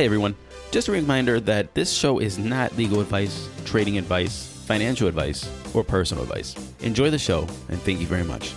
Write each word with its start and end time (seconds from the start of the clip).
Hi, 0.00 0.04
everyone. 0.06 0.34
Just 0.70 0.88
a 0.88 0.92
reminder 0.92 1.40
that 1.40 1.74
this 1.74 1.92
show 1.92 2.20
is 2.20 2.38
not 2.38 2.74
legal 2.74 3.02
advice, 3.02 3.50
trading 3.66 3.98
advice, 3.98 4.46
financial 4.64 5.08
advice, 5.08 5.46
or 5.74 5.84
personal 5.84 6.22
advice. 6.22 6.54
Enjoy 6.80 7.10
the 7.10 7.18
show, 7.18 7.40
and 7.68 7.78
thank 7.82 8.00
you 8.00 8.06
very 8.06 8.24
much. 8.24 8.54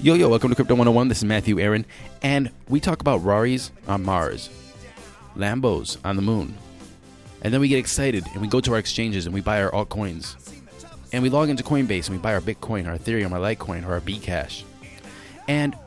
Yo, 0.00 0.14
yo, 0.14 0.28
welcome 0.28 0.48
to 0.48 0.56
Crypto 0.56 0.74
101. 0.74 1.06
This 1.06 1.18
is 1.18 1.24
Matthew 1.24 1.60
Aaron, 1.60 1.86
and 2.22 2.50
we 2.68 2.80
talk 2.80 3.02
about 3.02 3.20
Raris 3.20 3.70
on 3.86 4.02
Mars, 4.02 4.50
Lambos 5.36 5.98
on 6.04 6.16
the 6.16 6.22
moon, 6.22 6.58
and 7.42 7.54
then 7.54 7.60
we 7.60 7.68
get 7.68 7.78
excited 7.78 8.24
and 8.32 8.42
we 8.42 8.48
go 8.48 8.60
to 8.60 8.72
our 8.72 8.80
exchanges 8.80 9.26
and 9.26 9.32
we 9.32 9.40
buy 9.40 9.62
our 9.62 9.70
altcoins. 9.70 10.43
And 11.14 11.22
we 11.22 11.28
log 11.28 11.48
into 11.48 11.62
Coinbase 11.62 12.08
and 12.08 12.16
we 12.16 12.20
buy 12.20 12.34
our 12.34 12.40
Bitcoin, 12.40 12.88
our 12.88 12.98
Ethereum, 12.98 13.30
our 13.30 13.38
Litecoin, 13.38 13.86
or 13.86 13.92
our 13.92 14.00
Bcash. 14.00 14.64
And 15.46 15.78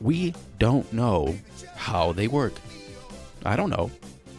we 0.00 0.34
don't 0.60 0.90
know 0.92 1.36
how 1.74 2.12
they 2.12 2.28
work. 2.28 2.52
I 3.44 3.56
don't 3.56 3.70
know. 3.70 3.90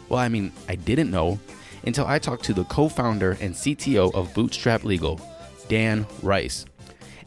Well, 0.08 0.20
I 0.20 0.30
mean, 0.30 0.50
I 0.66 0.76
didn't 0.76 1.10
know 1.10 1.38
until 1.86 2.06
I 2.06 2.18
talked 2.18 2.44
to 2.44 2.54
the 2.54 2.64
co 2.64 2.88
founder 2.88 3.36
and 3.38 3.54
CTO 3.54 4.14
of 4.14 4.32
Bootstrap 4.32 4.82
Legal, 4.82 5.20
Dan 5.68 6.06
Rice. 6.22 6.64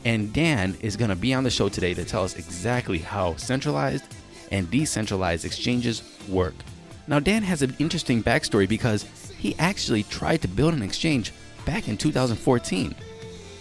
And 0.04 0.34
Dan 0.34 0.76
is 0.82 0.98
going 0.98 1.10
to 1.10 1.16
be 1.16 1.36
on 1.36 1.44
the 1.44 1.52
show 1.52 1.70
today 1.70 1.94
to 1.94 2.04
tell 2.04 2.24
us 2.24 2.36
exactly 2.36 2.98
how 2.98 3.36
centralized 3.36 4.06
and 4.52 4.72
decentralized 4.72 5.46
exchanges 5.46 6.02
work. 6.28 6.56
Now, 7.06 7.20
Dan 7.20 7.44
has 7.44 7.62
an 7.62 7.76
interesting 7.78 8.24
backstory 8.24 8.68
because 8.68 9.04
he 9.38 9.56
actually 9.60 10.02
tried 10.02 10.42
to 10.42 10.48
build 10.48 10.74
an 10.74 10.82
exchange 10.82 11.32
back 11.68 11.90
in 11.90 11.98
2014. 11.98 12.96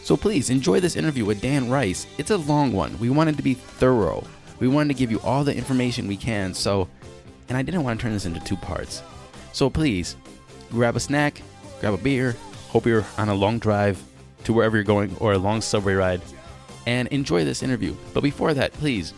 So 0.02 0.16
please 0.16 0.48
enjoy 0.48 0.78
this 0.78 0.94
interview 0.94 1.24
with 1.24 1.42
Dan 1.42 1.68
Rice. 1.68 2.06
It's 2.16 2.30
a 2.30 2.38
long 2.38 2.72
one. 2.72 2.96
We 3.00 3.10
wanted 3.10 3.36
to 3.36 3.42
be 3.42 3.54
thorough. 3.54 4.24
We 4.60 4.68
wanted 4.68 4.94
to 4.94 4.98
give 4.98 5.10
you 5.10 5.20
all 5.20 5.42
the 5.42 5.54
information 5.54 6.06
we 6.06 6.16
can. 6.16 6.54
So, 6.54 6.88
and 7.48 7.58
I 7.58 7.62
didn't 7.62 7.82
want 7.82 7.98
to 7.98 8.02
turn 8.02 8.12
this 8.12 8.24
into 8.24 8.40
two 8.40 8.56
parts. 8.56 9.02
So 9.52 9.68
please 9.68 10.16
grab 10.70 10.94
a 10.94 11.00
snack, 11.00 11.42
grab 11.80 11.94
a 11.94 11.98
beer. 11.98 12.36
Hope 12.68 12.86
you're 12.86 13.04
on 13.18 13.28
a 13.28 13.34
long 13.34 13.58
drive 13.58 14.02
to 14.44 14.52
wherever 14.52 14.76
you're 14.76 14.84
going 14.84 15.14
or 15.18 15.32
a 15.32 15.38
long 15.38 15.60
subway 15.60 15.94
ride 15.94 16.22
and 16.86 17.08
enjoy 17.08 17.44
this 17.44 17.64
interview. 17.64 17.94
But 18.14 18.22
before 18.22 18.54
that, 18.54 18.72
please 18.74 19.12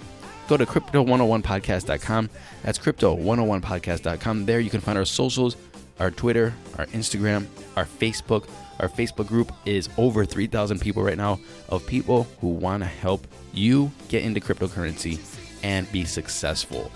go 0.48 0.56
to 0.56 0.64
crypto101podcast.com. 0.64 2.30
That's 2.62 2.78
crypto101podcast.com. 2.78 4.46
There 4.46 4.60
you 4.60 4.70
can 4.70 4.80
find 4.80 4.96
our 4.96 5.04
socials, 5.04 5.56
our 6.00 6.10
Twitter, 6.10 6.54
our 6.78 6.86
Instagram, 6.86 7.46
our 7.76 7.84
Facebook. 7.84 8.48
Our 8.80 8.88
Facebook 8.88 9.26
group 9.26 9.52
is 9.64 9.88
over 9.96 10.24
3,000 10.24 10.80
people 10.80 11.02
right 11.02 11.16
now 11.16 11.40
of 11.68 11.86
people 11.86 12.26
who 12.40 12.48
want 12.48 12.82
to 12.82 12.88
help 12.88 13.26
you 13.52 13.90
get 14.08 14.22
into 14.22 14.40
cryptocurrency 14.40 15.18
and 15.62 15.90
be 15.90 16.04
successful. 16.04 16.90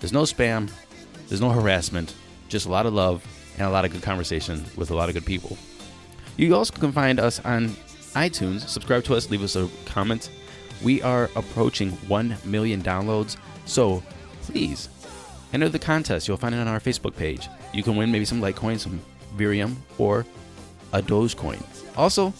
There's 0.00 0.12
no 0.12 0.22
spam, 0.22 0.70
there's 1.28 1.40
no 1.40 1.50
harassment, 1.50 2.14
just 2.48 2.66
a 2.66 2.70
lot 2.70 2.86
of 2.86 2.94
love 2.94 3.24
and 3.54 3.66
a 3.66 3.70
lot 3.70 3.84
of 3.84 3.92
good 3.92 4.02
conversation 4.02 4.64
with 4.76 4.90
a 4.90 4.94
lot 4.94 5.08
of 5.08 5.14
good 5.14 5.26
people. 5.26 5.56
You 6.36 6.54
also 6.54 6.72
can 6.74 6.92
find 6.92 7.18
us 7.20 7.40
on 7.44 7.68
iTunes. 8.14 8.66
Subscribe 8.68 9.04
to 9.04 9.14
us, 9.14 9.30
leave 9.30 9.42
us 9.42 9.56
a 9.56 9.68
comment. 9.86 10.30
We 10.82 11.02
are 11.02 11.30
approaching 11.34 11.90
1 11.90 12.36
million 12.44 12.82
downloads, 12.82 13.36
so 13.66 14.02
please 14.42 14.88
enter 15.52 15.68
the 15.68 15.78
contest. 15.78 16.28
You'll 16.28 16.36
find 16.36 16.54
it 16.54 16.58
on 16.58 16.68
our 16.68 16.80
Facebook 16.80 17.16
page. 17.16 17.48
You 17.74 17.82
can 17.82 17.96
win 17.96 18.12
maybe 18.12 18.24
some 18.24 18.40
Litecoin, 18.40 18.78
some 18.78 19.00
Virium, 19.36 19.74
or 19.98 20.24
a 20.92 21.02
Dogecoin. 21.02 21.62
Also, 21.96 22.32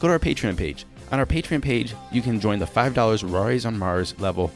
go 0.00 0.08
to 0.08 0.12
our 0.12 0.18
Patreon 0.18 0.56
page. 0.56 0.84
On 1.12 1.18
our 1.18 1.26
Patreon 1.26 1.62
page, 1.62 1.94
you 2.10 2.22
can 2.22 2.40
join 2.40 2.58
the 2.58 2.66
$5 2.66 2.94
Raris 2.94 3.66
on 3.66 3.78
Mars 3.78 4.18
level. 4.18 4.50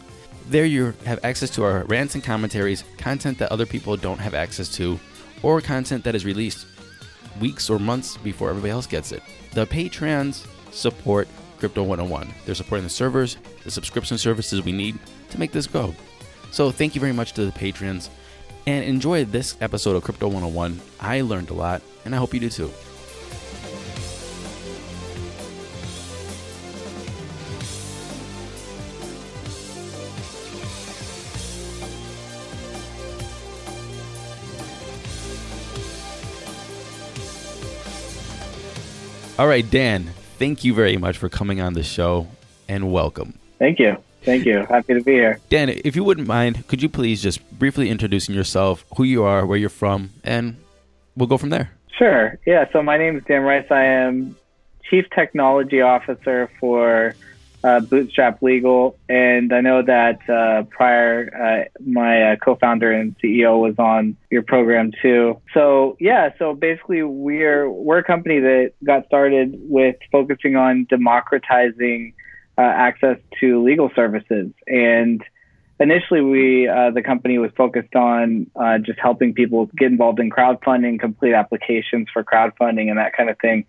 There, 0.48 0.64
you 0.64 0.94
have 1.04 1.20
access 1.22 1.50
to 1.50 1.64
our 1.64 1.84
rants 1.84 2.14
and 2.14 2.24
commentaries, 2.24 2.84
content 2.96 3.38
that 3.38 3.52
other 3.52 3.66
people 3.66 3.96
don't 3.96 4.18
have 4.18 4.34
access 4.34 4.68
to, 4.76 4.98
or 5.42 5.60
content 5.60 6.04
that 6.04 6.14
is 6.14 6.24
released 6.24 6.66
weeks 7.40 7.70
or 7.70 7.78
months 7.78 8.16
before 8.16 8.48
everybody 8.50 8.70
else 8.70 8.86
gets 8.86 9.12
it. 9.12 9.22
The 9.52 9.66
Patrons 9.66 10.46
support 10.70 11.28
Crypto 11.58 11.82
101. 11.82 12.32
They're 12.44 12.54
supporting 12.54 12.84
the 12.84 12.90
servers, 12.90 13.36
the 13.64 13.70
subscription 13.70 14.16
services 14.16 14.62
we 14.62 14.72
need 14.72 14.98
to 15.30 15.38
make 15.38 15.52
this 15.52 15.66
go. 15.66 15.94
So, 16.50 16.70
thank 16.70 16.94
you 16.94 17.00
very 17.00 17.12
much 17.12 17.34
to 17.34 17.44
the 17.44 17.52
patrons 17.52 18.08
and 18.66 18.84
enjoy 18.84 19.24
this 19.24 19.56
episode 19.60 19.96
of 19.96 20.02
Crypto 20.02 20.26
101. 20.28 20.80
I 21.00 21.20
learned 21.20 21.50
a 21.50 21.54
lot, 21.54 21.82
and 22.04 22.14
I 22.14 22.18
hope 22.18 22.34
you 22.34 22.40
do 22.40 22.50
too. 22.50 22.70
All 39.38 39.46
right, 39.46 39.70
Dan, 39.70 40.10
thank 40.36 40.64
you 40.64 40.74
very 40.74 40.96
much 40.96 41.16
for 41.16 41.28
coming 41.28 41.60
on 41.60 41.74
the 41.74 41.84
show 41.84 42.26
and 42.68 42.90
welcome. 42.90 43.38
Thank 43.60 43.78
you. 43.78 43.96
Thank 44.22 44.44
you. 44.44 44.66
Happy 44.68 44.94
to 44.94 45.00
be 45.00 45.12
here. 45.12 45.38
Dan, 45.48 45.68
if 45.68 45.94
you 45.94 46.02
wouldn't 46.02 46.26
mind, 46.26 46.66
could 46.66 46.82
you 46.82 46.88
please 46.88 47.22
just 47.22 47.48
briefly 47.56 47.88
introducing 47.88 48.34
yourself, 48.34 48.84
who 48.96 49.04
you 49.04 49.22
are, 49.22 49.46
where 49.46 49.56
you're 49.56 49.68
from, 49.68 50.10
and 50.24 50.56
we'll 51.16 51.28
go 51.28 51.38
from 51.38 51.50
there. 51.50 51.70
Sure. 51.96 52.36
Yeah. 52.46 52.66
So 52.72 52.82
my 52.82 52.98
name 52.98 53.16
is 53.16 53.22
Dan 53.28 53.42
Rice. 53.42 53.70
I 53.70 53.84
am 53.84 54.34
Chief 54.90 55.04
Technology 55.14 55.82
Officer 55.82 56.50
for 56.58 57.14
uh, 57.64 57.80
Bootstrap 57.80 58.42
Legal, 58.42 58.96
and 59.08 59.52
I 59.52 59.60
know 59.60 59.82
that 59.82 60.28
uh, 60.28 60.62
prior 60.70 61.68
uh, 61.68 61.80
my 61.84 62.32
uh, 62.32 62.36
co-founder 62.36 62.92
and 62.92 63.16
CEO 63.18 63.60
was 63.60 63.74
on 63.78 64.16
your 64.30 64.42
program 64.42 64.92
too. 65.02 65.40
So 65.54 65.96
yeah, 65.98 66.30
so 66.38 66.54
basically 66.54 67.02
we're 67.02 67.68
we're 67.68 67.98
a 67.98 68.04
company 68.04 68.38
that 68.40 68.72
got 68.84 69.06
started 69.06 69.58
with 69.60 69.96
focusing 70.12 70.56
on 70.56 70.86
democratizing 70.88 72.14
uh, 72.56 72.60
access 72.60 73.18
to 73.40 73.62
legal 73.62 73.90
services, 73.94 74.50
and 74.68 75.20
initially 75.80 76.20
we 76.20 76.68
uh, 76.68 76.92
the 76.92 77.02
company 77.02 77.38
was 77.38 77.50
focused 77.56 77.96
on 77.96 78.46
just 78.86 79.00
helping 79.00 79.34
people 79.34 79.68
get 79.76 79.90
involved 79.90 80.20
in 80.20 80.30
crowdfunding, 80.30 81.00
complete 81.00 81.34
applications 81.34 82.06
for 82.12 82.22
crowdfunding, 82.22 82.88
and 82.88 82.98
that 82.98 83.14
kind 83.16 83.30
of 83.30 83.38
thing. 83.40 83.64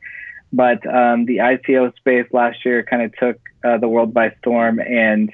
But 0.52 0.86
um, 0.88 1.26
the 1.26 1.38
ICO 1.38 1.96
space 1.98 2.26
last 2.32 2.66
year 2.66 2.84
kind 2.84 3.04
of 3.04 3.16
took 3.18 3.40
uh, 3.64 3.78
the 3.78 3.88
world 3.88 4.14
by 4.14 4.34
storm. 4.40 4.80
And 4.80 5.32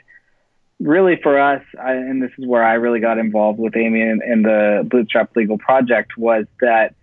really, 0.79 1.17
for 1.21 1.39
us, 1.39 1.63
I, 1.79 1.93
and 1.93 2.21
this 2.21 2.31
is 2.37 2.45
where 2.45 2.63
I 2.63 2.73
really 2.73 2.99
got 2.99 3.17
involved 3.17 3.59
with 3.59 3.77
Amy 3.77 4.01
and, 4.01 4.21
and 4.21 4.43
the 4.43 4.85
Bootstrap 4.89 5.35
Legal 5.35 5.57
Project, 5.57 6.17
was 6.17 6.45
that 6.59 6.95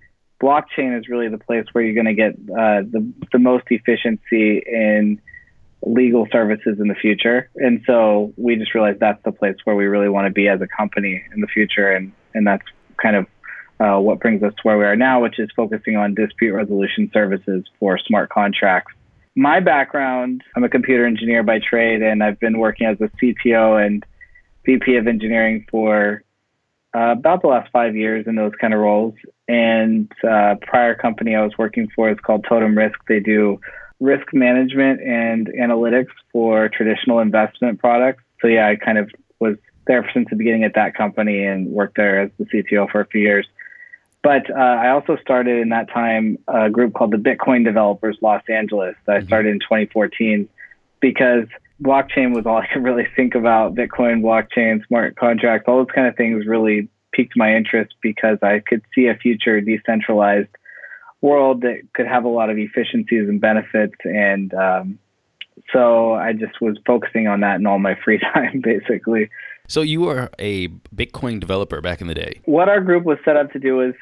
blockchain 0.42 0.98
is 0.98 1.08
really 1.08 1.28
the 1.28 1.38
place 1.38 1.64
where 1.72 1.84
you're 1.84 1.94
going 1.94 2.14
to 2.14 2.14
get 2.14 2.32
uh, 2.34 2.82
the, 2.82 3.12
the 3.32 3.38
most 3.38 3.64
efficiency 3.70 4.58
in 4.58 5.20
legal 5.84 6.28
services 6.30 6.78
in 6.80 6.88
the 6.88 6.94
future. 6.94 7.48
And 7.56 7.82
so 7.86 8.32
we 8.36 8.56
just 8.56 8.74
realized 8.74 9.00
that's 9.00 9.22
the 9.24 9.32
place 9.32 9.56
where 9.64 9.74
we 9.74 9.86
really 9.86 10.08
want 10.08 10.26
to 10.26 10.32
be 10.32 10.48
as 10.48 10.60
a 10.60 10.66
company 10.66 11.22
in 11.34 11.40
the 11.40 11.46
future. 11.46 11.90
And, 11.90 12.12
and 12.34 12.46
that's 12.46 12.64
kind 13.00 13.16
of 13.16 13.26
uh, 13.82 13.98
what 13.98 14.20
brings 14.20 14.42
us 14.42 14.54
to 14.54 14.62
where 14.62 14.78
we 14.78 14.84
are 14.84 14.96
now, 14.96 15.20
which 15.20 15.38
is 15.38 15.48
focusing 15.56 15.96
on 15.96 16.14
dispute 16.14 16.54
resolution 16.54 17.10
services 17.12 17.64
for 17.80 17.98
smart 17.98 18.30
contracts. 18.30 18.92
My 19.34 19.60
background, 19.60 20.42
I'm 20.54 20.62
a 20.62 20.68
computer 20.68 21.06
engineer 21.06 21.42
by 21.42 21.58
trade, 21.58 22.02
and 22.02 22.22
I've 22.22 22.38
been 22.38 22.58
working 22.58 22.86
as 22.86 23.00
a 23.00 23.08
CTO 23.16 23.84
and 23.84 24.04
VP 24.64 24.96
of 24.96 25.08
engineering 25.08 25.66
for 25.70 26.22
uh, 26.94 27.14
about 27.18 27.42
the 27.42 27.48
last 27.48 27.70
five 27.72 27.96
years 27.96 28.26
in 28.28 28.36
those 28.36 28.52
kind 28.60 28.74
of 28.74 28.80
roles. 28.80 29.14
And 29.48 30.12
uh, 30.22 30.56
prior 30.60 30.94
company 30.94 31.34
I 31.34 31.42
was 31.42 31.52
working 31.58 31.88
for 31.96 32.10
is 32.10 32.18
called 32.20 32.44
Totem 32.48 32.76
Risk. 32.76 32.98
They 33.08 33.20
do 33.20 33.58
risk 33.98 34.32
management 34.32 35.00
and 35.00 35.48
analytics 35.48 36.12
for 36.30 36.68
traditional 36.68 37.18
investment 37.18 37.80
products. 37.80 38.22
So 38.40 38.48
yeah, 38.48 38.68
I 38.68 38.76
kind 38.76 38.98
of 38.98 39.10
was 39.40 39.56
there 39.86 40.08
since 40.12 40.28
the 40.30 40.36
beginning 40.36 40.64
at 40.64 40.74
that 40.74 40.94
company 40.94 41.44
and 41.44 41.68
worked 41.68 41.96
there 41.96 42.20
as 42.20 42.30
the 42.38 42.44
CTO 42.44 42.90
for 42.90 43.00
a 43.00 43.06
few 43.06 43.20
years. 43.20 43.46
But 44.22 44.48
uh, 44.50 44.54
I 44.54 44.90
also 44.90 45.16
started 45.16 45.60
in 45.60 45.70
that 45.70 45.90
time 45.90 46.38
a 46.46 46.70
group 46.70 46.94
called 46.94 47.10
the 47.10 47.16
Bitcoin 47.16 47.64
Developers 47.64 48.16
Los 48.20 48.42
Angeles 48.48 48.94
that 49.06 49.16
I 49.16 49.18
mm-hmm. 49.18 49.26
started 49.26 49.50
in 49.50 49.58
2014 49.58 50.48
because 51.00 51.46
blockchain 51.82 52.34
was 52.34 52.46
all 52.46 52.58
I 52.58 52.68
could 52.72 52.84
really 52.84 53.08
think 53.16 53.34
about. 53.34 53.74
Bitcoin, 53.74 54.22
blockchain, 54.22 54.86
smart 54.86 55.16
contracts, 55.16 55.66
all 55.66 55.78
those 55.78 55.94
kind 55.94 56.06
of 56.06 56.16
things 56.16 56.46
really 56.46 56.88
piqued 57.12 57.36
my 57.36 57.54
interest 57.54 57.94
because 58.00 58.38
I 58.42 58.60
could 58.60 58.82
see 58.94 59.06
a 59.06 59.14
future 59.16 59.60
decentralized 59.60 60.48
world 61.20 61.62
that 61.62 61.80
could 61.94 62.06
have 62.06 62.24
a 62.24 62.28
lot 62.28 62.50
of 62.50 62.58
efficiencies 62.58 63.28
and 63.28 63.40
benefits. 63.40 63.94
And 64.04 64.54
um, 64.54 64.98
so 65.72 66.14
I 66.14 66.32
just 66.32 66.60
was 66.60 66.78
focusing 66.86 67.26
on 67.26 67.40
that 67.40 67.56
in 67.56 67.66
all 67.66 67.78
my 67.78 67.96
free 68.04 68.18
time, 68.34 68.60
basically. 68.62 69.30
So 69.68 69.80
you 69.82 70.02
were 70.02 70.30
a 70.38 70.68
Bitcoin 70.94 71.40
developer 71.40 71.80
back 71.80 72.00
in 72.00 72.06
the 72.06 72.14
day. 72.14 72.40
What 72.44 72.68
our 72.68 72.80
group 72.80 73.04
was 73.04 73.18
set 73.24 73.36
up 73.36 73.52
to 73.52 73.58
do 73.58 73.80
is 73.80 73.94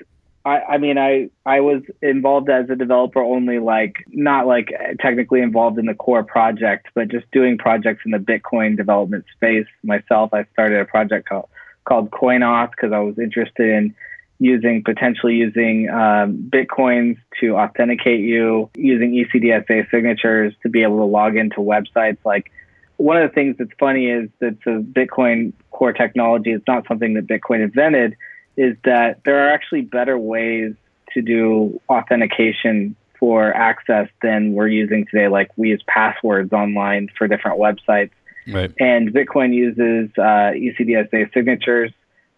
I, 0.45 0.61
I 0.61 0.79
mean, 0.79 0.97
I 0.97 1.29
I 1.45 1.61
was 1.61 1.83
involved 2.01 2.49
as 2.49 2.71
a 2.71 2.77
developer 2.77 3.23
only, 3.23 3.59
like 3.59 4.05
not 4.09 4.47
like 4.47 4.73
technically 4.99 5.41
involved 5.41 5.79
in 5.79 5.87
the 5.87 5.95
core 5.95 6.25
project, 6.25 6.89
but 6.95 7.09
just 7.09 7.31
doing 7.31 7.59
projects 7.59 8.03
in 8.07 8.11
the 8.13 8.19
Bitcoin 8.19 8.77
development 8.77 9.27
space 9.35 9.67
myself. 9.83 10.33
I 10.33 10.47
started 10.53 10.81
a 10.81 10.87
project 10.87 11.29
called 11.29 11.49
called 11.85 12.11
CoinAuth 12.11 12.71
because 12.71 12.93
I 12.93 13.01
was 13.01 13.19
interested 13.19 13.69
in 13.69 13.95
using 14.39 14.83
potentially 14.83 15.35
using 15.35 15.91
um, 15.91 16.51
bitcoins 16.51 17.19
to 17.41 17.57
authenticate 17.57 18.21
you, 18.21 18.71
using 18.75 19.13
ECDSA 19.13 19.91
signatures 19.91 20.55
to 20.63 20.71
be 20.71 20.83
able 20.83 20.97
to 20.97 21.05
log 21.05 21.37
into 21.37 21.59
websites. 21.59 22.17
Like 22.25 22.51
one 23.01 23.17
of 23.17 23.29
the 23.29 23.35
things 23.35 23.57
that's 23.59 23.71
funny 23.79 24.11
is 24.11 24.29
that 24.41 24.59
the 24.65 24.85
Bitcoin 24.93 25.53
core 25.71 25.93
technology. 25.93 26.53
is 26.53 26.63
not 26.69 26.87
something 26.87 27.15
that 27.15 27.27
Bitcoin 27.27 27.63
invented 27.65 28.17
is 28.57 28.77
that 28.85 29.21
there 29.25 29.47
are 29.47 29.51
actually 29.51 29.81
better 29.81 30.19
ways 30.19 30.75
to 31.15 31.23
do 31.23 31.81
authentication 31.89 32.95
for 33.19 33.55
access 33.55 34.09
than 34.23 34.53
we're 34.53 34.69
using 34.69 35.07
today. 35.07 35.29
Like 35.29 35.51
we 35.57 35.71
use 35.71 35.83
passwords 35.87 36.53
online 36.53 37.09
for 37.17 37.27
different 37.27 37.59
websites. 37.59 38.11
Right. 38.47 38.73
And 38.79 39.13
Bitcoin 39.13 39.55
uses 39.55 40.11
uh, 40.19 40.53
ECDSA 40.53 41.33
signatures 41.33 41.93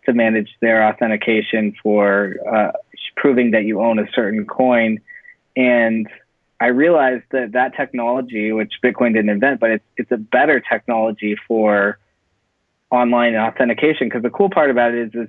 to 0.06 0.12
manage 0.12 0.50
their 0.60 0.86
authentication 0.86 1.74
for 1.82 2.36
uh, 2.48 2.72
proving 3.16 3.52
that 3.52 3.64
you 3.64 3.80
own 3.80 3.98
a 3.98 4.06
certain 4.12 4.46
coin. 4.46 5.00
And 5.56 6.08
I 6.62 6.66
realized 6.66 7.24
that 7.32 7.52
that 7.52 7.74
technology, 7.74 8.52
which 8.52 8.74
Bitcoin 8.84 9.14
didn't 9.14 9.30
invent, 9.30 9.58
but 9.58 9.70
it's, 9.70 9.84
it's 9.96 10.12
a 10.12 10.16
better 10.16 10.60
technology 10.60 11.36
for 11.48 11.98
online 12.92 13.34
authentication. 13.34 14.06
Because 14.06 14.22
the 14.22 14.30
cool 14.30 14.48
part 14.48 14.70
about 14.70 14.94
it 14.94 15.08
is, 15.08 15.14
is 15.24 15.28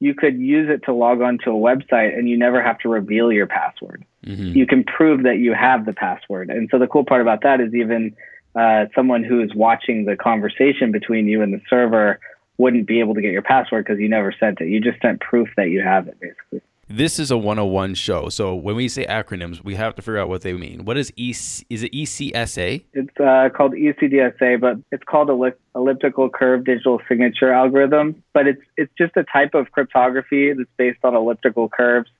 you 0.00 0.12
could 0.12 0.40
use 0.40 0.68
it 0.68 0.82
to 0.86 0.92
log 0.92 1.20
on 1.20 1.38
to 1.44 1.50
a 1.50 1.54
website 1.54 2.18
and 2.18 2.28
you 2.28 2.36
never 2.36 2.60
have 2.60 2.80
to 2.80 2.88
reveal 2.88 3.30
your 3.30 3.46
password. 3.46 4.04
Mm-hmm. 4.26 4.58
You 4.58 4.66
can 4.66 4.82
prove 4.82 5.22
that 5.22 5.36
you 5.38 5.54
have 5.54 5.86
the 5.86 5.92
password. 5.92 6.50
And 6.50 6.68
so 6.72 6.80
the 6.80 6.88
cool 6.88 7.04
part 7.04 7.20
about 7.20 7.42
that 7.42 7.60
is 7.60 7.72
even 7.74 8.16
uh, 8.56 8.86
someone 8.92 9.22
who 9.22 9.40
is 9.40 9.54
watching 9.54 10.04
the 10.04 10.16
conversation 10.16 10.90
between 10.90 11.28
you 11.28 11.42
and 11.42 11.54
the 11.54 11.60
server 11.70 12.18
wouldn't 12.58 12.88
be 12.88 12.98
able 12.98 13.14
to 13.14 13.20
get 13.20 13.30
your 13.30 13.42
password 13.42 13.84
because 13.84 14.00
you 14.00 14.08
never 14.08 14.34
sent 14.40 14.60
it. 14.60 14.66
You 14.66 14.80
just 14.80 15.00
sent 15.00 15.20
proof 15.20 15.48
that 15.56 15.70
you 15.70 15.80
have 15.80 16.08
it, 16.08 16.18
basically. 16.18 16.60
This 16.94 17.18
is 17.18 17.30
a 17.30 17.38
101 17.38 17.94
show. 17.94 18.28
So 18.28 18.54
when 18.54 18.76
we 18.76 18.86
say 18.86 19.06
acronyms, 19.06 19.64
we 19.64 19.76
have 19.76 19.94
to 19.94 20.02
figure 20.02 20.18
out 20.18 20.28
what 20.28 20.42
they 20.42 20.52
mean. 20.52 20.84
What 20.84 20.98
is 20.98 21.10
EC, 21.16 21.64
is 21.70 21.82
it 21.82 21.90
ECSA? 21.90 22.84
It's 22.92 23.18
uh, 23.18 23.48
called 23.56 23.72
ECDSA, 23.72 24.60
but 24.60 24.76
it's 24.90 25.02
called 25.04 25.30
elliptical 25.74 26.28
curve 26.28 26.66
digital 26.66 27.00
signature 27.08 27.50
algorithm. 27.50 28.22
But 28.34 28.46
it's 28.46 28.60
it's 28.76 28.92
just 28.98 29.16
a 29.16 29.24
type 29.24 29.54
of 29.54 29.72
cryptography 29.72 30.52
that's 30.52 30.68
based 30.76 30.98
on 31.02 31.14
elliptical 31.14 31.70
curves, 31.70 32.10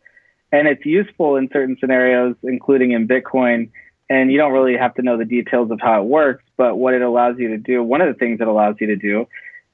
and 0.53 0.67
it's 0.67 0.87
useful 0.87 1.37
in 1.37 1.51
certain 1.53 1.77
scenarios, 1.79 2.35
including 2.43 2.93
in 2.93 3.07
Bitcoin. 3.07 3.69
And 4.09 4.33
you 4.33 4.39
don't 4.39 4.53
really 4.53 4.79
have 4.79 4.95
to 4.95 5.03
know 5.03 5.19
the 5.19 5.27
details 5.27 5.71
of 5.71 5.81
how 5.83 6.01
it 6.01 6.07
works, 6.07 6.45
but 6.57 6.77
what 6.79 6.95
it 6.95 7.03
allows 7.03 7.37
you 7.39 7.49
to 7.49 7.59
do, 7.59 7.83
one 7.83 8.01
of 8.01 8.09
the 8.09 8.19
things 8.19 8.41
it 8.41 8.49
allows 8.49 8.77
you 8.81 8.87
to 8.87 8.97
do, 8.97 9.27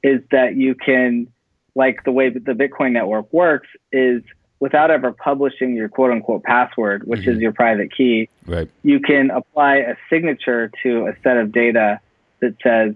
is 0.03 0.23
that 0.33 0.57
you 0.57 0.75
can, 0.75 1.29
like 1.77 2.03
the 2.05 2.13
way 2.13 2.31
that 2.31 2.45
the 2.45 2.53
Bitcoin 2.53 2.93
network 2.93 3.33
works, 3.33 3.69
is 3.93 4.23
without 4.61 4.91
ever 4.91 5.13
publishing 5.13 5.75
your 5.75 5.89
quote 5.89 6.11
unquote 6.11 6.43
password, 6.43 7.05
which 7.07 7.21
mm-hmm. 7.21 7.31
is 7.31 7.39
your 7.39 7.53
private 7.53 7.95
key, 7.95 8.29
right. 8.47 8.69
you 8.83 9.01
can 9.01 9.31
apply 9.31 9.77
a 9.77 9.95
signature 10.11 10.71
to 10.83 11.07
a 11.07 11.13
set 11.23 11.37
of 11.37 11.53
data 11.53 12.01
that 12.41 12.55
says, 12.63 12.95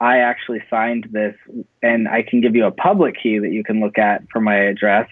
I 0.00 0.18
actually 0.18 0.62
signed 0.68 1.08
this, 1.12 1.34
and 1.82 2.08
I 2.08 2.22
can 2.22 2.40
give 2.40 2.54
you 2.54 2.66
a 2.66 2.70
public 2.70 3.16
key 3.22 3.38
that 3.38 3.52
you 3.52 3.64
can 3.64 3.80
look 3.80 3.96
at 3.96 4.22
for 4.30 4.40
my 4.40 4.56
address. 4.56 5.08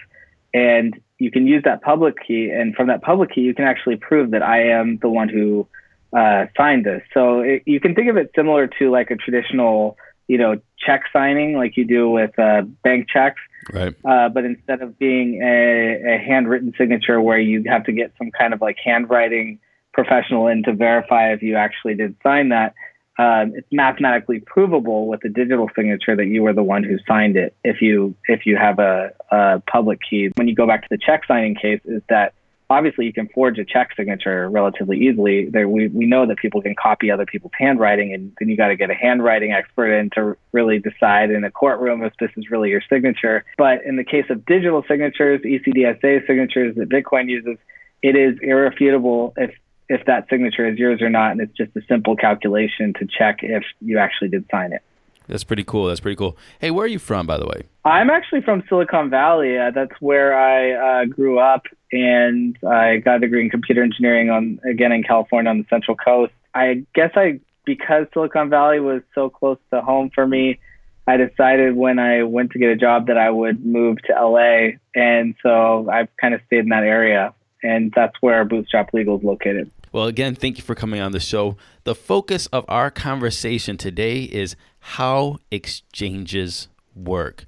And 0.53 0.99
you 1.17 1.31
can 1.31 1.47
use 1.47 1.63
that 1.63 1.81
public 1.81 2.15
key, 2.25 2.49
and 2.49 2.75
from 2.75 2.87
that 2.87 3.01
public 3.01 3.31
key, 3.33 3.41
you 3.41 3.55
can 3.55 3.65
actually 3.65 3.95
prove 3.95 4.31
that 4.31 4.43
I 4.43 4.69
am 4.69 4.97
the 5.01 5.09
one 5.09 5.29
who 5.29 5.67
uh, 6.15 6.45
signed 6.55 6.85
this. 6.85 7.01
So 7.13 7.39
it, 7.39 7.63
you 7.65 7.79
can 7.79 7.95
think 7.95 8.09
of 8.09 8.17
it 8.17 8.31
similar 8.35 8.67
to 8.79 8.91
like 8.91 9.09
a 9.09 9.15
traditional, 9.15 9.97
you 10.27 10.37
know, 10.37 10.59
check 10.77 11.03
signing, 11.11 11.55
like 11.55 11.77
you 11.77 11.85
do 11.85 12.09
with 12.09 12.37
uh, 12.39 12.61
bank 12.83 13.07
checks 13.09 13.39
Right. 13.71 13.95
Uh, 14.03 14.29
but 14.29 14.45
instead 14.45 14.81
of 14.81 14.97
being 14.97 15.41
a, 15.41 16.15
a 16.15 16.17
handwritten 16.17 16.73
signature 16.77 17.21
where 17.21 17.37
you 17.37 17.63
have 17.67 17.85
to 17.85 17.91
get 17.91 18.13
some 18.17 18.31
kind 18.31 18.53
of 18.53 18.61
like 18.61 18.77
handwriting 18.83 19.59
professional 19.93 20.47
in 20.47 20.63
to 20.63 20.73
verify 20.73 21.31
if 21.31 21.41
you 21.41 21.55
actually 21.55 21.95
did 21.95 22.15
sign 22.23 22.49
that, 22.49 22.73
um, 23.19 23.53
it's 23.55 23.67
mathematically 23.71 24.39
provable 24.39 25.07
with 25.07 25.23
a 25.23 25.29
digital 25.29 25.69
signature 25.75 26.15
that 26.15 26.25
you 26.25 26.41
were 26.41 26.53
the 26.53 26.63
one 26.63 26.83
who 26.83 26.97
signed 27.07 27.37
it. 27.37 27.55
If 27.63 27.79
you 27.79 28.15
if 28.27 28.47
you 28.47 28.57
have 28.57 28.79
a, 28.79 29.11
a 29.31 29.61
public 29.71 29.99
key, 30.09 30.31
when 30.35 30.47
you 30.47 30.55
go 30.55 30.65
back 30.65 30.81
to 30.81 30.87
the 30.89 30.97
check 30.97 31.21
signing 31.27 31.53
case, 31.53 31.81
is 31.85 32.01
that 32.09 32.33
obviously 32.69 33.05
you 33.05 33.13
can 33.13 33.27
forge 33.29 33.57
a 33.59 33.65
check 33.65 33.89
signature 33.95 34.49
relatively 34.49 34.99
easily. 34.99 35.49
There, 35.49 35.67
we, 35.67 35.87
we 35.87 36.05
know 36.05 36.25
that 36.25 36.37
people 36.37 36.61
can 36.61 36.75
copy 36.75 37.11
other 37.11 37.25
people's 37.25 37.53
handwriting, 37.57 38.13
and 38.13 38.31
then 38.39 38.49
you 38.49 38.57
got 38.57 38.67
to 38.67 38.75
get 38.75 38.89
a 38.89 38.95
handwriting 38.95 39.51
expert 39.51 39.93
in 39.93 40.09
to 40.11 40.35
really 40.51 40.79
decide 40.79 41.31
in 41.31 41.43
a 41.43 41.51
courtroom 41.51 42.03
if 42.03 42.13
this 42.19 42.31
is 42.37 42.49
really 42.49 42.69
your 42.69 42.81
signature. 42.89 43.45
But 43.57 43.83
in 43.85 43.95
the 43.95 44.03
case 44.03 44.25
of 44.29 44.45
digital 44.45 44.83
signatures, 44.87 45.41
ECDSA 45.41 46.27
signatures 46.27 46.75
that 46.75 46.89
Bitcoin 46.89 47.29
uses, 47.29 47.57
it 48.01 48.15
is 48.15 48.37
irrefutable 48.41 49.33
if 49.37 49.51
if 49.89 50.05
that 50.05 50.27
signature 50.29 50.65
is 50.65 50.79
yours 50.79 51.01
or 51.01 51.09
not, 51.09 51.31
and 51.31 51.41
it's 51.41 51.55
just 51.55 51.75
a 51.75 51.81
simple 51.87 52.15
calculation 52.15 52.93
to 52.93 53.05
check 53.05 53.39
if 53.41 53.63
you 53.81 53.97
actually 53.99 54.29
did 54.29 54.45
sign 54.49 54.71
it. 54.71 54.81
That's 55.27 55.43
pretty 55.43 55.63
cool. 55.63 55.87
That's 55.87 55.99
pretty 55.99 56.15
cool. 56.15 56.37
Hey, 56.59 56.71
where 56.71 56.85
are 56.85 56.89
you 56.89 56.99
from, 56.99 57.25
by 57.25 57.37
the 57.37 57.45
way? 57.45 57.63
I'm 57.85 58.09
actually 58.09 58.41
from 58.41 58.63
Silicon 58.67 59.09
Valley. 59.09 59.57
Uh, 59.57 59.71
that's 59.71 59.93
where 59.99 60.37
I 60.37 61.03
uh, 61.03 61.05
grew 61.05 61.39
up, 61.39 61.63
and 61.91 62.57
I 62.67 62.97
got 62.97 63.17
a 63.17 63.19
degree 63.19 63.43
in 63.43 63.49
computer 63.49 63.83
engineering 63.83 64.29
on 64.29 64.59
again 64.69 64.91
in 64.91 65.03
California 65.03 65.49
on 65.49 65.59
the 65.59 65.65
Central 65.69 65.97
Coast. 65.97 66.33
I 66.53 66.85
guess 66.93 67.11
I 67.15 67.39
because 67.65 68.07
Silicon 68.13 68.49
Valley 68.49 68.79
was 68.79 69.01
so 69.15 69.29
close 69.29 69.57
to 69.71 69.81
home 69.81 70.11
for 70.13 70.27
me, 70.27 70.59
I 71.07 71.17
decided 71.17 71.75
when 71.75 71.99
I 71.99 72.23
went 72.23 72.51
to 72.51 72.59
get 72.59 72.69
a 72.69 72.75
job 72.75 73.07
that 73.07 73.17
I 73.17 73.29
would 73.29 73.65
move 73.65 73.97
to 74.03 74.13
LA, 74.13 74.77
and 74.95 75.35
so 75.41 75.89
I've 75.89 76.09
kind 76.19 76.33
of 76.33 76.41
stayed 76.47 76.59
in 76.59 76.69
that 76.69 76.83
area, 76.83 77.33
and 77.61 77.91
that's 77.95 78.15
where 78.21 78.43
Bootstrap 78.45 78.93
Legal 78.93 79.17
is 79.17 79.23
located. 79.23 79.69
Well, 79.91 80.07
again, 80.07 80.33
thank 80.33 80.57
you 80.57 80.63
for 80.63 80.73
coming 80.73 80.99
on 81.01 81.11
the 81.11 81.19
show. 81.19 81.55
The 81.83 81.93
focus 81.93 82.47
of 82.47 82.65
our 82.67 82.89
conversation 82.89 83.77
today 83.77 84.23
is 84.23 84.55
how 84.83 85.37
exchanges 85.49 86.67
work. 86.93 87.45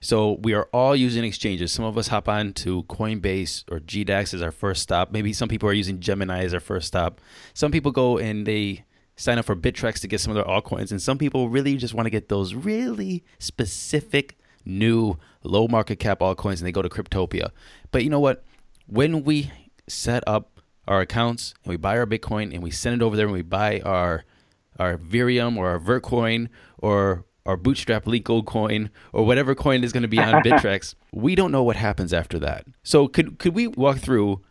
So 0.00 0.38
we 0.40 0.54
are 0.54 0.66
all 0.72 0.96
using 0.96 1.24
exchanges. 1.24 1.72
Some 1.72 1.84
of 1.84 1.98
us 1.98 2.08
hop 2.08 2.26
on 2.26 2.54
to 2.54 2.84
Coinbase 2.84 3.64
or 3.70 3.80
GDAX 3.80 4.32
as 4.32 4.40
our 4.40 4.50
first 4.50 4.82
stop. 4.82 5.12
Maybe 5.12 5.34
some 5.34 5.48
people 5.48 5.68
are 5.68 5.74
using 5.74 6.00
Gemini 6.00 6.42
as 6.42 6.52
their 6.52 6.60
first 6.60 6.86
stop. 6.86 7.20
Some 7.52 7.70
people 7.70 7.92
go 7.92 8.16
and 8.16 8.46
they 8.46 8.86
sign 9.16 9.38
up 9.38 9.44
for 9.44 9.54
Bittrex 9.54 10.00
to 10.00 10.08
get 10.08 10.20
some 10.20 10.34
of 10.34 10.36
their 10.36 10.44
altcoins, 10.44 10.90
and 10.90 11.02
some 11.02 11.18
people 11.18 11.50
really 11.50 11.76
just 11.76 11.92
want 11.92 12.06
to 12.06 12.10
get 12.10 12.30
those 12.30 12.54
really 12.54 13.22
specific 13.38 14.38
new 14.64 15.18
low 15.42 15.68
market 15.68 15.96
cap 15.96 16.20
altcoins, 16.20 16.58
and 16.58 16.66
they 16.66 16.72
go 16.72 16.80
to 16.80 16.88
Cryptopia. 16.88 17.50
But 17.90 18.04
you 18.04 18.08
know 18.08 18.20
what? 18.20 18.42
When 18.86 19.22
we 19.22 19.52
set 19.86 20.24
up 20.26 20.60
our 20.88 21.02
accounts 21.02 21.54
and 21.62 21.70
we 21.70 21.76
buy 21.76 21.98
our 21.98 22.06
Bitcoin 22.06 22.54
and 22.54 22.62
we 22.62 22.70
send 22.70 23.00
it 23.00 23.04
over 23.04 23.16
there 23.16 23.26
and 23.26 23.34
we 23.34 23.42
buy 23.42 23.80
our 23.80 24.24
our 24.80 24.96
Virium 24.96 25.56
or 25.56 25.68
our 25.68 25.78
Vertcoin 25.78 26.48
or 26.78 27.26
our 27.46 27.56
Bootstrap 27.56 28.06
Legal 28.06 28.42
coin 28.42 28.90
or 29.12 29.24
whatever 29.24 29.54
coin 29.54 29.84
is 29.84 29.92
going 29.92 30.02
to 30.02 30.08
be 30.08 30.18
on 30.18 30.42
Bittrex, 30.44 30.94
we 31.12 31.34
don't 31.34 31.52
know 31.52 31.62
what 31.62 31.76
happens 31.76 32.12
after 32.12 32.38
that. 32.40 32.66
So 32.82 33.06
could 33.06 33.38
could 33.38 33.54
we 33.54 33.66
walk 33.66 33.98
through 33.98 34.42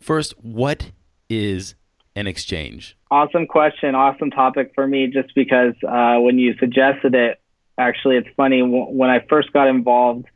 first 0.00 0.34
what 0.42 0.90
is 1.28 1.74
an 2.14 2.26
exchange? 2.26 2.96
Awesome 3.10 3.46
question, 3.46 3.94
awesome 3.94 4.30
topic 4.30 4.72
for 4.74 4.86
me. 4.86 5.06
Just 5.06 5.34
because 5.34 5.74
uh, 5.86 6.16
when 6.18 6.38
you 6.38 6.54
suggested 6.58 7.14
it, 7.14 7.40
actually, 7.78 8.16
it's 8.16 8.28
funny 8.36 8.62
when 8.62 9.10
I 9.10 9.24
first 9.28 9.52
got 9.52 9.68
involved 9.68 10.26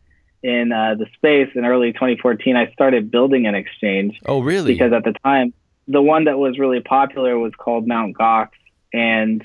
in 0.42 0.72
uh, 0.72 0.94
the 0.94 1.06
space 1.16 1.48
in 1.54 1.64
early 1.64 1.92
2014, 1.92 2.56
I 2.56 2.72
started 2.72 3.10
building 3.10 3.46
an 3.46 3.54
exchange. 3.54 4.18
Oh, 4.26 4.40
really? 4.40 4.72
Because 4.72 4.92
at 4.92 5.04
the 5.04 5.12
time, 5.24 5.52
the 5.86 6.00
one 6.00 6.24
that 6.24 6.38
was 6.38 6.58
really 6.58 6.80
popular 6.80 7.38
was 7.38 7.52
called 7.58 7.86
Mount 7.86 8.16
Gox, 8.16 8.50
and 8.92 9.42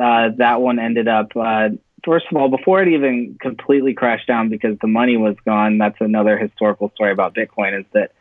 uh, 0.00 0.30
that 0.36 0.60
one 0.60 0.78
ended 0.78 1.08
up, 1.08 1.32
uh, 1.36 1.70
first 2.04 2.26
of 2.30 2.36
all, 2.36 2.48
before 2.48 2.82
it 2.82 2.88
even 2.88 3.36
completely 3.40 3.94
crashed 3.94 4.26
down 4.26 4.48
because 4.48 4.78
the 4.80 4.86
money 4.86 5.16
was 5.16 5.36
gone. 5.44 5.78
That's 5.78 6.00
another 6.00 6.38
historical 6.38 6.90
story 6.94 7.12
about 7.12 7.34
Bitcoin 7.34 7.78
is 7.80 7.86
that 7.92 8.12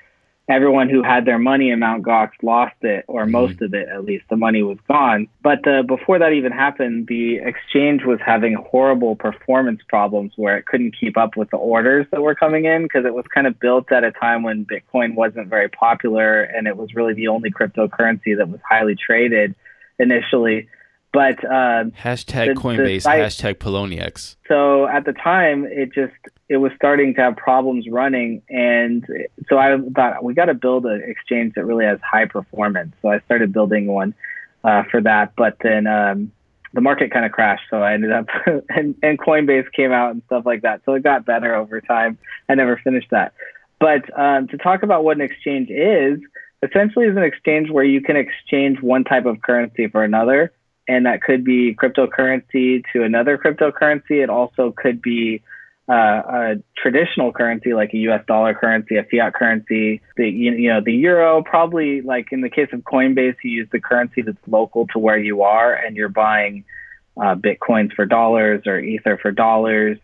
everyone 0.50 0.90
who 0.90 1.04
had 1.04 1.26
their 1.26 1.38
money 1.38 1.70
in 1.70 1.80
Mount 1.80 2.04
Gox 2.04 2.32
lost 2.42 2.76
it, 2.82 3.06
or 3.08 3.22
mm-hmm. 3.22 3.32
most 3.32 3.62
of 3.62 3.74
it 3.74 3.88
at 3.88 4.04
least. 4.04 4.26
The 4.30 4.36
money 4.36 4.64
was 4.64 4.80
gone. 4.88 5.28
But 5.44 5.66
uh, 5.68 5.84
before 5.84 6.18
that 6.20 6.34
even 6.34 6.52
happened, 6.52 7.08
the 7.08 7.38
exchange 7.38 8.04
was 8.04 8.20
having 8.26 8.56
horrible 8.56 9.16
performance 9.16 9.82
problems 9.88 10.34
where 10.36 10.58
it 10.58 10.66
couldn't 10.66 10.96
keep 11.00 11.18
up 11.18 11.38
with 11.38 11.52
the 11.52 11.58
orders 11.58 12.08
that 12.12 12.22
were 12.22 12.36
coming 12.36 12.66
in 12.66 12.84
because 12.84 13.06
it 13.06 13.14
was 13.14 13.26
kind 13.34 13.46
of 13.46 13.60
built 13.60 13.92
at 13.92 14.04
a 14.04 14.12
time 14.12 14.42
when 14.42 14.66
Bitcoin 14.66 15.14
wasn't 15.14 15.48
very 15.48 15.70
popular 15.70 16.42
and 16.42 16.68
it 16.68 16.76
was 16.76 16.96
really 16.96 17.14
the 17.14 17.28
only 17.28 17.52
cryptocurrency 17.52 18.36
that 18.36 18.50
was 18.50 18.60
highly 18.68 18.96
traded 18.96 19.54
initially. 20.00 20.68
But 21.12 21.44
uh, 21.44 21.86
hashtag 21.98 22.54
the- 22.54 22.62
Coinbase, 22.62 22.86
the 22.86 23.00
site- 23.00 23.22
hashtag 23.22 23.56
Poloniex. 23.56 24.36
so 24.48 24.88
at 24.88 25.06
the 25.06 25.14
time 25.14 25.66
it 25.66 25.92
just 25.94 26.14
it 26.50 26.58
was 26.58 26.72
starting 26.76 27.16
to 27.16 27.22
have 27.22 27.36
problems 27.36 27.88
running 27.90 28.42
and 28.50 29.06
so 29.50 29.58
i 29.58 29.76
thought 29.96 30.24
we 30.24 30.34
got 30.36 30.46
to 30.46 30.54
build 30.54 30.86
an 30.86 31.02
exchange 31.06 31.54
that 31.56 31.66
really 31.66 31.86
has 31.86 32.00
high 32.02 32.26
performance 32.26 32.94
so 33.02 33.10
i 33.10 33.20
started 33.22 33.52
building 33.54 33.88
one 33.88 34.14
uh, 34.64 34.84
for 34.92 35.02
that 35.02 35.34
but 35.36 35.58
then 35.64 35.88
um, 35.88 36.32
the 36.74 36.82
market 36.82 37.12
kind 37.12 37.26
of 37.26 37.32
crashed 37.32 37.64
so 37.72 37.78
i 37.82 37.94
ended 37.94 38.12
up 38.12 38.28
and, 38.70 38.96
and 39.02 39.18
coinbase 39.20 39.72
came 39.74 39.92
out 39.92 40.12
and 40.12 40.22
stuff 40.28 40.46
like 40.46 40.62
that 40.62 40.82
so 40.86 40.94
it 40.94 41.02
got 41.04 41.26
better 41.26 41.56
over 41.56 41.82
time 41.82 42.18
i 42.50 42.54
never 42.56 42.78
finished 42.84 43.10
that 43.10 43.34
but 43.80 44.04
um, 44.20 44.48
to 44.48 44.58
talk 44.58 44.84
about 44.84 45.04
what 45.04 45.18
an 45.18 45.22
exchange 45.22 45.70
is 45.72 46.20
essentially 46.64 47.06
is 47.06 47.18
an 47.18 47.24
exchange 47.24 47.70
where 47.70 47.84
you 47.84 48.02
can 48.02 48.16
exchange 48.16 48.82
one 48.82 49.04
type 49.04 49.26
of 49.26 49.42
currency 49.42 49.88
for 49.88 50.04
another 50.04 50.52
and 50.90 51.06
that 51.06 51.22
could 51.22 51.44
be 51.44 51.76
cryptocurrency 51.76 52.84
to 52.92 53.04
another 53.04 53.38
cryptocurrency. 53.38 54.24
It 54.24 54.30
also 54.32 54.74
could 54.76 55.04
be 55.04 55.44
uh, 55.88 55.94
a 55.94 56.56
traditional 56.76 57.32
currency 57.32 57.76
like 57.76 57.94
a 57.94 57.98
U.S. 57.98 58.24
dollar 58.28 58.56
currency, 58.56 58.98
a 58.98 59.04
fiat 59.04 59.36
currency. 59.36 60.02
The 60.18 60.28
you, 60.28 60.68
know 60.68 60.82
the 60.84 60.94
euro 60.94 61.44
probably 61.44 62.02
like 62.02 62.32
in 62.32 62.42
the 62.42 62.50
case 62.50 62.70
of 62.74 62.80
Coinbase, 62.82 63.36
you 63.44 63.52
use 63.52 63.70
the 63.72 63.80
currency 63.80 64.24
that's 64.24 64.38
local 64.48 64.88
to 64.88 65.00
where 65.00 65.20
you 65.20 65.44
are, 65.44 65.76
and 65.76 65.96
you're 65.96 66.10
buying 66.10 66.66
uh, 67.18 67.36
bitcoins 67.36 67.94
for 67.94 68.08
dollars 68.08 68.64
or 68.66 68.80
ether 68.80 69.20
for 69.22 69.32
dollars, 69.32 70.00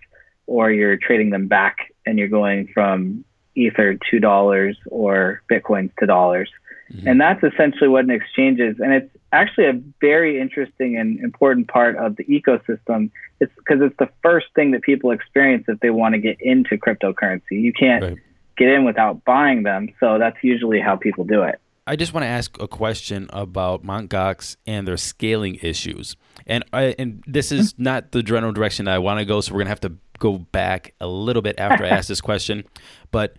or 0.45 0.71
you're 0.71 0.97
trading 0.97 1.31
them 1.31 1.47
back 1.47 1.77
and 2.05 2.19
you're 2.19 2.27
going 2.27 2.67
from 2.75 3.25
ether 3.55 3.97
to 4.11 4.19
dollars 4.19 4.77
or 4.87 5.41
bitcoins 5.49 5.91
to 5.99 6.05
dollars. 6.05 6.49
Mm-hmm. 6.91 7.07
And 7.07 7.21
that's 7.21 7.43
essentially 7.43 7.87
what 7.87 8.03
an 8.05 8.11
exchange 8.11 8.59
is. 8.59 8.79
And 8.79 8.93
it's 8.93 9.09
actually 9.31 9.65
a 9.65 9.81
very 10.01 10.39
interesting 10.39 10.97
and 10.97 11.19
important 11.19 11.67
part 11.67 11.95
of 11.95 12.15
the 12.15 12.23
ecosystem. 12.25 13.09
It's 13.39 13.51
because 13.57 13.81
it's 13.81 13.97
the 13.97 14.09
first 14.21 14.47
thing 14.55 14.71
that 14.71 14.83
people 14.83 15.11
experience 15.11 15.65
if 15.67 15.79
they 15.79 15.89
want 15.89 16.13
to 16.13 16.19
get 16.19 16.39
into 16.39 16.77
cryptocurrency. 16.77 17.41
You 17.51 17.73
can't 17.73 18.03
Right. 18.03 18.17
get 18.57 18.69
in 18.69 18.85
without 18.85 19.25
buying 19.25 19.63
them. 19.63 19.89
So 19.99 20.19
that's 20.19 20.37
usually 20.43 20.79
how 20.79 20.95
people 20.95 21.23
do 21.23 21.41
it. 21.43 21.59
I 21.87 21.95
just 21.95 22.13
want 22.13 22.23
to 22.23 22.27
ask 22.29 22.59
a 22.59 22.67
question 22.67 23.27
about 23.31 23.83
Mt. 23.83 24.09
Gox 24.09 24.57
and 24.65 24.87
their 24.87 24.97
scaling 24.97 25.59
issues. 25.61 26.15
And 26.47 26.63
I, 26.73 26.95
and 26.97 27.23
this 27.27 27.51
is 27.51 27.75
not 27.79 28.11
the 28.11 28.23
general 28.23 28.53
direction 28.53 28.85
that 28.85 28.95
I 28.95 28.97
want 28.99 29.19
to 29.19 29.25
go, 29.25 29.39
so 29.41 29.53
we're 29.53 29.59
gonna 29.59 29.69
have 29.69 29.81
to 29.81 29.93
go 30.17 30.37
back 30.39 30.93
a 30.99 31.07
little 31.07 31.41
bit 31.43 31.55
after 31.59 31.83
I 31.83 31.89
ask 31.89 32.07
this 32.07 32.21
question. 32.21 32.63
But 33.15 33.29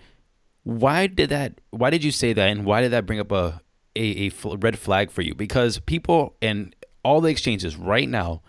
why 0.62 1.06
did 1.06 1.28
that? 1.37 1.61
Why 1.71 1.90
did 1.90 2.02
you 2.02 2.11
say 2.23 2.33
that? 2.33 2.49
And 2.49 2.64
why 2.64 2.80
did 2.80 2.92
that 2.92 3.04
bring 3.06 3.21
up 3.21 3.30
a 3.30 3.61
a, 3.95 4.06
a 4.26 4.28
fl- 4.30 4.56
red 4.56 4.78
flag 4.78 5.11
for 5.11 5.23
you? 5.23 5.35
Because 5.35 5.73
people 5.80 6.21
and 6.40 6.75
all 7.02 7.21
the 7.21 7.28
exchanges 7.30 7.76
right 7.76 8.09
now 8.09 8.40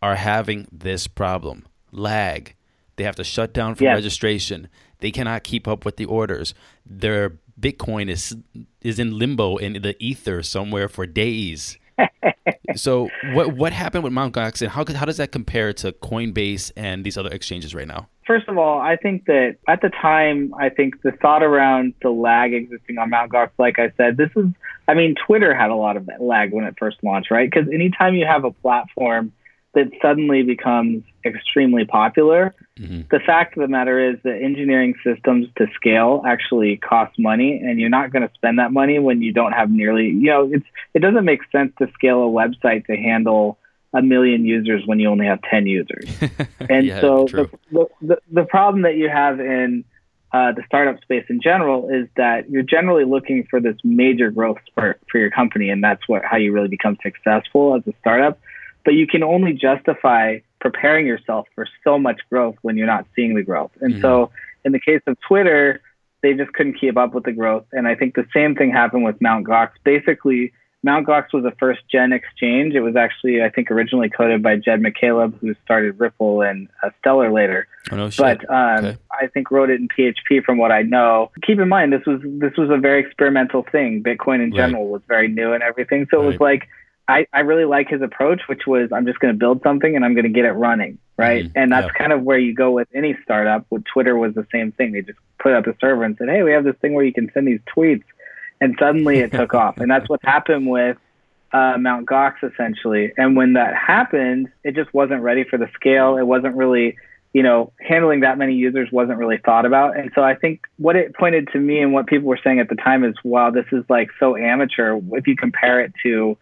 are 0.00 0.14
having 0.14 0.68
this 0.70 1.06
problem: 1.08 1.66
lag. 1.90 2.54
They 2.96 3.04
have 3.04 3.16
to 3.16 3.24
shut 3.24 3.52
down 3.52 3.74
for 3.74 3.84
Yes. 3.84 3.96
registration. 3.96 4.68
They 5.00 5.10
cannot 5.10 5.42
keep 5.42 5.68
up 5.68 5.84
with 5.84 5.96
the 5.96 6.06
orders. 6.06 6.54
Their 6.86 7.38
Bitcoin 7.60 8.08
is 8.08 8.36
is 8.80 8.98
in 8.98 9.18
limbo 9.18 9.56
in 9.56 9.82
the 9.82 9.94
ether 9.98 10.42
somewhere 10.42 10.88
for 10.88 11.04
days. 11.06 11.78
So 12.76 13.08
what 13.32 13.54
what 13.54 13.72
happened 13.72 14.04
with 14.04 14.12
Mt. 14.12 14.34
Gox 14.34 14.62
and 14.62 14.70
how 14.70 14.84
how 14.94 15.04
does 15.04 15.16
that 15.16 15.32
compare 15.32 15.72
to 15.74 15.92
Coinbase 15.92 16.72
and 16.76 17.04
these 17.04 17.16
other 17.16 17.30
exchanges 17.30 17.74
right 17.74 17.86
now? 17.86 18.08
First 18.26 18.48
of 18.48 18.58
all, 18.58 18.80
I 18.80 18.96
think 18.96 19.26
that 19.26 19.56
at 19.68 19.82
the 19.82 19.88
time, 19.88 20.52
I 20.58 20.68
think 20.68 21.00
the 21.02 21.12
thought 21.12 21.44
around 21.44 21.94
the 22.02 22.10
lag 22.10 22.52
existing 22.52 22.98
on 22.98 23.10
Mt. 23.10 23.32
Gox, 23.32 23.50
like 23.56 23.78
I 23.78 23.92
said, 23.96 24.16
this 24.16 24.30
is, 24.34 24.46
I 24.88 24.94
mean, 24.94 25.14
Twitter 25.26 25.54
had 25.54 25.70
a 25.70 25.76
lot 25.76 25.96
of 25.96 26.06
that 26.06 26.20
lag 26.20 26.52
when 26.52 26.64
it 26.64 26.74
first 26.76 26.96
launched, 27.04 27.30
right? 27.30 27.48
Because 27.48 27.68
anytime 27.72 28.14
you 28.14 28.26
have 28.26 28.44
a 28.44 28.50
platform 28.50 29.32
that 29.76 29.90
suddenly 30.00 30.42
becomes 30.42 31.04
extremely 31.24 31.84
popular, 31.84 32.54
Mhm. 32.80 33.08
the 33.10 33.20
fact 33.20 33.56
of 33.56 33.60
the 33.60 33.68
matter 33.68 34.00
is 34.00 34.16
that 34.22 34.42
engineering 34.42 34.94
systems 35.04 35.46
to 35.58 35.66
scale 35.74 36.22
actually 36.26 36.78
cost 36.78 37.18
money, 37.18 37.60
and 37.62 37.78
you're 37.78 37.90
not 37.90 38.10
going 38.10 38.26
to 38.26 38.34
spend 38.34 38.58
that 38.58 38.72
money 38.72 38.98
when 38.98 39.20
you 39.20 39.32
don't 39.34 39.52
have 39.52 39.70
nearly, 39.70 40.06
you 40.08 40.30
know, 40.30 40.50
it's 40.50 40.64
it 40.94 41.00
doesn't 41.00 41.26
make 41.26 41.40
sense 41.52 41.72
to 41.78 41.88
scale 41.92 42.24
a 42.24 42.26
website 42.26 42.86
to 42.86 42.96
handle 42.96 43.58
a 43.92 44.00
million 44.00 44.46
users 44.46 44.82
when 44.86 44.98
you 44.98 45.08
only 45.08 45.26
have 45.26 45.40
10 45.42 45.66
users. 45.66 46.08
And 46.70 46.86
Yeah, 46.86 47.00
so 47.00 47.28
the, 47.30 47.50
the, 47.70 47.86
the, 48.00 48.18
the 48.32 48.44
problem 48.44 48.82
that 48.82 48.96
you 48.96 49.08
have 49.08 49.40
in 49.40 49.84
uh, 50.32 50.52
the 50.52 50.62
startup 50.66 51.00
space 51.02 51.24
in 51.28 51.40
general 51.40 51.88
is 51.88 52.08
that 52.16 52.50
you're 52.50 52.62
generally 52.62 53.04
looking 53.04 53.46
for 53.48 53.60
this 53.60 53.76
major 53.84 54.30
growth 54.30 54.58
spurt 54.66 55.00
for 55.10 55.18
your 55.18 55.30
company, 55.30 55.68
and 55.68 55.84
that's 55.84 56.08
what 56.08 56.24
how 56.24 56.36
you 56.36 56.52
really 56.52 56.68
become 56.68 56.96
successful 57.02 57.76
as 57.76 57.86
a 57.86 57.92
startup. 58.00 58.38
But 58.86 58.94
you 58.94 59.06
can 59.06 59.22
only 59.22 59.52
justify 59.52 60.38
preparing 60.60 61.06
yourself 61.06 61.46
for 61.54 61.66
so 61.84 61.98
much 61.98 62.20
growth 62.30 62.54
when 62.62 62.76
you're 62.78 62.86
not 62.86 63.04
seeing 63.14 63.34
the 63.34 63.42
growth. 63.42 63.72
And 63.82 64.00
so, 64.00 64.30
in 64.64 64.72
the 64.72 64.80
case 64.80 65.02
of 65.06 65.18
Twitter, 65.28 65.82
they 66.22 66.32
just 66.34 66.52
couldn't 66.54 66.78
keep 66.80 66.96
up 66.96 67.12
with 67.12 67.24
the 67.24 67.32
growth. 67.32 67.66
And 67.72 67.86
I 67.86 67.94
think 67.94 68.14
the 68.14 68.26
same 68.32 68.54
thing 68.54 68.70
happened 68.70 69.04
with 69.04 69.20
Mt. 69.20 69.46
Gox. 69.46 69.70
Basically, 69.84 70.52
Mt. 70.82 71.06
Gox 71.06 71.32
was 71.32 71.44
a 71.44 71.50
first 71.58 71.80
gen 71.90 72.12
exchange. 72.12 72.74
It 72.74 72.80
was 72.80 72.94
actually, 72.96 73.42
I 73.42 73.48
think, 73.50 73.70
originally 73.72 74.08
coded 74.08 74.42
by 74.42 74.54
Jed 74.56 74.80
McCaleb, 74.80 75.38
who 75.40 75.54
started 75.64 75.98
Ripple 76.00 76.42
and 76.42 76.68
uh, 76.82 76.90
Stellar 77.00 77.30
later. 77.32 77.66
Oh 77.90 77.96
no 77.96 78.08
shit. 78.10 78.22
But 78.24 78.50
um, 78.50 78.84
Okay. 78.84 78.96
I 79.10 79.26
think 79.26 79.50
wrote 79.50 79.70
it 79.70 79.80
in 79.80 79.88
PHP 79.88 80.44
from 80.44 80.58
what 80.58 80.70
I 80.72 80.82
know. 80.82 81.30
Keep 81.42 81.58
in 81.60 81.68
mind, 81.68 81.92
this 81.92 82.06
was 82.06 82.20
this 82.24 82.56
was 82.56 82.70
a 82.70 82.76
very 82.76 83.00
experimental 83.00 83.64
thing. 83.70 84.02
Bitcoin 84.02 84.36
in 84.44 84.50
Right. 84.50 84.54
general 84.54 84.88
was 84.88 85.02
very 85.08 85.28
new 85.28 85.52
and 85.52 85.62
everything. 85.62 86.06
So 86.10 86.22
it 86.22 86.26
was 86.26 86.40
like 86.40 86.68
I, 87.08 87.26
I 87.32 87.40
really 87.40 87.64
like 87.64 87.88
his 87.88 88.02
approach, 88.02 88.42
which 88.48 88.66
was 88.66 88.90
I'm 88.92 89.06
just 89.06 89.20
going 89.20 89.32
to 89.32 89.38
build 89.38 89.60
something 89.62 89.94
and 89.94 90.04
I'm 90.04 90.14
going 90.14 90.24
to 90.24 90.30
get 90.30 90.44
it 90.44 90.52
running, 90.52 90.98
right? 91.16 91.44
Mhm. 91.44 91.52
And 91.54 91.70
that's 91.72 91.86
Yeah. 91.86 91.98
kind 91.98 92.12
of 92.12 92.22
where 92.22 92.38
you 92.38 92.52
go 92.54 92.72
with 92.72 92.88
any 92.94 93.16
startup. 93.22 93.64
With 93.70 93.84
Twitter 93.84 94.16
was 94.16 94.34
the 94.34 94.46
same 94.50 94.72
thing. 94.72 94.92
They 94.92 95.02
just 95.02 95.18
put 95.38 95.52
up 95.52 95.66
a 95.66 95.74
server 95.80 96.02
and 96.02 96.16
said, 96.16 96.28
hey, 96.28 96.42
we 96.42 96.50
have 96.52 96.64
this 96.64 96.76
thing 96.76 96.94
where 96.94 97.04
you 97.04 97.12
can 97.12 97.30
send 97.32 97.46
these 97.46 97.60
tweets, 97.74 98.02
and 98.60 98.74
suddenly 98.78 99.18
it 99.18 99.32
took 99.32 99.54
off. 99.62 99.78
And 99.78 99.88
that's 99.90 100.08
what 100.08 100.20
happened 100.24 100.68
with 100.68 100.96
uh, 101.52 101.76
Mount 101.78 102.06
Gox 102.06 102.34
essentially. 102.42 103.12
And 103.16 103.36
when 103.36 103.52
that 103.52 103.74
happened, 103.76 104.48
it 104.64 104.74
just 104.74 104.92
wasn't 104.92 105.22
ready 105.22 105.44
for 105.44 105.58
the 105.58 105.68
scale. 105.74 106.16
It 106.18 106.24
wasn't 106.26 106.56
really, 106.56 106.96
you 107.32 107.44
know, 107.44 107.72
handling 107.80 108.20
that 108.20 108.36
many 108.36 108.54
users 108.54 108.90
wasn't 108.90 109.18
really 109.18 109.38
thought 109.38 109.64
about. 109.64 109.96
And 109.96 110.10
so 110.14 110.24
I 110.24 110.34
think 110.34 110.62
what 110.78 110.96
it 110.96 111.14
pointed 111.14 111.48
to 111.52 111.60
me 111.60 111.78
and 111.80 111.92
what 111.92 112.08
people 112.08 112.26
were 112.26 112.40
saying 112.42 112.58
at 112.58 112.68
the 112.68 112.74
time 112.74 113.04
is, 113.04 113.14
wow, 113.22 113.50
this 113.50 113.66
is 113.70 113.84
like 113.88 114.10
so 114.18 114.36
amateur. 114.36 114.98
If 115.12 115.28
you 115.28 115.36
compare 115.36 115.80
it 115.80 115.92
to 116.02 116.36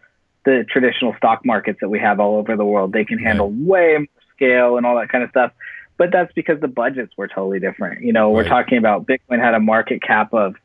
the 0.44 0.64
traditional 0.68 1.14
stock 1.16 1.44
markets 1.44 1.78
that 1.80 1.88
we 1.88 1.98
have 1.98 2.20
all 2.20 2.36
over 2.36 2.56
the 2.56 2.64
world, 2.64 2.92
they 2.92 3.04
can 3.04 3.18
handle 3.18 3.50
way 3.50 3.96
more 3.98 4.06
scale 4.36 4.76
and 4.76 4.84
all 4.86 4.96
that 4.96 5.08
kind 5.08 5.24
of 5.24 5.30
stuff. 5.30 5.52
But 5.96 6.10
that's 6.10 6.32
because 6.32 6.60
the 6.60 6.68
budgets 6.68 7.16
were 7.16 7.28
totally 7.28 7.60
different. 7.60 8.02
You 8.02 8.12
know, 8.12 8.30
we're 8.30 8.48
talking 8.48 8.78
about 8.78 9.06
Bitcoin 9.06 9.40
had 9.40 9.54
a 9.54 9.60
market 9.60 10.02
cap 10.02 10.34
of, 10.34 10.56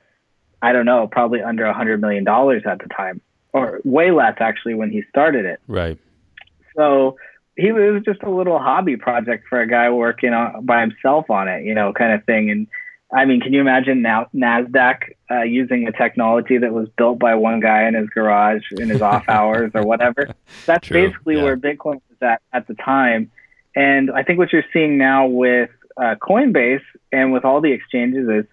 I 0.62 0.74
don't 0.74 0.86
know, 0.86 1.08
probably 1.08 1.42
under 1.42 1.66
a 1.66 1.74
hundred 1.74 2.02
million 2.02 2.24
dollars 2.24 2.64
at 2.66 2.80
the 2.80 2.88
time, 2.88 3.22
or 3.54 3.80
way 3.84 4.12
less 4.12 4.38
actually 4.40 4.74
when 4.74 4.90
he 4.92 5.04
started 5.10 5.46
it. 5.46 5.60
right. 5.68 5.98
So 6.76 7.18
he 7.56 7.72
was 7.72 8.04
just 8.06 8.24
a 8.24 8.30
little 8.30 8.58
hobby 8.58 8.96
project 8.96 9.46
for 9.50 9.60
a 9.60 9.68
guy 9.68 9.90
working 9.90 10.34
on, 10.34 10.66
by 10.66 10.82
himself 10.82 11.30
on 11.30 11.48
it, 11.48 11.66
you 11.66 11.76
know, 11.76 11.92
kind 11.92 12.14
of 12.14 12.24
thing. 12.24 12.50
And 12.50 12.68
I 13.12 13.26
mean, 13.26 13.42
can 13.42 13.54
you 13.54 13.62
imagine 13.62 14.02
now 14.02 14.28
Nasdaq 14.36 14.98
uh, 15.32 15.42
using 15.42 15.88
a 15.88 15.92
technology 15.92 16.60
that 16.60 16.72
was 16.72 16.88
built 16.96 17.18
by 17.18 17.36
one 17.36 17.60
guy 17.60 17.88
in 17.88 17.96
his 17.96 18.08
garage 18.10 18.64
in 18.72 18.90
his 18.90 19.02
off 19.02 19.24
hours 19.30 19.72
or 19.74 19.84
whatever? 19.84 20.34
That's 20.66 20.88
True, 20.88 21.08
basically 21.08 21.38
yeah. 21.38 21.44
where 21.44 21.58
Bitcoin 21.58 22.02
was 22.10 22.22
at 22.22 22.42
at 22.54 22.68
the 22.68 22.76
time. 22.76 23.32
And 23.76 24.12
I 24.12 24.24
think 24.24 24.38
what 24.38 24.54
you're 24.54 24.64
seeing 24.72 24.98
now 24.98 25.26
with 25.26 25.72
uh, 25.98 26.16
Coinbase 26.22 26.84
and 27.12 27.34
with 27.34 27.46
all 27.46 27.62
the 27.62 27.72
exchanges 27.72 28.28
is 28.30 28.46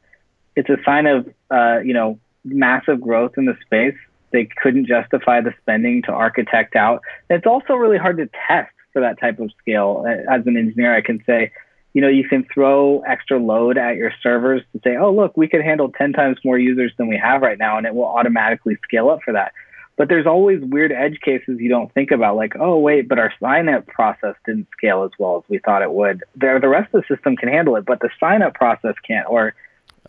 it's 0.56 0.70
a 0.70 0.78
sign 0.84 1.06
of 1.06 1.28
uh, 1.50 1.80
you 1.80 1.92
know 1.92 2.18
massive 2.44 3.00
growth 3.00 3.32
in 3.36 3.44
the 3.44 3.56
space. 3.64 3.96
They 4.32 4.48
couldn't 4.62 4.86
justify 4.86 5.40
the 5.40 5.52
spending 5.60 6.02
to 6.02 6.12
architect 6.12 6.76
out. 6.76 7.02
And 7.28 7.38
it's 7.38 7.46
also 7.46 7.74
really 7.74 7.98
hard 7.98 8.16
to 8.18 8.28
test 8.48 8.72
for 8.92 9.00
that 9.00 9.20
type 9.20 9.38
of 9.38 9.50
scale. 9.60 10.04
As 10.30 10.46
an 10.46 10.56
engineer, 10.56 10.94
I 10.94 11.00
can 11.00 11.22
say, 11.26 11.52
you 11.96 12.02
know, 12.02 12.08
you 12.08 12.28
can 12.28 12.44
throw 12.52 13.00
extra 13.08 13.38
load 13.38 13.78
at 13.78 13.96
your 13.96 14.12
servers 14.22 14.60
to 14.74 14.80
say, 14.84 14.98
oh, 14.98 15.10
look, 15.10 15.34
we 15.34 15.48
could 15.48 15.62
handle 15.62 15.90
10 15.96 16.12
times 16.12 16.36
more 16.44 16.58
users 16.58 16.92
than 16.98 17.08
we 17.08 17.16
have 17.16 17.40
right 17.40 17.56
now, 17.56 17.78
and 17.78 17.86
it 17.86 17.94
will 17.94 18.04
automatically 18.04 18.76
scale 18.84 19.08
up 19.08 19.20
for 19.24 19.32
that. 19.32 19.54
But 19.96 20.10
there's 20.10 20.26
always 20.26 20.60
weird 20.62 20.92
edge 20.92 21.18
cases 21.24 21.58
you 21.58 21.70
don't 21.70 21.90
think 21.94 22.10
about, 22.10 22.36
like, 22.36 22.52
oh, 22.60 22.76
wait, 22.76 23.08
but 23.08 23.18
our 23.18 23.32
sign 23.40 23.70
up 23.70 23.86
process 23.86 24.34
didn't 24.44 24.68
scale 24.76 25.04
as 25.04 25.10
well 25.18 25.38
as 25.38 25.48
we 25.48 25.56
thought 25.56 25.80
it 25.80 25.90
would. 25.90 26.22
The, 26.34 26.58
the 26.60 26.68
rest 26.68 26.92
of 26.92 27.02
the 27.02 27.16
system 27.16 27.34
can 27.34 27.48
handle 27.48 27.76
it, 27.76 27.86
but 27.86 28.00
the 28.00 28.10
sign 28.20 28.42
up 28.42 28.52
process 28.52 28.94
can't, 29.02 29.26
or 29.26 29.54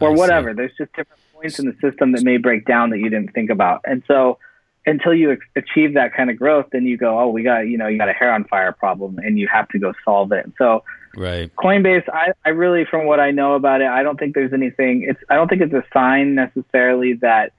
or 0.01 0.10
I 0.10 0.13
see. 0.13 0.20
whatever. 0.20 0.53
There's 0.53 0.75
just 0.77 0.91
different 0.91 1.22
points 1.34 1.58
in 1.58 1.67
the 1.67 1.75
system 1.79 2.12
that 2.12 2.22
may 2.22 2.36
break 2.36 2.65
down 2.65 2.89
that 2.89 2.98
you 2.98 3.10
didn't 3.10 3.32
think 3.32 3.50
about. 3.50 3.79
And 3.86 4.03
so 4.08 4.39
until 4.88 5.13
you 5.13 5.38
achieve 5.56 5.94
that 5.94 6.13
kind 6.15 6.32
of 6.32 6.38
growth, 6.38 6.67
then 6.72 6.86
you 6.86 6.98
go, 6.98 7.20
oh, 7.20 7.27
we 7.27 7.44
got, 7.44 7.67
you 7.67 7.77
know, 7.77 7.88
you 7.88 7.98
got 7.98 8.10
a 8.10 8.13
hair 8.13 8.34
on 8.34 8.46
fire 8.46 8.72
problem 8.72 9.20
and 9.20 9.38
you 9.38 9.48
have 9.48 9.67
to 9.70 9.79
go 9.79 9.94
solve 10.03 10.32
it. 10.32 10.51
So 10.58 10.84
Right. 11.17 11.51
Coinbase, 11.56 12.08
I, 12.13 12.34
I 12.46 12.50
really, 12.50 12.86
from 12.86 13.08
what 13.08 13.20
I 13.20 13.32
know 13.32 13.56
about 13.56 13.82
it, 13.82 13.88
I 13.88 14.03
don't 14.03 14.20
think 14.20 14.36
there's 14.36 14.53
anything, 14.53 15.03
it's, 15.10 15.20
I 15.29 15.36
don't 15.36 15.48
think 15.48 15.63
it's 15.63 15.74
a 15.74 15.84
sign 15.91 16.36
necessarily 16.36 17.13
that 17.22 17.53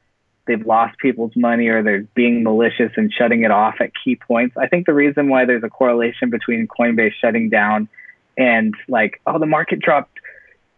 they've 0.47 0.64
lost 0.64 0.97
people's 0.99 1.32
money 1.35 1.66
or 1.66 1.82
they're 1.82 2.06
being 2.14 2.44
malicious 2.44 2.92
and 2.97 3.12
shutting 3.12 3.42
it 3.42 3.50
off 3.50 3.75
at 3.80 3.90
key 4.04 4.14
points. 4.14 4.56
I 4.56 4.68
think 4.68 4.87
the 4.87 4.94
reason 4.94 5.28
why 5.28 5.44
there's 5.44 5.64
a 5.64 5.68
correlation 5.68 6.30
between 6.30 6.68
Coinbase 6.68 7.14
shutting 7.20 7.49
down 7.49 7.88
and 8.37 8.75
like, 8.87 9.20
oh, 9.26 9.40
the 9.40 9.47
market 9.47 9.80
dropped 9.80 10.17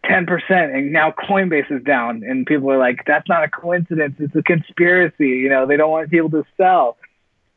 10% 0.05 0.51
and 0.51 0.93
now 0.93 1.13
Coinbase 1.13 1.71
is 1.71 1.83
down. 1.85 2.23
And 2.27 2.47
people 2.47 2.71
are 2.71 2.79
like, 2.79 3.05
that's 3.07 3.29
not 3.29 3.45
a 3.45 3.49
coincidence. 3.49 4.17
It's 4.19 4.35
a 4.35 4.43
conspiracy. 4.43 5.29
You 5.29 5.49
know, 5.49 5.67
they 5.67 5.77
don't 5.77 5.91
want 5.91 6.11
people 6.11 6.31
to 6.31 6.45
sell. 6.57 6.97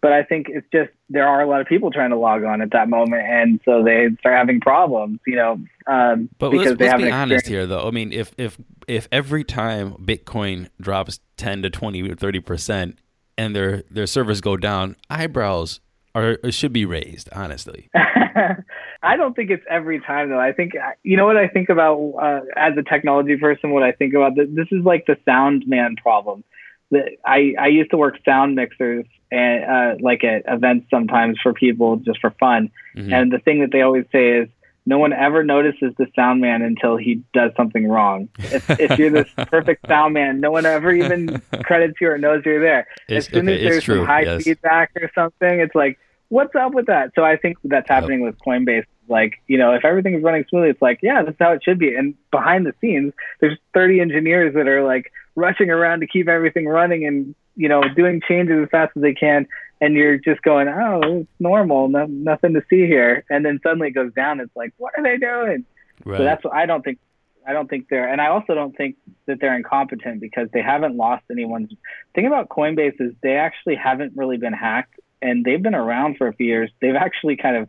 But 0.01 0.11
I 0.11 0.23
think 0.23 0.47
it's 0.49 0.67
just 0.73 0.89
there 1.09 1.25
are 1.25 1.41
a 1.41 1.47
lot 1.47 1.61
of 1.61 1.67
people 1.67 1.89
trying 1.89 2.09
to 2.09 2.17
log 2.17 2.43
on 2.43 2.61
at 2.61 2.71
that 2.71 2.89
moment, 2.89 3.21
and 3.25 3.61
so 3.63 3.85
they 3.85 4.09
start 4.19 4.35
having 4.35 4.59
problems. 4.59 5.21
You 5.25 5.37
know, 5.37 5.51
um, 5.87 6.27
but 6.39 6.49
because 6.49 6.71
let's, 6.71 6.79
they 6.79 6.89
let's 6.89 7.03
be 7.03 7.09
honest 7.09 7.47
here, 7.47 7.65
though. 7.65 7.87
I 7.87 7.91
mean, 7.91 8.11
if 8.11 8.33
if 8.37 8.57
if 8.85 9.07
every 9.13 9.45
time 9.45 9.93
Bitcoin 9.93 10.67
drops 10.81 11.21
ten 11.37 11.61
to 11.61 11.69
twenty 11.69 12.01
or 12.01 12.15
thirty 12.15 12.41
percent, 12.41 12.99
and 13.37 13.55
their 13.55 13.83
their 13.89 14.05
servers 14.05 14.41
go 14.41 14.57
down, 14.57 14.97
eyebrows 15.09 15.79
are 16.15 16.37
should 16.51 16.73
be 16.73 16.85
raised. 16.85 17.29
Honestly, 17.33 17.89
I 17.95 19.17
don't 19.17 19.35
think 19.35 19.49
it's 19.49 19.63
every 19.69 19.99
time 19.99 20.29
though. 20.29 20.39
I 20.39 20.53
think 20.53 20.73
you 21.03 21.17
know 21.17 21.25
what 21.25 21.37
I 21.37 21.47
think 21.47 21.69
about 21.69 21.97
uh, 22.21 22.41
as 22.55 22.73
a 22.77 22.83
technology 22.83 23.37
person. 23.37 23.71
What 23.71 23.83
I 23.83 23.91
think 23.91 24.13
about 24.13 24.35
this, 24.35 24.47
this 24.51 24.67
is 24.71 24.83
like 24.83 25.05
the 25.05 25.17
sound 25.25 25.63
man 25.67 25.95
problem. 25.95 26.43
That 26.91 27.09
I 27.25 27.55
I 27.59 27.67
used 27.67 27.91
to 27.91 27.97
work 27.97 28.17
sound 28.25 28.55
mixers 28.55 29.05
and 29.31 29.63
uh, 29.63 29.95
like 29.99 30.23
at 30.23 30.43
events 30.47 30.87
sometimes 30.89 31.39
for 31.41 31.53
people 31.53 31.97
just 31.97 32.19
for 32.19 32.31
fun. 32.39 32.71
Mm-hmm. 32.95 33.13
And 33.13 33.31
the 33.31 33.39
thing 33.39 33.61
that 33.61 33.71
they 33.71 33.81
always 33.81 34.05
say 34.11 34.39
is 34.39 34.49
no 34.85 34.97
one 34.97 35.13
ever 35.13 35.43
notices 35.43 35.93
the 35.97 36.07
sound 36.15 36.41
man 36.41 36.61
until 36.61 36.97
he 36.97 37.23
does 37.33 37.51
something 37.55 37.87
wrong. 37.87 38.29
If, 38.37 38.69
if 38.69 38.99
you're 38.99 39.09
this 39.09 39.29
perfect 39.47 39.87
sound 39.87 40.13
man, 40.13 40.39
no 40.41 40.51
one 40.51 40.65
ever 40.65 40.91
even 40.91 41.41
credits 41.63 41.95
you 42.01 42.09
or 42.09 42.17
knows 42.17 42.43
you're 42.45 42.61
there. 42.61 42.87
It's, 43.07 43.27
as 43.27 43.33
soon 43.33 43.49
okay, 43.49 43.65
as 43.65 43.71
there's 43.71 43.83
true, 43.83 43.97
some 43.97 44.05
high 44.05 44.21
yes. 44.21 44.43
feedback 44.43 44.91
or 44.99 45.09
something, 45.15 45.59
it's 45.59 45.75
like, 45.75 45.99
what's 46.29 46.55
up 46.55 46.73
with 46.73 46.87
that? 46.87 47.11
So 47.15 47.23
I 47.23 47.37
think 47.37 47.57
that's 47.63 47.87
happening 47.87 48.23
yep. 48.23 48.33
with 48.33 48.39
Coinbase. 48.39 48.85
Like, 49.07 49.41
you 49.47 49.57
know, 49.57 49.73
if 49.73 49.85
everything's 49.85 50.23
running 50.23 50.45
smoothly, 50.49 50.69
it's 50.69 50.81
like, 50.81 50.99
yeah, 51.01 51.23
that's 51.23 51.37
how 51.39 51.51
it 51.53 51.61
should 51.63 51.79
be. 51.79 51.95
And 51.95 52.15
behind 52.31 52.65
the 52.65 52.73
scenes, 52.81 53.13
there's 53.39 53.57
30 53.73 53.99
engineers 54.01 54.53
that 54.55 54.67
are 54.67 54.83
like 54.83 55.11
rushing 55.35 55.69
around 55.69 56.01
to 56.01 56.07
keep 56.07 56.27
everything 56.27 56.67
running 56.67 57.05
and 57.05 57.35
you 57.55 57.69
know, 57.69 57.83
doing 57.95 58.21
changes 58.27 58.63
as 58.63 58.69
fast 58.69 58.91
as 58.95 59.01
they 59.01 59.13
can, 59.13 59.47
and 59.83 59.95
you're 59.95 60.17
just 60.17 60.41
going, 60.43 60.69
oh, 60.69 61.01
it's 61.19 61.29
normal, 61.41 61.89
no, 61.89 62.05
nothing 62.05 62.53
to 62.53 62.61
see 62.69 62.87
here, 62.87 63.25
and 63.29 63.45
then 63.45 63.59
suddenly 63.61 63.89
it 63.89 63.91
goes 63.91 64.13
down. 64.13 64.39
It's 64.39 64.55
like, 64.55 64.73
what 64.77 64.93
are 64.97 65.03
they 65.03 65.17
doing? 65.17 65.65
Right. 66.05 66.19
So 66.19 66.23
that's 66.23 66.43
what 66.45 66.53
I 66.53 66.65
don't 66.65 66.83
think. 66.83 66.99
I 67.45 67.51
don't 67.51 67.69
think 67.69 67.89
they're, 67.89 68.07
and 68.07 68.21
I 68.21 68.27
also 68.27 68.53
don't 68.55 68.75
think 68.77 68.95
that 69.25 69.41
they're 69.41 69.53
incompetent 69.53 70.21
because 70.21 70.47
they 70.53 70.61
haven't 70.61 70.95
lost 70.95 71.25
anyone's. 71.29 71.69
Thing 72.15 72.25
about 72.25 72.47
Coinbase 72.47 73.01
is 73.01 73.11
they 73.21 73.35
actually 73.35 73.75
haven't 73.75 74.13
really 74.15 74.37
been 74.37 74.53
hacked, 74.53 74.97
and 75.21 75.43
they've 75.43 75.61
been 75.61 75.75
around 75.75 76.17
for 76.17 76.27
a 76.27 76.33
few 76.33 76.47
years. 76.47 76.71
They've 76.79 76.95
actually 76.95 77.35
kind 77.35 77.57
of 77.57 77.67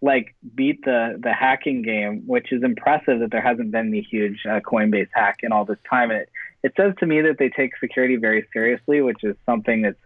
like 0.00 0.36
beat 0.54 0.84
the 0.84 1.18
the 1.20 1.32
hacking 1.32 1.82
game, 1.82 2.22
which 2.24 2.52
is 2.52 2.62
impressive 2.62 3.18
that 3.18 3.32
there 3.32 3.42
hasn't 3.42 3.72
been 3.72 3.88
any 3.88 4.02
huge 4.02 4.38
uh, 4.48 4.60
Coinbase 4.60 5.08
hack 5.12 5.38
in 5.42 5.50
all 5.50 5.64
this 5.64 5.78
time. 5.90 6.12
And 6.12 6.20
it 6.20 6.28
it 6.62 6.72
says 6.76 6.94
to 7.00 7.06
me 7.06 7.20
that 7.22 7.38
they 7.40 7.48
take 7.48 7.76
security 7.78 8.14
very 8.14 8.46
seriously, 8.52 9.00
which 9.00 9.24
is 9.24 9.34
something 9.44 9.82
that's 9.82 9.98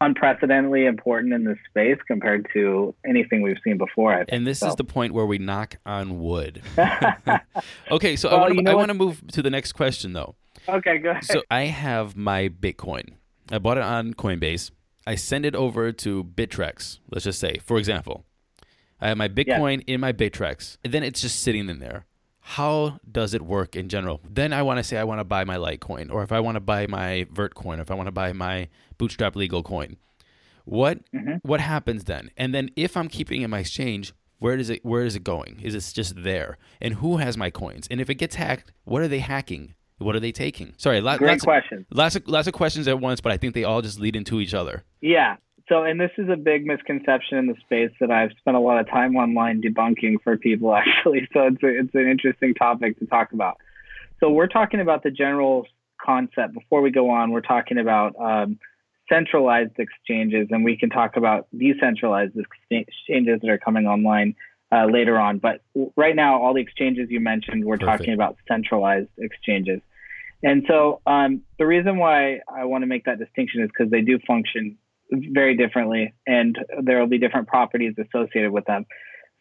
unprecedentedly 0.00 0.86
important 0.86 1.32
in 1.32 1.44
this 1.44 1.58
space 1.68 1.98
compared 2.06 2.48
to 2.52 2.94
anything 3.06 3.42
we've 3.42 3.58
seen 3.64 3.78
before. 3.78 4.16
Think, 4.16 4.28
and 4.32 4.46
this 4.46 4.60
so. 4.60 4.68
is 4.68 4.76
the 4.76 4.84
point 4.84 5.12
where 5.12 5.26
we 5.26 5.38
knock 5.38 5.76
on 5.86 6.20
wood. 6.20 6.62
okay, 7.90 8.16
so 8.16 8.28
well, 8.28 8.38
I 8.38 8.40
want 8.40 8.52
to 8.52 8.56
you 8.56 8.62
know 8.62 8.72
I 8.72 8.74
want 8.74 8.88
to 8.88 8.94
move 8.94 9.26
to 9.32 9.42
the 9.42 9.50
next 9.50 9.72
question 9.72 10.12
though. 10.12 10.34
Okay, 10.68 10.98
go 10.98 11.10
ahead. 11.10 11.24
So 11.24 11.42
I 11.50 11.62
have 11.62 12.16
my 12.16 12.48
Bitcoin. 12.48 13.14
I 13.50 13.58
bought 13.58 13.78
it 13.78 13.84
on 13.84 14.14
Coinbase. 14.14 14.70
I 15.06 15.14
send 15.14 15.46
it 15.46 15.54
over 15.54 15.90
to 15.92 16.24
Bittrex. 16.24 16.98
Let's 17.10 17.24
just 17.24 17.40
say, 17.40 17.58
for 17.64 17.78
example, 17.78 18.26
I 19.00 19.08
have 19.08 19.16
my 19.16 19.28
Bitcoin 19.28 19.82
in 19.86 20.00
my 20.00 20.12
Bittrex, 20.12 20.76
and 20.84 20.92
then 20.92 21.02
it's 21.02 21.22
just 21.22 21.40
sitting 21.40 21.68
in 21.68 21.78
there 21.78 22.04
how 22.48 22.98
does 23.10 23.34
it 23.34 23.42
work 23.42 23.76
in 23.76 23.90
general? 23.90 24.22
Then 24.26 24.54
I 24.54 24.62
want 24.62 24.78
to 24.78 24.82
say 24.82 24.96
I 24.96 25.04
want 25.04 25.20
to 25.20 25.24
buy 25.24 25.44
my 25.44 25.58
Litecoin, 25.58 26.10
or 26.10 26.22
if 26.22 26.32
I 26.32 26.40
want 26.40 26.56
to 26.56 26.60
buy 26.60 26.86
my 26.86 27.26
Vertcoin, 27.30 27.76
or 27.76 27.82
if 27.82 27.90
I 27.90 27.94
want 27.94 28.06
to 28.06 28.12
buy 28.12 28.32
my 28.32 28.68
Bootstrap 28.96 29.36
Legal 29.36 29.62
coin. 29.62 29.96
What 30.64 31.00
mm-hmm. 31.12 31.36
what 31.42 31.60
happens 31.60 32.04
then? 32.04 32.30
And 32.38 32.54
then 32.54 32.70
if 32.74 32.96
I'm 32.96 33.08
keeping 33.08 33.42
it 33.42 33.44
in 33.44 33.50
my 33.50 33.58
exchange, 33.58 34.14
where 34.38 34.56
does 34.56 34.70
it 34.70 34.82
where 34.82 35.02
is 35.02 35.14
it 35.14 35.24
going? 35.24 35.60
Is 35.62 35.74
it 35.74 35.92
just 35.94 36.22
there? 36.22 36.56
And 36.80 36.94
who 36.94 37.18
has 37.18 37.36
my 37.36 37.50
coins? 37.50 37.86
And 37.90 38.00
if 38.00 38.08
it 38.08 38.14
gets 38.14 38.36
hacked, 38.36 38.72
what 38.84 39.02
are 39.02 39.08
they 39.08 39.18
hacking? 39.18 39.74
What 39.98 40.16
are 40.16 40.20
they 40.20 40.32
taking? 40.32 40.72
Sorry, 40.78 41.00
Great 41.02 41.20
lots 41.20 41.44
question. 41.44 41.84
Of, 41.90 41.98
lots 41.98 42.16
of 42.16 42.26
lots 42.28 42.48
of 42.48 42.54
questions 42.54 42.88
at 42.88 42.98
once, 42.98 43.20
but 43.20 43.30
I 43.30 43.36
think 43.36 43.52
they 43.52 43.64
all 43.64 43.82
just 43.82 44.00
lead 44.00 44.16
into 44.16 44.40
each 44.40 44.54
other. 44.54 44.84
Yeah. 45.02 45.36
So, 45.68 45.82
and 45.82 46.00
this 46.00 46.10
is 46.16 46.28
a 46.30 46.36
big 46.36 46.64
misconception 46.64 47.36
in 47.36 47.46
the 47.46 47.54
space 47.60 47.90
that 48.00 48.10
I've 48.10 48.30
spent 48.38 48.56
a 48.56 48.60
lot 48.60 48.80
of 48.80 48.88
time 48.88 49.16
online 49.16 49.60
debunking 49.60 50.16
for 50.24 50.36
people, 50.38 50.74
actually. 50.74 51.28
So, 51.32 51.46
it's, 51.46 51.62
a, 51.62 51.68
it's 51.68 51.94
an 51.94 52.08
interesting 52.08 52.54
topic 52.54 52.98
to 53.00 53.06
talk 53.06 53.32
about. 53.32 53.58
So, 54.20 54.30
we're 54.30 54.46
talking 54.46 54.80
about 54.80 55.02
the 55.02 55.10
general 55.10 55.66
concept. 56.04 56.54
Before 56.54 56.80
we 56.80 56.90
go 56.90 57.10
on, 57.10 57.32
we're 57.32 57.42
talking 57.42 57.78
about 57.78 58.14
um, 58.18 58.58
centralized 59.10 59.78
exchanges, 59.78 60.48
and 60.50 60.64
we 60.64 60.76
can 60.76 60.88
talk 60.88 61.16
about 61.16 61.46
decentralized 61.56 62.34
exchanges 62.70 63.40
that 63.42 63.50
are 63.50 63.58
coming 63.58 63.86
online 63.86 64.34
uh, 64.72 64.86
later 64.86 65.18
on. 65.18 65.38
But 65.38 65.62
right 65.96 66.16
now, 66.16 66.42
all 66.42 66.54
the 66.54 66.60
exchanges 66.60 67.08
you 67.10 67.20
mentioned, 67.20 67.64
we're 67.64 67.76
Perfect. 67.76 67.98
talking 67.98 68.14
about 68.14 68.36
centralized 68.48 69.10
exchanges. 69.18 69.80
And 70.42 70.64
so, 70.66 71.02
um, 71.06 71.42
the 71.58 71.66
reason 71.66 71.98
why 71.98 72.40
I 72.48 72.64
want 72.64 72.82
to 72.82 72.86
make 72.86 73.04
that 73.04 73.18
distinction 73.18 73.62
is 73.62 73.68
because 73.68 73.90
they 73.90 74.02
do 74.02 74.18
function 74.26 74.78
very 75.10 75.56
differently, 75.56 76.14
and 76.26 76.58
there 76.82 77.00
will 77.00 77.06
be 77.06 77.18
different 77.18 77.48
properties 77.48 77.94
associated 77.98 78.50
with 78.50 78.64
them. 78.66 78.86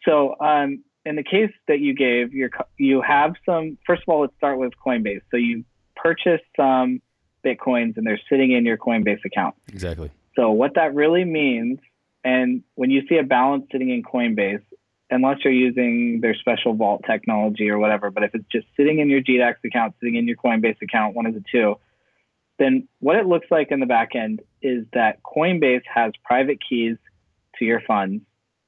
So, 0.03 0.35
um, 0.39 0.83
in 1.05 1.15
the 1.15 1.23
case 1.23 1.51
that 1.67 1.79
you 1.79 1.93
gave, 1.93 2.33
you 2.33 2.49
you 2.77 3.01
have 3.01 3.35
some. 3.45 3.77
First 3.85 4.03
of 4.07 4.13
all, 4.13 4.21
let's 4.21 4.35
start 4.37 4.59
with 4.59 4.73
Coinbase. 4.85 5.21
So 5.31 5.37
you 5.37 5.63
purchased 5.95 6.43
some 6.55 7.01
bitcoins, 7.45 7.97
and 7.97 8.05
they're 8.05 8.19
sitting 8.29 8.51
in 8.51 8.65
your 8.65 8.77
Coinbase 8.77 9.23
account. 9.25 9.55
Exactly. 9.69 10.11
So 10.35 10.51
what 10.51 10.75
that 10.75 10.93
really 10.93 11.23
means, 11.23 11.79
and 12.23 12.63
when 12.75 12.91
you 12.91 13.07
see 13.07 13.17
a 13.17 13.23
balance 13.23 13.65
sitting 13.71 13.89
in 13.89 14.03
Coinbase, 14.03 14.61
unless 15.09 15.37
you're 15.43 15.53
using 15.53 16.19
their 16.21 16.35
special 16.35 16.73
vault 16.73 17.03
technology 17.07 17.69
or 17.69 17.77
whatever, 17.77 18.11
but 18.11 18.23
if 18.23 18.35
it's 18.35 18.45
just 18.51 18.67
sitting 18.75 18.99
in 18.99 19.09
your 19.09 19.21
GDAX 19.21 19.55
account, 19.63 19.95
sitting 19.99 20.15
in 20.15 20.27
your 20.27 20.37
Coinbase 20.37 20.81
account, 20.81 21.15
one 21.15 21.25
of 21.25 21.33
the 21.33 21.43
two, 21.51 21.75
then 22.59 22.87
what 22.99 23.15
it 23.15 23.25
looks 23.25 23.47
like 23.51 23.71
in 23.71 23.79
the 23.79 23.85
back 23.85 24.15
end 24.15 24.41
is 24.61 24.85
that 24.93 25.21
Coinbase 25.23 25.83
has 25.93 26.11
private 26.23 26.59
keys 26.67 26.97
to 27.57 27.65
your 27.65 27.81
funds. 27.81 28.23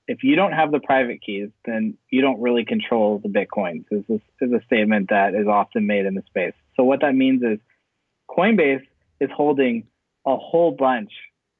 If 0.08 0.24
you 0.24 0.36
don't 0.36 0.54
have 0.54 0.72
the 0.72 0.80
private 0.80 1.22
keys, 1.22 1.50
then 1.66 1.98
you 2.10 2.22
don't 2.22 2.42
really 2.42 2.66
control 2.66 3.20
the 3.20 3.30
Bitcoins. 3.30 3.86
This 3.92 4.04
is, 4.10 4.22
is 4.42 4.52
a 4.52 4.64
statement 4.66 5.10
that 5.10 5.36
is 5.36 5.48
often 5.48 5.86
made 5.86 6.06
in 6.06 6.16
the 6.16 6.24
space. 6.28 6.54
So 6.76 6.84
what 6.84 7.02
that 7.02 7.16
means 7.16 7.44
is 7.44 7.60
Coinbase 8.30 8.86
is 9.20 9.30
holding 9.36 9.88
a 10.26 10.36
whole 10.36 10.72
bunch 10.72 11.12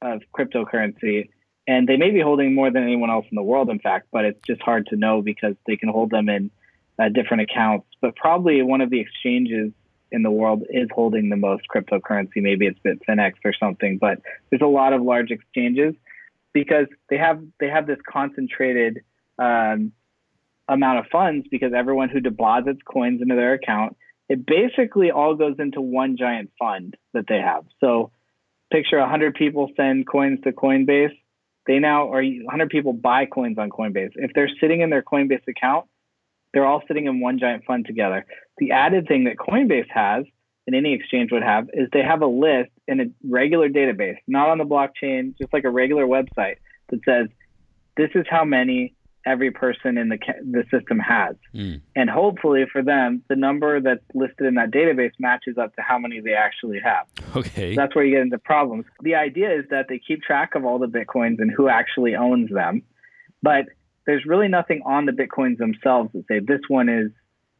of 0.02 0.22
cryptocurrency 0.36 1.28
and 1.66 1.86
they 1.86 1.96
may 1.96 2.10
be 2.10 2.20
holding 2.20 2.54
more 2.54 2.70
than 2.70 2.82
anyone 2.82 3.10
else 3.10 3.26
in 3.30 3.36
the 3.36 3.42
world, 3.42 3.70
in 3.70 3.78
fact, 3.78 4.08
but 4.10 4.24
it's 4.24 4.40
just 4.44 4.60
hard 4.60 4.86
to 4.86 4.96
know 4.96 5.22
because 5.22 5.54
they 5.66 5.76
can 5.76 5.88
hold 5.88 6.10
them 6.10 6.28
in 6.28 6.50
uh, 6.98 7.08
different 7.08 7.42
accounts. 7.42 7.86
But 8.00 8.16
probably 8.16 8.62
one 8.62 8.80
of 8.80 8.90
the 8.90 8.98
exchanges 8.98 9.72
in 10.12 10.22
the 10.22 10.30
world 10.30 10.62
is 10.70 10.88
holding 10.94 11.28
the 11.28 11.36
most 11.36 11.64
cryptocurrency. 11.74 12.36
Maybe 12.36 12.66
it's 12.66 12.78
Bitfinex 12.84 13.34
or 13.44 13.52
something, 13.52 13.98
but 13.98 14.20
there's 14.50 14.62
a 14.62 14.66
lot 14.66 14.92
of 14.92 15.02
large 15.02 15.30
exchanges 15.30 15.94
because 16.52 16.86
they 17.08 17.16
have 17.18 17.42
they 17.58 17.68
have 17.68 17.86
this 17.86 17.98
concentrated 18.08 19.02
um, 19.38 19.92
amount 20.68 21.00
of 21.00 21.06
funds 21.10 21.46
because 21.50 21.72
everyone 21.74 22.08
who 22.08 22.20
deposits 22.20 22.80
coins 22.84 23.20
into 23.22 23.34
their 23.34 23.54
account, 23.54 23.96
it 24.28 24.46
basically 24.46 25.10
all 25.10 25.34
goes 25.34 25.56
into 25.58 25.80
one 25.80 26.16
giant 26.16 26.50
fund 26.58 26.96
that 27.12 27.24
they 27.28 27.38
have. 27.38 27.64
So 27.80 28.12
picture 28.72 28.98
100 28.98 29.34
people 29.34 29.70
send 29.76 30.06
coins 30.06 30.40
to 30.44 30.52
Coinbase. 30.52 31.16
They 31.66 31.78
now 31.78 32.12
are 32.12 32.22
100 32.22 32.70
people 32.70 32.92
buy 32.92 33.26
coins 33.26 33.58
on 33.58 33.70
Coinbase. 33.70 34.12
If 34.14 34.32
they're 34.34 34.50
sitting 34.60 34.80
in 34.80 34.90
their 34.90 35.02
Coinbase 35.02 35.46
account, 35.48 35.86
they're 36.52 36.66
all 36.66 36.82
sitting 36.88 37.06
in 37.06 37.20
one 37.20 37.38
giant 37.38 37.64
fund 37.64 37.86
together. 37.86 38.26
The 38.58 38.72
added 38.72 39.06
thing 39.06 39.24
that 39.24 39.36
Coinbase 39.36 39.88
has 39.90 40.24
and 40.66 40.76
any 40.76 40.94
exchange 40.94 41.32
would 41.32 41.42
have 41.42 41.68
is 41.72 41.88
they 41.92 42.02
have 42.02 42.22
a 42.22 42.26
list 42.26 42.70
in 42.86 43.00
a 43.00 43.04
regular 43.28 43.68
database, 43.68 44.16
not 44.26 44.48
on 44.48 44.58
the 44.58 44.64
blockchain, 44.64 45.36
just 45.38 45.52
like 45.52 45.64
a 45.64 45.70
regular 45.70 46.06
website 46.06 46.56
that 46.90 47.00
says 47.04 47.28
this 47.96 48.10
is 48.14 48.24
how 48.28 48.44
many 48.44 48.94
every 49.26 49.50
person 49.50 49.98
in 49.98 50.08
the 50.08 50.18
the 50.50 50.64
system 50.70 50.98
has. 50.98 51.36
Mm. 51.54 51.80
And 51.94 52.08
hopefully 52.08 52.64
for 52.70 52.82
them, 52.82 53.22
the 53.28 53.36
number 53.36 53.80
that's 53.80 54.00
listed 54.14 54.46
in 54.46 54.54
that 54.54 54.70
database 54.70 55.12
matches 55.18 55.58
up 55.58 55.74
to 55.76 55.82
how 55.82 55.98
many 55.98 56.20
they 56.20 56.32
actually 56.32 56.80
have. 56.82 57.06
Okay. 57.36 57.74
That's 57.74 57.94
where 57.94 58.04
you 58.04 58.14
get 58.14 58.22
into 58.22 58.38
problems. 58.38 58.86
The 59.02 59.14
idea 59.14 59.52
is 59.58 59.64
that 59.70 59.86
they 59.88 59.98
keep 59.98 60.22
track 60.22 60.54
of 60.54 60.64
all 60.64 60.78
the 60.78 60.86
bitcoins 60.86 61.40
and 61.40 61.50
who 61.50 61.68
actually 61.68 62.14
owns 62.14 62.50
them, 62.50 62.82
but 63.42 63.66
there's 64.10 64.26
really 64.26 64.48
nothing 64.48 64.80
on 64.84 65.06
the 65.06 65.12
bitcoins 65.12 65.58
themselves 65.58 66.10
that 66.14 66.24
say 66.26 66.40
this 66.40 66.62
one 66.66 66.88
is, 66.88 67.10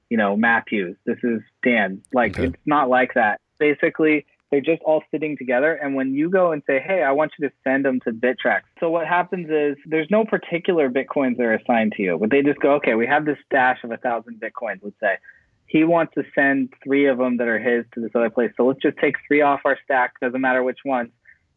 you 0.09 0.17
know, 0.17 0.37
Matthews, 0.37 0.97
this 1.07 1.19
is 1.23 1.41
Dan. 1.63 2.03
Like 2.13 2.33
Okay. 2.33 2.47
it's 2.47 2.67
not 2.67 2.89
like 2.89 3.13
that. 3.15 3.41
Basically, 3.59 4.27
They're 4.51 4.61
just 4.61 4.83
all 4.83 5.03
sitting 5.13 5.37
together. 5.37 5.73
And 5.75 5.95
when 5.95 6.13
you 6.13 6.29
go 6.29 6.51
and 6.51 6.61
say, 6.67 6.81
hey, 6.85 7.05
I 7.05 7.13
want 7.13 7.31
you 7.39 7.49
to 7.49 7.55
send 7.63 7.85
them 7.85 8.01
to 8.01 8.11
Bittrex. 8.11 8.63
So 8.81 8.91
what 8.91 9.07
happens 9.07 9.49
is 9.49 9.77
there's 9.87 10.11
no 10.11 10.25
particular 10.25 10.91
Bitcoins 10.91 11.37
that 11.37 11.45
are 11.45 11.55
assigned 11.55 11.93
to 11.97 12.03
you, 12.03 12.19
but 12.19 12.31
they 12.31 12.43
just 12.43 12.59
go, 12.59 12.73
okay, 12.75 12.95
we 12.95 13.07
have 13.07 13.25
this 13.25 13.39
stash 13.47 13.79
of 13.85 13.93
a 13.93 13.97
thousand 13.97 14.41
Bitcoins, 14.41 14.81
let's 14.83 14.99
say. 15.01 15.19
He 15.67 15.85
wants 15.85 16.15
to 16.17 16.25
send 16.35 16.75
three 16.83 17.07
of 17.07 17.19
them 17.19 17.37
that 17.37 17.47
are 17.47 17.61
his 17.61 17.85
to 17.95 18.01
this 18.01 18.11
other 18.17 18.29
place. 18.29 18.51
So 18.57 18.67
let's 18.67 18.83
just 18.83 18.99
take 18.99 19.15
three 19.29 19.41
off 19.41 19.61
our 19.65 19.79
stack, 19.85 20.19
doesn't 20.21 20.41
matter 20.41 20.65
which 20.65 20.81
ones. 20.85 21.11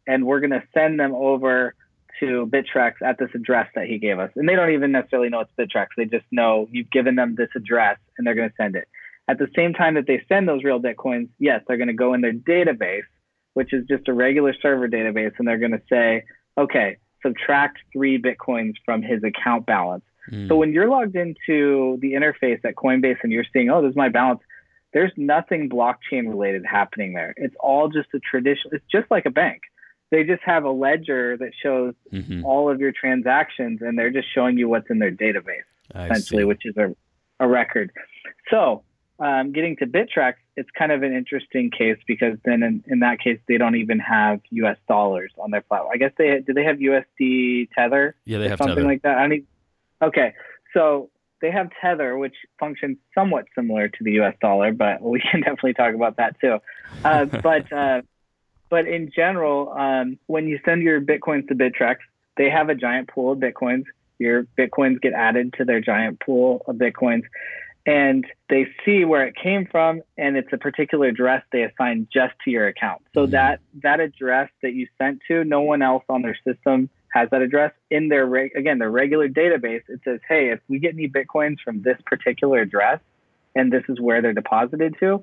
And 0.06 0.24
we're 0.24 0.38
going 0.38 0.50
to 0.60 0.62
send 0.72 1.00
them 1.00 1.14
over 1.16 1.74
to 2.20 2.46
Bittrex 2.46 2.94
at 3.02 3.18
this 3.18 3.30
address 3.34 3.68
that 3.74 3.86
he 3.86 3.98
gave 3.98 4.18
us. 4.18 4.30
And 4.36 4.48
they 4.48 4.54
don't 4.54 4.72
even 4.72 4.92
necessarily 4.92 5.28
know 5.28 5.40
it's 5.40 5.50
Bittrex. 5.58 5.88
They 5.96 6.04
just 6.04 6.26
know 6.30 6.68
you've 6.70 6.90
given 6.90 7.16
them 7.16 7.34
this 7.36 7.48
address 7.56 7.98
and 8.16 8.26
they're 8.26 8.34
going 8.34 8.48
to 8.48 8.54
send 8.56 8.76
it. 8.76 8.88
At 9.26 9.38
the 9.38 9.48
same 9.56 9.72
time 9.72 9.94
that 9.94 10.06
they 10.06 10.22
send 10.28 10.48
those 10.48 10.64
real 10.64 10.80
Bitcoins, 10.80 11.28
yes, 11.38 11.62
they're 11.66 11.78
going 11.78 11.88
to 11.88 11.94
go 11.94 12.14
in 12.14 12.20
their 12.20 12.32
database, 12.32 13.04
which 13.54 13.72
is 13.72 13.86
just 13.86 14.08
a 14.08 14.12
regular 14.12 14.54
server 14.60 14.88
database, 14.88 15.32
and 15.38 15.48
they're 15.48 15.58
going 15.58 15.72
to 15.72 15.82
say, 15.88 16.24
okay, 16.58 16.98
subtract 17.22 17.78
three 17.92 18.20
Bitcoins 18.20 18.74
from 18.84 19.02
his 19.02 19.22
account 19.24 19.64
balance. 19.66 20.04
Mm. 20.30 20.48
So 20.48 20.56
when 20.56 20.72
you're 20.72 20.88
logged 20.88 21.16
into 21.16 21.98
the 22.00 22.12
interface 22.12 22.60
at 22.64 22.74
Coinbase 22.74 23.18
and 23.22 23.32
you're 23.32 23.46
seeing, 23.52 23.70
oh, 23.70 23.82
this 23.82 23.90
is 23.90 23.96
my 23.96 24.08
balance, 24.08 24.40
there's 24.92 25.12
nothing 25.16 25.68
blockchain 25.68 26.28
related 26.28 26.64
happening 26.64 27.14
there. 27.14 27.34
It's 27.36 27.54
all 27.60 27.88
just 27.88 28.08
a 28.14 28.20
traditional, 28.20 28.74
it's 28.74 28.84
just 28.90 29.10
like 29.10 29.26
a 29.26 29.30
bank. 29.30 29.62
They 30.14 30.22
just 30.22 30.44
have 30.44 30.62
a 30.62 30.70
ledger 30.70 31.36
that 31.38 31.50
shows 31.60 31.94
mm-hmm. 32.12 32.44
all 32.44 32.70
of 32.70 32.78
your 32.78 32.92
transactions 32.92 33.80
and 33.82 33.98
they're 33.98 34.12
just 34.12 34.32
showing 34.32 34.56
you 34.56 34.68
what's 34.68 34.88
in 34.88 35.00
their 35.00 35.10
database, 35.10 35.66
I 35.92 36.04
essentially, 36.04 36.42
see. 36.42 36.44
which 36.44 36.64
is 36.64 36.76
a, 36.76 36.94
a 37.40 37.48
record. 37.48 37.90
So 38.48 38.84
um, 39.18 39.50
getting 39.50 39.76
to 39.78 39.86
Bittrex, 39.86 40.34
it's 40.56 40.70
kind 40.78 40.92
of 40.92 41.02
an 41.02 41.12
interesting 41.12 41.72
case 41.76 41.98
because 42.06 42.38
then 42.44 42.62
in, 42.62 42.84
in 42.86 43.00
that 43.00 43.18
case 43.18 43.40
they 43.48 43.58
don't 43.58 43.74
even 43.74 43.98
have 43.98 44.38
U.S. 44.50 44.76
dollars 44.86 45.32
on 45.36 45.50
their 45.50 45.62
platform. 45.62 45.90
I 45.92 45.96
guess 45.96 46.12
they 46.16 46.38
do. 46.46 46.54
They 46.54 46.62
have 46.62 46.76
USD 46.76 47.70
Tether. 47.76 48.14
Yeah, 48.24 48.38
they 48.38 48.48
have 48.48 48.58
something 48.58 48.76
tether. 48.76 48.86
like 48.86 49.02
that. 49.02 49.18
I 49.18 49.26
need. 49.26 49.46
Okay, 50.00 50.34
so 50.74 51.10
they 51.40 51.50
have 51.50 51.70
Tether, 51.80 52.16
which 52.16 52.36
functions 52.60 52.98
somewhat 53.14 53.46
similar 53.54 53.88
to 53.88 54.04
the 54.04 54.12
U.S. 54.12 54.34
dollar, 54.40 54.72
but 54.72 55.02
we 55.02 55.20
can 55.20 55.40
definitely 55.40 55.74
talk 55.74 55.94
about 55.94 56.18
that 56.18 56.40
too. 56.40 56.58
Uh, 57.04 57.24
but 57.24 57.72
uh, 57.72 58.02
but 58.70 58.86
in 58.86 59.10
general, 59.14 59.72
um, 59.72 60.18
when 60.26 60.46
you 60.46 60.58
send 60.64 60.82
your 60.82 61.00
bitcoins 61.00 61.48
to 61.48 61.54
Bittrex, 61.54 61.96
they 62.36 62.50
have 62.50 62.68
a 62.68 62.74
giant 62.74 63.08
pool 63.08 63.32
of 63.32 63.38
bitcoins. 63.38 63.84
Your 64.18 64.44
bitcoins 64.58 65.00
get 65.00 65.12
added 65.12 65.54
to 65.58 65.64
their 65.64 65.80
giant 65.80 66.20
pool 66.20 66.62
of 66.66 66.76
bitcoins 66.76 67.22
and 67.86 68.26
they 68.48 68.66
see 68.84 69.04
where 69.04 69.26
it 69.26 69.34
came 69.36 69.66
from 69.66 70.00
and 70.16 70.36
it's 70.36 70.52
a 70.52 70.58
particular 70.58 71.08
address 71.08 71.42
they 71.52 71.62
assign 71.62 72.08
just 72.12 72.32
to 72.44 72.50
your 72.50 72.66
account 72.66 73.02
so 73.14 73.22
mm-hmm. 73.22 73.32
that 73.32 73.60
that 73.82 74.00
address 74.00 74.48
that 74.62 74.72
you 74.72 74.86
sent 74.98 75.20
to 75.28 75.44
no 75.44 75.60
one 75.60 75.82
else 75.82 76.04
on 76.08 76.22
their 76.22 76.36
system 76.46 76.88
has 77.08 77.28
that 77.30 77.42
address 77.42 77.72
in 77.90 78.08
their 78.08 78.32
again 78.56 78.78
their 78.78 78.90
regular 78.90 79.28
database 79.28 79.82
it 79.88 80.00
says 80.04 80.20
hey 80.28 80.50
if 80.50 80.60
we 80.68 80.78
get 80.78 80.94
any 80.94 81.08
bitcoins 81.08 81.56
from 81.62 81.82
this 81.82 81.98
particular 82.06 82.60
address 82.60 83.00
and 83.54 83.72
this 83.72 83.84
is 83.88 84.00
where 84.00 84.22
they're 84.22 84.32
deposited 84.32 84.94
to 84.98 85.22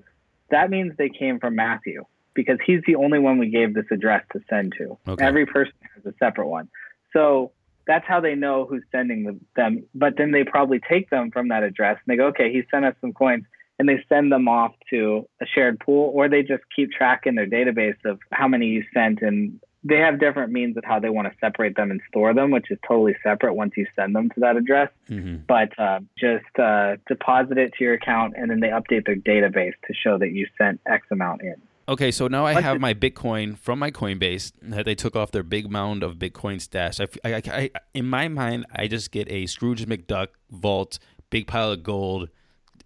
that 0.50 0.70
means 0.70 0.94
they 0.98 1.10
came 1.10 1.40
from 1.40 1.56
matthew 1.56 2.06
because 2.34 2.58
he's 2.66 2.82
the 2.88 2.96
only 2.96 3.20
one 3.20 3.38
we 3.38 3.50
gave 3.50 3.74
this 3.74 3.86
address 3.92 4.24
to 4.32 4.40
send 4.50 4.74
to 4.78 4.98
okay. 5.08 5.24
every 5.24 5.46
person 5.46 5.74
has 5.96 6.06
a 6.06 6.16
separate 6.20 6.48
one 6.48 6.70
so 7.14 7.52
that's 7.88 8.06
how 8.08 8.22
they 8.22 8.36
know 8.36 8.66
who's 8.66 8.84
sending 8.92 9.40
them. 9.56 9.84
But 9.94 10.14
then 10.18 10.32
they 10.32 10.44
probably 10.44 10.80
take 10.80 11.10
them 11.10 11.32
from 11.32 11.50
that 11.50 11.64
address 11.64 11.98
and 12.06 12.14
they 12.14 12.18
go, 12.18 12.28
okay, 12.28 12.52
he 12.52 12.64
sent 12.72 12.86
us 12.86 12.96
some 13.02 13.14
coins, 13.14 13.46
and 13.80 13.90
they 13.90 14.04
send 14.10 14.32
them 14.32 14.48
off 14.48 14.74
to 14.92 15.28
a 15.42 15.46
shared 15.46 15.80
pool, 15.80 16.12
or 16.14 16.30
they 16.30 16.44
just 16.44 16.64
keep 16.76 16.92
track 16.92 17.22
in 17.26 17.36
their 17.36 17.48
database 17.48 17.98
of 18.06 18.20
how 18.32 18.48
many 18.48 18.68
you 18.68 18.84
sent, 18.94 19.22
and 19.22 19.60
they 19.84 19.98
have 19.98 20.20
different 20.20 20.52
means 20.52 20.78
of 20.78 20.84
how 20.86 21.00
they 21.00 21.10
want 21.10 21.28
to 21.28 21.34
separate 21.40 21.76
them 21.76 21.90
and 21.90 22.00
store 22.08 22.32
them, 22.36 22.52
which 22.52 22.70
is 22.70 22.78
totally 22.88 23.16
separate 23.24 23.56
once 23.56 23.74
you 23.76 23.88
send 23.96 24.16
them 24.16 24.30
to 24.30 24.40
that 24.42 24.56
address. 24.56 24.90
Mm-hmm. 25.10 25.38
But 25.48 25.78
uh, 25.80 26.02
just 26.16 26.60
uh, 26.60 26.98
deposit 27.08 27.58
it 27.58 27.74
to 27.80 27.84
your 27.84 27.96
account, 27.96 28.36
and 28.38 28.52
then 28.52 28.60
they 28.60 28.68
update 28.68 29.08
their 29.08 29.16
database 29.16 29.74
to 29.88 29.94
show 29.96 30.20
that 30.20 30.32
you 30.32 30.46
sent 30.60 30.80
X 30.86 31.08
amount 31.10 31.42
in. 31.42 31.56
Okay, 31.88 32.12
so 32.12 32.28
now 32.28 32.46
I 32.46 32.62
have 32.62 32.80
my 32.80 32.94
Bitcoin 32.94 33.58
from 33.58 33.80
my 33.80 33.92
Coinbase 33.92 34.54
that 34.62 34.86
they 34.86 34.96
took 34.96 35.16
off 35.16 35.32
their 35.32 35.44
big 35.44 35.70
mound 35.70 36.04
of 36.04 36.16
Bitcoin 36.16 36.62
stash. 36.62 37.00
I, 37.00 37.08
I, 37.24 37.42
I, 37.48 37.70
in 37.94 38.06
my 38.06 38.28
mind, 38.28 38.66
I 38.74 38.88
just 38.88 39.12
get 39.12 39.30
a 39.30 39.46
Scrooge 39.48 39.86
McDuck 39.86 40.28
vault, 40.50 41.00
big 41.30 41.48
pile 41.48 41.72
of 41.72 41.84
gold 41.84 42.30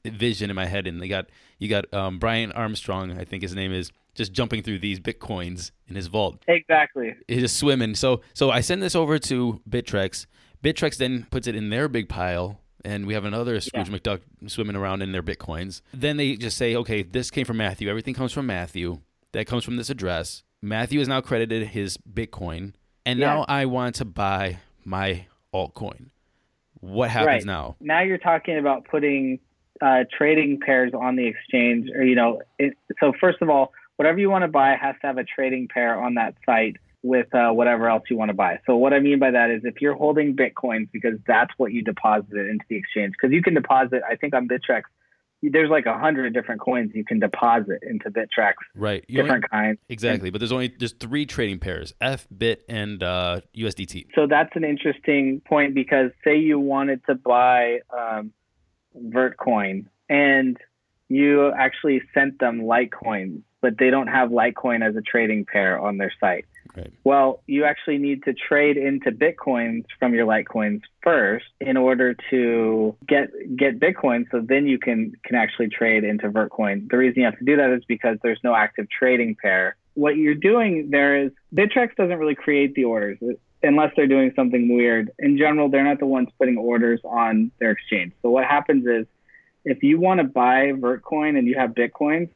vision 0.03 0.49
in 0.49 0.55
my 0.55 0.65
head, 0.65 0.87
and 0.87 1.01
they 1.01 1.07
got 1.07 1.27
you 1.59 1.69
got 1.69 1.91
um, 1.93 2.19
Brian 2.19 2.51
Armstrong, 2.51 3.17
I 3.17 3.25
think 3.25 3.43
his 3.43 3.55
name 3.55 3.71
is, 3.71 3.91
just 4.13 4.33
jumping 4.33 4.63
through 4.63 4.79
these 4.79 4.99
bitcoins 4.99 5.71
in 5.87 5.95
his 5.95 6.07
vault. 6.07 6.41
Exactly. 6.47 7.15
He's 7.27 7.41
just 7.41 7.57
swimming. 7.57 7.95
So 7.95 8.21
so 8.33 8.49
I 8.49 8.61
send 8.61 8.81
this 8.81 8.95
over 8.95 9.19
to 9.19 9.61
Bittrex. 9.69 10.25
Bittrex 10.63 10.97
then 10.97 11.27
puts 11.29 11.47
it 11.47 11.55
in 11.55 11.69
their 11.69 11.87
big 11.87 12.09
pile 12.09 12.59
and 12.85 13.07
we 13.07 13.15
have 13.15 13.25
another 13.25 13.59
Scrooge 13.59 13.89
yeah. 13.89 13.97
McDuck 13.97 14.21
swimming 14.47 14.75
around 14.75 15.01
in 15.01 15.11
their 15.11 15.23
bitcoins. 15.23 15.81
Then 15.93 16.17
they 16.17 16.35
just 16.35 16.57
say, 16.57 16.75
okay, 16.75 17.01
this 17.01 17.31
came 17.31 17.45
from 17.45 17.57
Matthew. 17.57 17.89
Everything 17.89 18.13
comes 18.13 18.31
from 18.31 18.45
Matthew. 18.45 18.99
That 19.31 19.47
comes 19.47 19.65
from 19.65 19.75
this 19.75 19.89
address. 19.89 20.43
Matthew 20.61 20.99
has 20.99 21.07
now 21.07 21.19
credited 21.19 21.67
his 21.67 21.97
Bitcoin, 21.97 22.73
and 23.05 23.19
yeah. 23.19 23.25
now 23.25 23.45
I 23.47 23.65
want 23.65 23.95
to 23.95 24.05
buy 24.05 24.59
my 24.85 25.25
altcoin. 25.53 26.07
What 26.79 27.09
happens 27.09 27.27
right. 27.27 27.45
now? 27.45 27.75
Now 27.81 28.01
you're 28.01 28.17
talking 28.17 28.57
about 28.57 28.85
putting 28.85 29.39
uh, 29.81 30.05
trading 30.17 30.59
pairs 30.65 30.93
on 30.93 31.17
the 31.17 31.27
exchange, 31.27 31.89
or 31.93 32.03
you 32.03 32.15
know, 32.15 32.41
it, 32.57 32.77
so 32.99 33.11
first 33.19 33.41
of 33.41 33.49
all, 33.49 33.73
whatever 33.97 34.19
you 34.19 34.29
want 34.29 34.43
to 34.43 34.47
buy 34.47 34.75
has 34.81 34.95
to 35.01 35.07
have 35.07 35.17
a 35.17 35.23
trading 35.23 35.67
pair 35.67 35.99
on 35.99 36.15
that 36.15 36.35
site 36.45 36.77
with 37.05 37.33
uh, 37.35 37.51
whatever 37.51 37.87
else 37.87 38.03
you 38.09 38.17
want 38.17 38.29
to 38.29 38.33
buy. 38.33 38.59
So 38.65 38.75
what 38.75 38.91
I 38.91 38.99
mean 38.99 39.19
by 39.19 39.29
that 39.29 39.51
is 39.51 39.61
if 39.63 39.79
you're 39.79 39.93
holding 39.95 40.35
Bitcoins 40.35 40.89
because 40.91 41.13
that's 41.27 41.51
what 41.57 41.71
you 41.71 41.83
deposited 41.83 42.49
into 42.49 42.65
the 42.67 42.77
exchange, 42.77 43.11
because 43.11 43.31
you 43.31 43.43
can 43.43 43.53
deposit, 43.53 44.01
I 44.09 44.15
think 44.15 44.33
on 44.33 44.47
Bittrex, 44.47 44.81
there's 45.43 45.69
like 45.69 45.85
a 45.85 45.95
hundred 45.95 46.33
different 46.33 46.61
coins 46.61 46.91
you 46.95 47.05
can 47.05 47.19
deposit 47.19 47.83
into 47.83 48.09
Bittrex. 48.09 48.53
Right. 48.73 49.05
You 49.07 49.21
different 49.21 49.45
only, 49.53 49.65
kinds. 49.65 49.79
Exactly. 49.87 50.29
And, 50.29 50.33
but 50.33 50.39
there's 50.39 50.51
only 50.51 50.73
there's 50.79 50.93
three 50.93 51.27
trading 51.27 51.59
pairs, 51.59 51.93
F, 52.01 52.25
Bit, 52.35 52.65
and 52.67 53.03
uh, 53.03 53.41
USDT. 53.55 54.07
So 54.15 54.25
that's 54.25 54.55
an 54.55 54.63
interesting 54.63 55.43
point 55.45 55.75
because 55.75 56.09
say 56.23 56.37
you 56.39 56.59
wanted 56.59 57.05
to 57.05 57.13
buy 57.13 57.81
um, 57.95 58.31
Vertcoin 58.97 59.85
and 60.09 60.57
you 61.07 61.51
actually 61.51 62.01
sent 62.15 62.39
them 62.39 62.61
Litecoin, 62.61 63.41
but 63.65 63.79
they 63.79 63.89
don't 63.89 64.05
have 64.05 64.29
Litecoin 64.29 64.87
as 64.87 64.95
a 64.95 65.01
trading 65.01 65.43
pair 65.43 65.79
on 65.79 65.97
their 65.97 66.13
site. 66.19 66.45
Right. 66.77 66.93
Well, 67.03 67.41
you 67.47 67.65
actually 67.65 67.97
need 67.97 68.21
to 68.25 68.33
trade 68.33 68.77
into 68.77 69.09
bitcoins 69.09 69.85
from 69.97 70.13
your 70.13 70.27
Litecoins 70.27 70.81
first 71.01 71.45
in 71.59 71.75
order 71.75 72.15
to 72.29 72.95
get 73.07 73.31
get 73.57 73.79
Bitcoin. 73.79 74.25
So 74.29 74.39
then 74.39 74.67
you 74.67 74.77
can 74.77 75.13
can 75.23 75.35
actually 75.35 75.69
trade 75.69 76.03
into 76.03 76.29
Vertcoin. 76.29 76.87
The 76.91 76.97
reason 76.97 77.21
you 77.21 77.25
have 77.25 77.39
to 77.39 77.45
do 77.45 77.57
that 77.57 77.71
is 77.71 77.83
because 77.85 78.19
there's 78.21 78.37
no 78.43 78.53
active 78.53 78.87
trading 78.87 79.35
pair. 79.41 79.77
What 79.95 80.15
you're 80.15 80.35
doing 80.35 80.91
there 80.91 81.23
is 81.23 81.31
Bittrex 81.51 81.95
doesn't 81.95 82.19
really 82.19 82.35
create 82.35 82.75
the 82.75 82.83
orders 82.83 83.17
uh, 83.23 83.33
unless 83.63 83.93
they're 83.95 84.05
doing 84.05 84.31
something 84.35 84.75
weird. 84.75 85.09
In 85.17 85.39
general, 85.39 85.69
they're 85.69 85.83
not 85.83 85.97
the 85.97 86.05
ones 86.05 86.29
putting 86.37 86.59
orders 86.59 87.01
on 87.03 87.49
their 87.59 87.71
exchange. 87.71 88.13
So 88.21 88.29
what 88.29 88.45
happens 88.45 88.85
is 88.85 89.07
if 89.63 89.81
you 89.81 89.99
want 89.99 90.19
to 90.19 90.23
buy 90.23 90.73
Vertcoin 90.73 91.35
and 91.35 91.47
you 91.47 91.55
have 91.57 91.71
Bitcoins, 91.71 92.29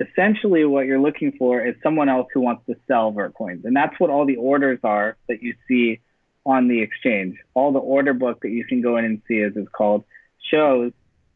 essentially 0.00 0.64
what 0.64 0.86
you're 0.86 1.00
looking 1.00 1.32
for 1.38 1.64
is 1.64 1.74
someone 1.82 2.08
else 2.08 2.28
who 2.32 2.40
wants 2.40 2.64
to 2.66 2.76
sell 2.86 3.12
Vertcoins. 3.12 3.64
And 3.64 3.74
that's 3.74 3.98
what 3.98 4.10
all 4.10 4.26
the 4.26 4.36
orders 4.36 4.78
are 4.84 5.16
that 5.28 5.42
you 5.42 5.54
see 5.66 6.00
on 6.46 6.68
the 6.68 6.80
exchange. 6.80 7.36
All 7.54 7.72
the 7.72 7.78
order 7.78 8.14
book 8.14 8.40
that 8.42 8.50
you 8.50 8.64
can 8.64 8.80
go 8.80 8.96
in 8.96 9.04
and 9.04 9.22
see, 9.28 9.40
as 9.40 9.52
it's 9.56 9.68
called, 9.70 10.04
shows 10.50 10.92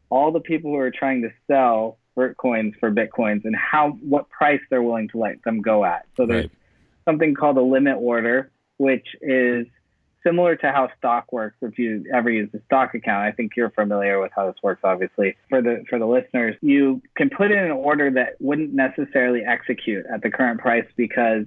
all 0.09 0.31
the 0.31 0.39
people 0.39 0.71
who 0.71 0.77
are 0.77 0.91
trying 0.91 1.21
to 1.23 1.29
sell 1.47 1.97
Vertcoins 2.15 2.73
for 2.79 2.91
Bitcoins 2.91 3.45
and 3.45 3.55
how 3.55 3.91
what 4.01 4.29
price 4.29 4.61
they're 4.69 4.83
willing 4.83 5.09
to 5.09 5.17
let 5.17 5.43
them 5.43 5.61
go 5.61 5.83
at. 5.83 6.05
So 6.15 6.25
there's 6.25 6.45
right. 6.45 6.51
something 7.05 7.33
called 7.33 7.57
a 7.57 7.61
limit 7.61 7.97
order, 7.99 8.51
which 8.77 9.07
is 9.21 9.67
similar 10.23 10.55
to 10.55 10.71
how 10.71 10.89
stock 10.97 11.31
works 11.31 11.57
if 11.61 11.77
you 11.77 12.05
ever 12.13 12.29
use 12.29 12.49
a 12.53 12.59
stock 12.65 12.93
account 12.95 13.25
i 13.25 13.31
think 13.31 13.53
you're 13.55 13.69
familiar 13.71 14.19
with 14.19 14.31
how 14.35 14.47
this 14.47 14.55
works 14.63 14.81
obviously. 14.83 15.35
For 15.49 15.61
the 15.61 15.83
for 15.89 15.99
the 15.99 16.05
listeners 16.05 16.55
you 16.61 17.01
can 17.15 17.29
put 17.29 17.51
in 17.51 17.57
an 17.57 17.71
order 17.71 18.09
that 18.11 18.35
wouldn't 18.39 18.73
necessarily 18.73 19.41
execute 19.43 20.05
at 20.11 20.21
the 20.21 20.29
current 20.29 20.59
price 20.59 20.85
because 20.95 21.45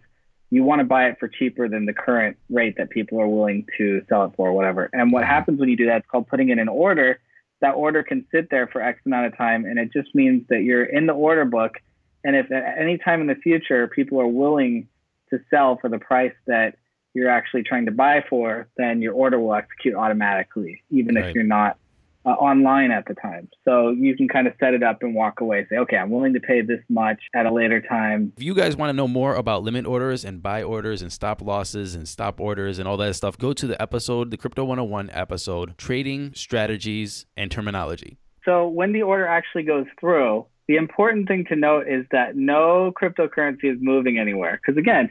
you 0.50 0.62
want 0.62 0.80
to 0.80 0.84
buy 0.84 1.06
it 1.06 1.16
for 1.18 1.28
cheaper 1.28 1.68
than 1.68 1.86
the 1.86 1.92
current 1.92 2.36
rate 2.50 2.76
that 2.78 2.90
people 2.90 3.20
are 3.20 3.28
willing 3.28 3.66
to 3.76 4.02
sell 4.08 4.24
it 4.24 4.32
for 4.36 4.52
whatever. 4.52 4.88
And 4.92 5.12
what 5.12 5.22
mm-hmm. 5.22 5.30
happens 5.30 5.60
when 5.60 5.68
you 5.68 5.76
do 5.76 5.86
that 5.86 5.98
it's 5.98 6.06
called 6.06 6.28
putting 6.28 6.50
in 6.50 6.58
an 6.58 6.68
order. 6.68 7.18
That 7.60 7.72
order 7.72 8.02
can 8.02 8.26
sit 8.30 8.50
there 8.50 8.66
for 8.66 8.82
x 8.82 9.00
amount 9.06 9.26
of 9.26 9.36
time 9.36 9.64
and 9.64 9.78
it 9.78 9.92
just 9.92 10.14
means 10.14 10.46
that 10.48 10.62
you're 10.62 10.84
in 10.84 11.06
the 11.06 11.14
order 11.14 11.44
book. 11.44 11.74
And 12.22 12.36
if 12.36 12.50
at 12.52 12.78
any 12.78 12.98
time 12.98 13.20
in 13.20 13.26
the 13.26 13.34
future 13.34 13.88
people 13.88 14.20
are 14.20 14.26
willing 14.26 14.88
to 15.30 15.40
sell 15.50 15.78
for 15.80 15.88
the 15.88 15.98
price 15.98 16.34
that 16.46 16.76
you're 17.16 17.30
actually 17.30 17.62
trying 17.62 17.86
to 17.86 17.92
buy 17.92 18.22
for, 18.28 18.68
then 18.76 19.00
your 19.00 19.14
order 19.14 19.40
will 19.40 19.54
execute 19.54 19.94
automatically, 19.94 20.82
even 20.90 21.14
right. 21.14 21.24
if 21.24 21.34
you're 21.34 21.44
not 21.44 21.78
uh, 22.26 22.30
online 22.30 22.90
at 22.90 23.06
the 23.06 23.14
time. 23.14 23.48
So 23.64 23.90
you 23.90 24.14
can 24.16 24.28
kind 24.28 24.46
of 24.46 24.52
set 24.60 24.74
it 24.74 24.82
up 24.82 25.02
and 25.02 25.14
walk 25.14 25.40
away. 25.40 25.66
Say, 25.70 25.76
okay, 25.76 25.96
I'm 25.96 26.10
willing 26.10 26.34
to 26.34 26.40
pay 26.40 26.60
this 26.60 26.80
much 26.90 27.18
at 27.34 27.46
a 27.46 27.52
later 27.52 27.80
time. 27.80 28.32
If 28.36 28.42
you 28.42 28.54
guys 28.54 28.76
want 28.76 28.90
to 28.90 28.92
know 28.92 29.08
more 29.08 29.34
about 29.34 29.62
limit 29.62 29.86
orders 29.86 30.24
and 30.24 30.42
buy 30.42 30.62
orders 30.62 31.00
and 31.00 31.10
stop 31.10 31.40
losses 31.40 31.94
and 31.94 32.06
stop 32.06 32.38
orders 32.38 32.78
and 32.78 32.86
all 32.86 32.98
that 32.98 33.14
stuff, 33.16 33.38
go 33.38 33.54
to 33.54 33.66
the 33.66 33.80
episode, 33.80 34.30
the 34.30 34.36
Crypto 34.36 34.64
101 34.64 35.08
episode, 35.12 35.78
Trading 35.78 36.34
Strategies 36.34 37.24
and 37.36 37.50
Terminology. 37.50 38.18
So 38.44 38.68
when 38.68 38.92
the 38.92 39.02
order 39.02 39.26
actually 39.26 39.62
goes 39.62 39.86
through, 39.98 40.46
the 40.68 40.76
important 40.76 41.28
thing 41.28 41.46
to 41.48 41.56
note 41.56 41.86
is 41.88 42.04
that 42.10 42.36
no 42.36 42.92
cryptocurrency 43.00 43.64
is 43.64 43.78
moving 43.80 44.18
anywhere. 44.18 44.60
Because 44.60 44.78
again, 44.78 45.10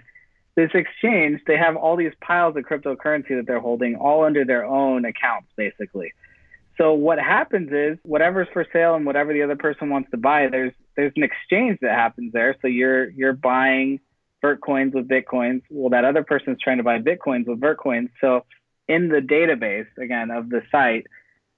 this 0.55 0.71
exchange, 0.73 1.41
they 1.47 1.57
have 1.57 1.75
all 1.75 1.97
these 1.97 2.13
piles 2.21 2.55
of 2.55 2.63
cryptocurrency 2.63 3.29
that 3.29 3.45
they're 3.45 3.59
holding 3.59 3.95
all 3.95 4.23
under 4.23 4.45
their 4.45 4.65
own 4.65 5.05
accounts, 5.05 5.49
basically. 5.55 6.13
So 6.77 6.93
what 6.93 7.19
happens 7.19 7.71
is 7.71 7.97
whatever's 8.03 8.47
for 8.51 8.65
sale 8.71 8.95
and 8.95 9.05
whatever 9.05 9.33
the 9.33 9.43
other 9.43 9.55
person 9.55 9.89
wants 9.89 10.11
to 10.11 10.17
buy, 10.17 10.47
there's 10.47 10.73
there's 10.95 11.13
an 11.15 11.23
exchange 11.23 11.79
that 11.81 11.91
happens 11.91 12.33
there. 12.33 12.55
So 12.61 12.67
you're 12.67 13.09
you're 13.11 13.33
buying 13.33 13.99
Vertcoins 14.43 14.93
with 14.93 15.07
Bitcoins. 15.07 15.61
Well, 15.69 15.89
that 15.89 16.05
other 16.05 16.23
person's 16.23 16.59
trying 16.61 16.77
to 16.77 16.83
buy 16.83 16.99
Bitcoins 16.99 17.47
with 17.47 17.59
Vertcoins. 17.59 18.09
So 18.19 18.45
in 18.87 19.07
the 19.07 19.19
database 19.19 19.87
again 19.97 20.31
of 20.31 20.49
the 20.49 20.61
site, 20.71 21.07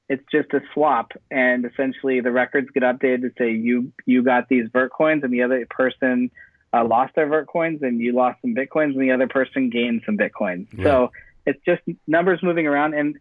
it's 0.10 0.24
just 0.32 0.54
a 0.54 0.62
swap, 0.74 1.12
and 1.30 1.66
essentially 1.66 2.22
the 2.22 2.32
records 2.32 2.70
get 2.74 2.84
updated 2.84 3.22
to 3.22 3.32
say 3.38 3.52
you 3.52 3.92
you 4.06 4.24
got 4.24 4.48
these 4.50 4.68
Vertcoins, 4.70 5.24
and 5.24 5.34
the 5.34 5.44
other 5.44 5.66
person 5.70 6.32
uh, 6.78 6.86
lost 6.86 7.16
their 7.16 7.28
Vertcoins, 7.28 7.82
and 7.82 8.00
you 8.00 8.14
lost 8.14 8.42
some 8.42 8.56
Bitcoins, 8.56 8.94
and 8.94 9.02
the 9.02 9.12
other 9.12 9.28
person 9.28 9.70
gained 9.70 10.04
some 10.06 10.18
Bitcoins. 10.18 10.68
Right. 10.74 10.84
So 10.84 11.12
it's 11.46 11.60
just 11.66 11.82
numbers 12.08 12.40
moving 12.44 12.68
around, 12.68 12.94
and 12.94 13.18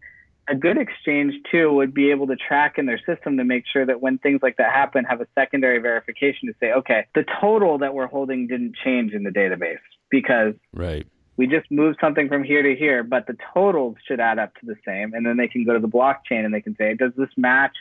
a 0.47 0.55
good 0.55 0.77
exchange 0.77 1.33
too 1.51 1.71
would 1.73 1.93
be 1.93 2.11
able 2.11 2.27
to 2.27 2.35
track 2.35 2.77
in 2.77 2.85
their 2.85 2.99
system 2.99 3.37
to 3.37 3.43
make 3.43 3.65
sure 3.71 3.85
that 3.85 4.01
when 4.01 4.17
things 4.17 4.39
like 4.41 4.57
that 4.57 4.71
happen, 4.71 5.03
have 5.03 5.21
a 5.21 5.27
secondary 5.35 5.79
verification 5.79 6.47
to 6.47 6.53
say, 6.59 6.71
okay, 6.71 7.05
the 7.15 7.25
total 7.41 7.79
that 7.79 7.93
we're 7.93 8.07
holding 8.07 8.47
didn't 8.47 8.75
change 8.83 9.13
in 9.13 9.23
the 9.23 9.29
database 9.29 9.79
because 10.09 10.53
right. 10.73 11.05
we 11.35 11.47
just 11.47 11.69
moved 11.69 11.97
something 11.99 12.29
from 12.29 12.43
here 12.43 12.63
to 12.63 12.75
here, 12.75 13.03
but 13.03 13.27
the 13.27 13.35
totals 13.53 13.97
should 14.07 14.21
add 14.21 14.39
up 14.39 14.55
to 14.55 14.65
the 14.65 14.75
same. 14.85 15.13
And 15.13 15.25
then 15.25 15.35
they 15.35 15.49
can 15.49 15.65
go 15.65 15.73
to 15.73 15.79
the 15.79 15.87
blockchain 15.87 16.45
and 16.45 16.53
they 16.53 16.61
can 16.61 16.75
say, 16.77 16.93
does 16.93 17.11
this 17.17 17.29
match 17.35 17.75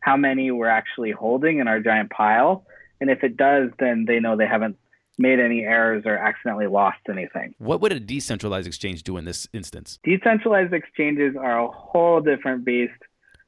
how 0.00 0.16
many 0.16 0.50
we're 0.50 0.68
actually 0.68 1.10
holding 1.10 1.58
in 1.58 1.68
our 1.68 1.80
giant 1.80 2.10
pile? 2.10 2.64
And 2.98 3.10
if 3.10 3.22
it 3.24 3.36
does, 3.36 3.70
then 3.78 4.06
they 4.06 4.20
know 4.20 4.36
they 4.36 4.46
haven't 4.46 4.78
made 5.18 5.40
any 5.40 5.62
errors 5.62 6.02
or 6.06 6.16
accidentally 6.16 6.66
lost 6.66 6.98
anything. 7.10 7.54
What 7.58 7.80
would 7.80 7.92
a 7.92 8.00
decentralized 8.00 8.66
exchange 8.66 9.02
do 9.02 9.16
in 9.16 9.24
this 9.24 9.48
instance? 9.52 9.98
Decentralized 10.04 10.72
exchanges 10.72 11.36
are 11.36 11.58
a 11.64 11.68
whole 11.68 12.20
different 12.20 12.64
beast. 12.64 12.92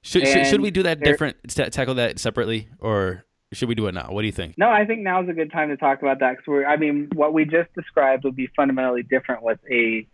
Should, 0.02 0.26
should, 0.26 0.46
should, 0.46 0.60
we 0.60 0.70
do 0.70 0.84
that 0.84 1.00
different, 1.00 1.36
tackle 1.48 1.96
that 1.96 2.18
separately, 2.18 2.68
or 2.78 3.24
should 3.52 3.68
we 3.68 3.74
do 3.74 3.86
it 3.88 3.94
now? 3.94 4.08
What 4.10 4.22
do 4.22 4.26
you 4.26 4.32
think? 4.32 4.56
No, 4.56 4.70
I 4.70 4.84
think 4.84 5.00
now 5.00 5.22
is 5.22 5.28
a 5.28 5.32
good 5.32 5.50
time 5.50 5.68
to 5.70 5.76
talk 5.76 6.00
about 6.02 6.20
that 6.20 6.36
because 6.36 6.64
I 6.66 6.76
mean, 6.76 7.08
what 7.14 7.32
we 7.32 7.44
just 7.44 7.72
described 7.74 8.24
would 8.24 8.36
be 8.36 8.48
fundamentally 8.54 9.02
different 9.02 9.42
with 9.42 9.58
a 9.70 10.06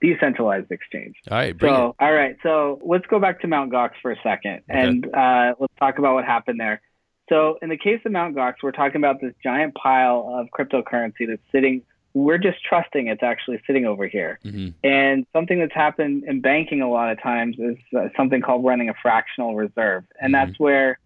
decentralized 0.00 0.70
exchange. 0.70 1.16
All 1.30 1.38
right. 1.38 1.56
so, 1.58 1.66
it. 1.88 1.94
all 2.04 2.12
right. 2.12 2.36
So 2.42 2.80
let's 2.84 3.06
go 3.06 3.18
back 3.18 3.40
to 3.40 3.48
Mount 3.48 3.72
Gox 3.72 3.90
for 4.00 4.12
a 4.12 4.16
second, 4.22 4.62
okay. 4.70 4.80
and 4.80 5.14
uh, 5.14 5.54
let's 5.58 5.74
talk 5.78 5.98
about 5.98 6.14
what 6.14 6.24
happened 6.24 6.60
there. 6.60 6.80
So 7.28 7.58
in 7.62 7.68
the 7.68 7.76
case 7.76 8.00
of 8.04 8.12
Mt. 8.12 8.36
Gox, 8.36 8.54
we're 8.62 8.72
talking 8.72 9.00
about 9.00 9.20
this 9.20 9.32
giant 9.42 9.74
pile 9.74 10.28
of 10.34 10.48
cryptocurrency 10.56 11.26
that's 11.28 11.42
sitting. 11.50 11.82
We're 12.14 12.38
just 12.38 12.58
trusting 12.62 13.06
it's 13.06 13.22
actually 13.22 13.62
sitting 13.66 13.86
over 13.86 14.06
here. 14.06 14.38
Mm-hmm. 14.44 14.68
And 14.84 15.26
something 15.32 15.58
that's 15.58 15.74
happened 15.74 16.24
in 16.26 16.40
banking 16.40 16.82
a 16.82 16.90
lot 16.90 17.10
of 17.10 17.22
times 17.22 17.56
is 17.58 17.76
uh, 17.96 18.08
something 18.16 18.42
called 18.42 18.64
running 18.64 18.90
a 18.90 18.94
fractional 19.00 19.54
reserve, 19.54 20.04
and 20.20 20.34
mm-hmm. 20.34 20.46
that's 20.46 20.58
where 20.58 20.98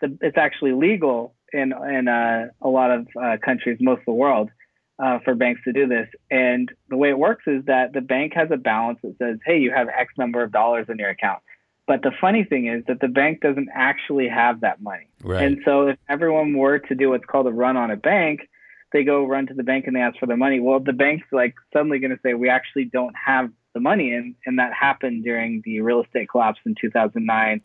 the, 0.00 0.16
it's 0.20 0.36
actually 0.36 0.72
legal 0.72 1.34
in 1.52 1.72
in 1.72 2.06
uh, 2.08 2.48
a 2.60 2.68
lot 2.68 2.90
of 2.90 3.08
uh, 3.20 3.36
countries, 3.44 3.78
most 3.80 4.00
of 4.00 4.06
the 4.06 4.12
world, 4.12 4.50
uh, 4.98 5.18
for 5.24 5.34
banks 5.34 5.62
to 5.64 5.72
do 5.72 5.86
this. 5.86 6.08
And 6.30 6.70
the 6.88 6.96
way 6.96 7.10
it 7.10 7.18
works 7.18 7.44
is 7.46 7.64
that 7.64 7.92
the 7.92 8.00
bank 8.00 8.32
has 8.34 8.48
a 8.50 8.56
balance 8.56 8.98
that 9.02 9.16
says, 9.18 9.38
"Hey, 9.44 9.58
you 9.58 9.72
have 9.72 9.88
X 9.88 10.12
number 10.16 10.42
of 10.42 10.52
dollars 10.52 10.86
in 10.88 10.98
your 10.98 11.10
account." 11.10 11.42
But 11.86 12.02
the 12.02 12.10
funny 12.20 12.44
thing 12.44 12.66
is 12.66 12.84
that 12.88 13.00
the 13.00 13.08
bank 13.08 13.40
doesn't 13.40 13.68
actually 13.72 14.28
have 14.28 14.60
that 14.62 14.82
money. 14.82 15.08
Right. 15.22 15.42
And 15.42 15.62
so 15.64 15.88
if 15.88 15.98
everyone 16.08 16.56
were 16.56 16.80
to 16.80 16.94
do 16.94 17.10
what's 17.10 17.24
called 17.24 17.46
a 17.46 17.52
run 17.52 17.76
on 17.76 17.90
a 17.90 17.96
bank, 17.96 18.48
they 18.92 19.04
go 19.04 19.24
run 19.24 19.46
to 19.46 19.54
the 19.54 19.62
bank 19.62 19.86
and 19.86 19.94
they 19.94 20.00
ask 20.00 20.18
for 20.18 20.26
the 20.26 20.36
money. 20.36 20.58
Well, 20.58 20.80
the 20.80 20.92
bank's 20.92 21.26
like 21.30 21.54
suddenly 21.72 21.98
going 22.00 22.10
to 22.10 22.18
say, 22.22 22.34
we 22.34 22.48
actually 22.48 22.86
don't 22.86 23.14
have 23.14 23.50
the 23.74 23.80
money. 23.80 24.12
And, 24.12 24.34
and 24.46 24.58
that 24.58 24.72
happened 24.72 25.22
during 25.22 25.62
the 25.64 25.80
real 25.80 26.02
estate 26.02 26.28
collapse 26.28 26.58
in 26.66 26.74
2009. 26.80 27.60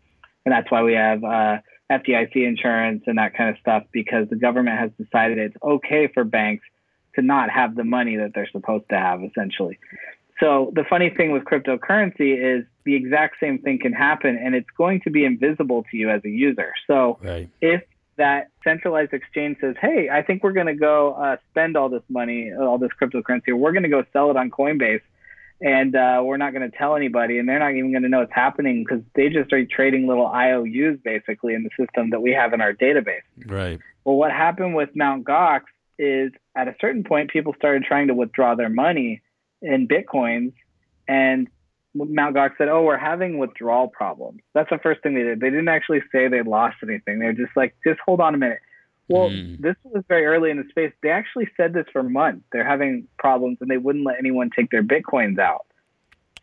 And 0.45 0.51
that's 0.51 0.69
why 0.69 0.83
we 0.83 0.93
have 0.93 1.23
uh, 1.23 1.57
FDIC 1.91 2.35
insurance 2.35 3.03
and 3.07 3.17
that 3.17 3.35
kind 3.35 3.49
of 3.49 3.57
stuff 3.59 3.83
because 3.91 4.29
the 4.29 4.35
government 4.35 4.79
has 4.79 4.91
decided 5.03 5.37
it's 5.37 5.57
okay 5.63 6.07
for 6.13 6.23
banks 6.23 6.65
to 7.15 7.21
not 7.21 7.49
have 7.49 7.75
the 7.75 7.83
money 7.83 8.17
that 8.17 8.31
they're 8.33 8.49
supposed 8.51 8.85
to 8.89 8.97
have, 8.97 9.23
essentially. 9.23 9.77
So 10.41 10.71
the 10.75 10.83
funny 10.89 11.11
thing 11.11 11.31
with 11.31 11.43
cryptocurrency 11.43 12.59
is 12.59 12.65
the 12.83 12.95
exact 12.95 13.35
same 13.39 13.59
thing 13.59 13.77
can 13.79 13.93
happen 13.93 14.39
and 14.43 14.55
it's 14.55 14.69
going 14.75 15.01
to 15.01 15.11
be 15.11 15.23
invisible 15.23 15.85
to 15.91 15.97
you 15.97 16.09
as 16.09 16.21
a 16.25 16.29
user. 16.29 16.73
So 16.87 17.19
right. 17.21 17.47
if 17.61 17.83
that 18.17 18.49
centralized 18.63 19.13
exchange 19.13 19.57
says, 19.61 19.75
hey, 19.79 20.09
I 20.11 20.23
think 20.23 20.43
we're 20.43 20.51
going 20.51 20.67
to 20.67 20.73
go 20.73 21.13
uh, 21.13 21.37
spend 21.51 21.77
all 21.77 21.89
this 21.89 22.01
money, 22.09 22.51
all 22.59 22.79
this 22.79 22.89
cryptocurrency, 22.99 23.49
or 23.49 23.55
we're 23.55 23.71
going 23.71 23.83
to 23.83 23.89
go 23.89 24.03
sell 24.13 24.31
it 24.31 24.37
on 24.37 24.49
Coinbase 24.49 25.01
and 25.61 25.95
uh, 25.95 26.21
we're 26.23 26.37
not 26.37 26.53
going 26.53 26.69
to 26.69 26.75
tell 26.75 26.95
anybody 26.95 27.37
and 27.37 27.47
they're 27.47 27.59
not 27.59 27.75
even 27.75 27.91
going 27.91 28.01
to 28.01 28.09
know 28.09 28.21
it's 28.21 28.33
happening 28.33 28.83
because 28.83 29.03
they 29.13 29.29
just 29.29 29.53
are 29.53 29.63
trading 29.65 30.07
little 30.07 30.25
IOUs 30.25 30.97
basically 31.03 31.53
in 31.53 31.61
the 31.61 31.69
system 31.77 32.09
that 32.09 32.21
we 32.21 32.31
have 32.31 32.53
in 32.53 32.61
our 32.61 32.73
database. 32.73 33.21
Right. 33.45 33.79
Well, 34.03 34.15
what 34.15 34.31
happened 34.31 34.73
with 34.73 34.89
Mt. 34.95 35.23
Gox 35.23 35.61
is 35.99 36.31
at 36.55 36.67
a 36.67 36.75
certain 36.81 37.03
point, 37.03 37.29
people 37.29 37.53
started 37.57 37.83
trying 37.83 38.07
to 38.07 38.15
withdraw 38.15 38.55
their 38.55 38.69
money 38.69 39.21
in 39.61 39.87
bitcoins, 39.87 40.53
and 41.07 41.47
Mt. 41.93 42.35
Gox 42.35 42.57
said, 42.57 42.69
"Oh, 42.69 42.83
we're 42.83 42.97
having 42.97 43.37
withdrawal 43.37 43.87
problems." 43.87 44.41
That's 44.53 44.69
the 44.69 44.79
first 44.79 45.01
thing 45.03 45.13
they 45.13 45.23
did. 45.23 45.39
They 45.39 45.49
didn't 45.49 45.67
actually 45.67 46.01
say 46.11 46.27
they 46.27 46.41
lost 46.41 46.77
anything. 46.83 47.19
They're 47.19 47.33
just 47.33 47.55
like, 47.55 47.75
"Just 47.85 47.99
hold 48.05 48.21
on 48.21 48.33
a 48.33 48.37
minute." 48.37 48.59
Well, 49.07 49.29
mm. 49.29 49.59
this 49.59 49.75
was 49.83 50.03
very 50.07 50.25
early 50.25 50.51
in 50.51 50.57
the 50.57 50.67
space. 50.69 50.93
They 51.03 51.09
actually 51.09 51.49
said 51.57 51.73
this 51.73 51.85
for 51.91 52.01
months. 52.01 52.45
They're 52.51 52.67
having 52.67 53.07
problems, 53.19 53.57
and 53.59 53.69
they 53.69 53.77
wouldn't 53.77 54.05
let 54.05 54.17
anyone 54.19 54.49
take 54.55 54.71
their 54.71 54.83
bitcoins 54.83 55.37
out. 55.37 55.65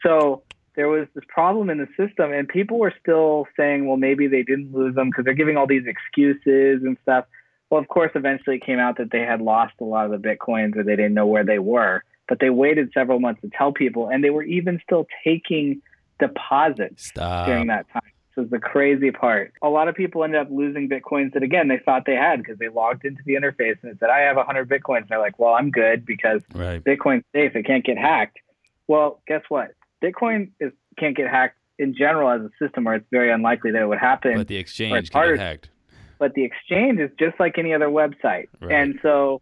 So 0.03 0.43
there 0.75 0.89
was 0.89 1.09
this 1.15 1.25
problem 1.29 1.71
in 1.71 1.79
the 1.79 1.89
system, 1.97 2.33
and 2.33 2.47
people 2.47 2.79
were 2.79 2.93
still 3.01 3.47
saying, 3.57 3.87
"Well, 3.87 3.97
maybe 3.97 4.27
they 4.27 4.43
didn't 4.43 4.75
lose 4.75 4.95
them 4.95 5.09
because 5.09 5.25
they're 5.25 5.35
giving 5.35 5.57
all 5.57 5.67
these 5.67 5.87
excuses 5.87 6.83
and 6.85 6.99
stuff." 7.03 7.25
Well, 7.71 7.81
of 7.81 7.89
course, 7.89 8.11
eventually 8.15 8.57
it 8.57 8.65
came 8.65 8.79
out 8.79 8.97
that 8.99 9.11
they 9.11 9.21
had 9.21 9.41
lost 9.41 9.75
a 9.81 9.85
lot 9.85 10.11
of 10.11 10.11
the 10.11 10.29
bitcoins, 10.29 10.77
or 10.77 10.83
they 10.83 10.97
didn't 10.97 11.15
know 11.15 11.27
where 11.27 11.45
they 11.45 11.59
were 11.59 12.03
but 12.29 12.39
they 12.41 12.51
waited 12.51 12.91
several 12.93 13.19
months 13.19 13.41
to 13.41 13.51
tell 13.57 13.73
people, 13.73 14.09
and 14.09 14.23
they 14.23 14.31
were 14.31 14.43
even 14.43 14.81
still 14.85 15.07
taking 15.25 15.81
deposits 16.21 17.07
Stop. 17.07 17.47
during 17.47 17.69
that 17.69 17.87
time. 17.91 18.03
This 18.37 18.45
is 18.45 18.51
the 18.51 18.59
crazy 18.59 19.11
part. 19.11 19.53
A 19.63 19.69
lot 19.69 19.89
of 19.89 19.95
people 19.95 20.23
ended 20.23 20.41
up 20.41 20.49
losing 20.51 20.89
bitcoins 20.89 21.33
that 21.33 21.43
again 21.43 21.67
they 21.69 21.79
thought 21.79 22.05
they 22.07 22.15
had 22.15 22.41
because 22.41 22.59
they 22.59 22.69
logged 22.69 23.05
into 23.05 23.21
the 23.25 23.35
interface 23.35 23.77
and 23.83 23.91
it 23.91 23.99
said, 23.99 24.11
"I 24.11 24.21
have 24.21 24.37
100 24.37 24.69
bitcoins." 24.69 25.01
And 25.01 25.09
they're 25.09 25.19
like, 25.19 25.39
"Well, 25.39 25.55
I'm 25.55 25.71
good 25.71 26.07
because 26.07 26.43
right. 26.55 26.83
Bitcoin's 26.83 27.25
safe; 27.33 27.57
it 27.57 27.65
can't 27.65 27.85
get 27.85 27.99
hacked." 27.99 28.39
Well, 28.87 29.21
guess 29.27 29.43
what? 29.49 29.73
Bitcoin 30.03 30.51
is 30.61 30.73
can't 30.99 31.17
get 31.17 31.29
hacked 31.29 31.57
in 31.79 31.95
general 31.97 32.31
as 32.31 32.43
a 32.43 32.51
system, 32.65 32.85
where 32.85 32.95
it's 32.95 33.07
very 33.11 33.33
unlikely 33.33 33.73
that 33.73 33.83
it 33.83 33.87
would 33.87 33.99
happen. 33.99 34.37
But 34.37 34.49
the 34.49 34.57
exchange 34.57 35.11
can 35.11 35.37
get 35.37 35.41
hacked. 35.41 35.71
But 36.19 36.35
the 36.35 36.45
exchange 36.45 37.01
is 37.01 37.11
just 37.19 37.39
like 37.41 37.59
any 37.59 37.73
other 37.75 37.89
website, 37.89 38.49
right. 38.61 38.73
and 38.73 38.99
so 39.03 39.41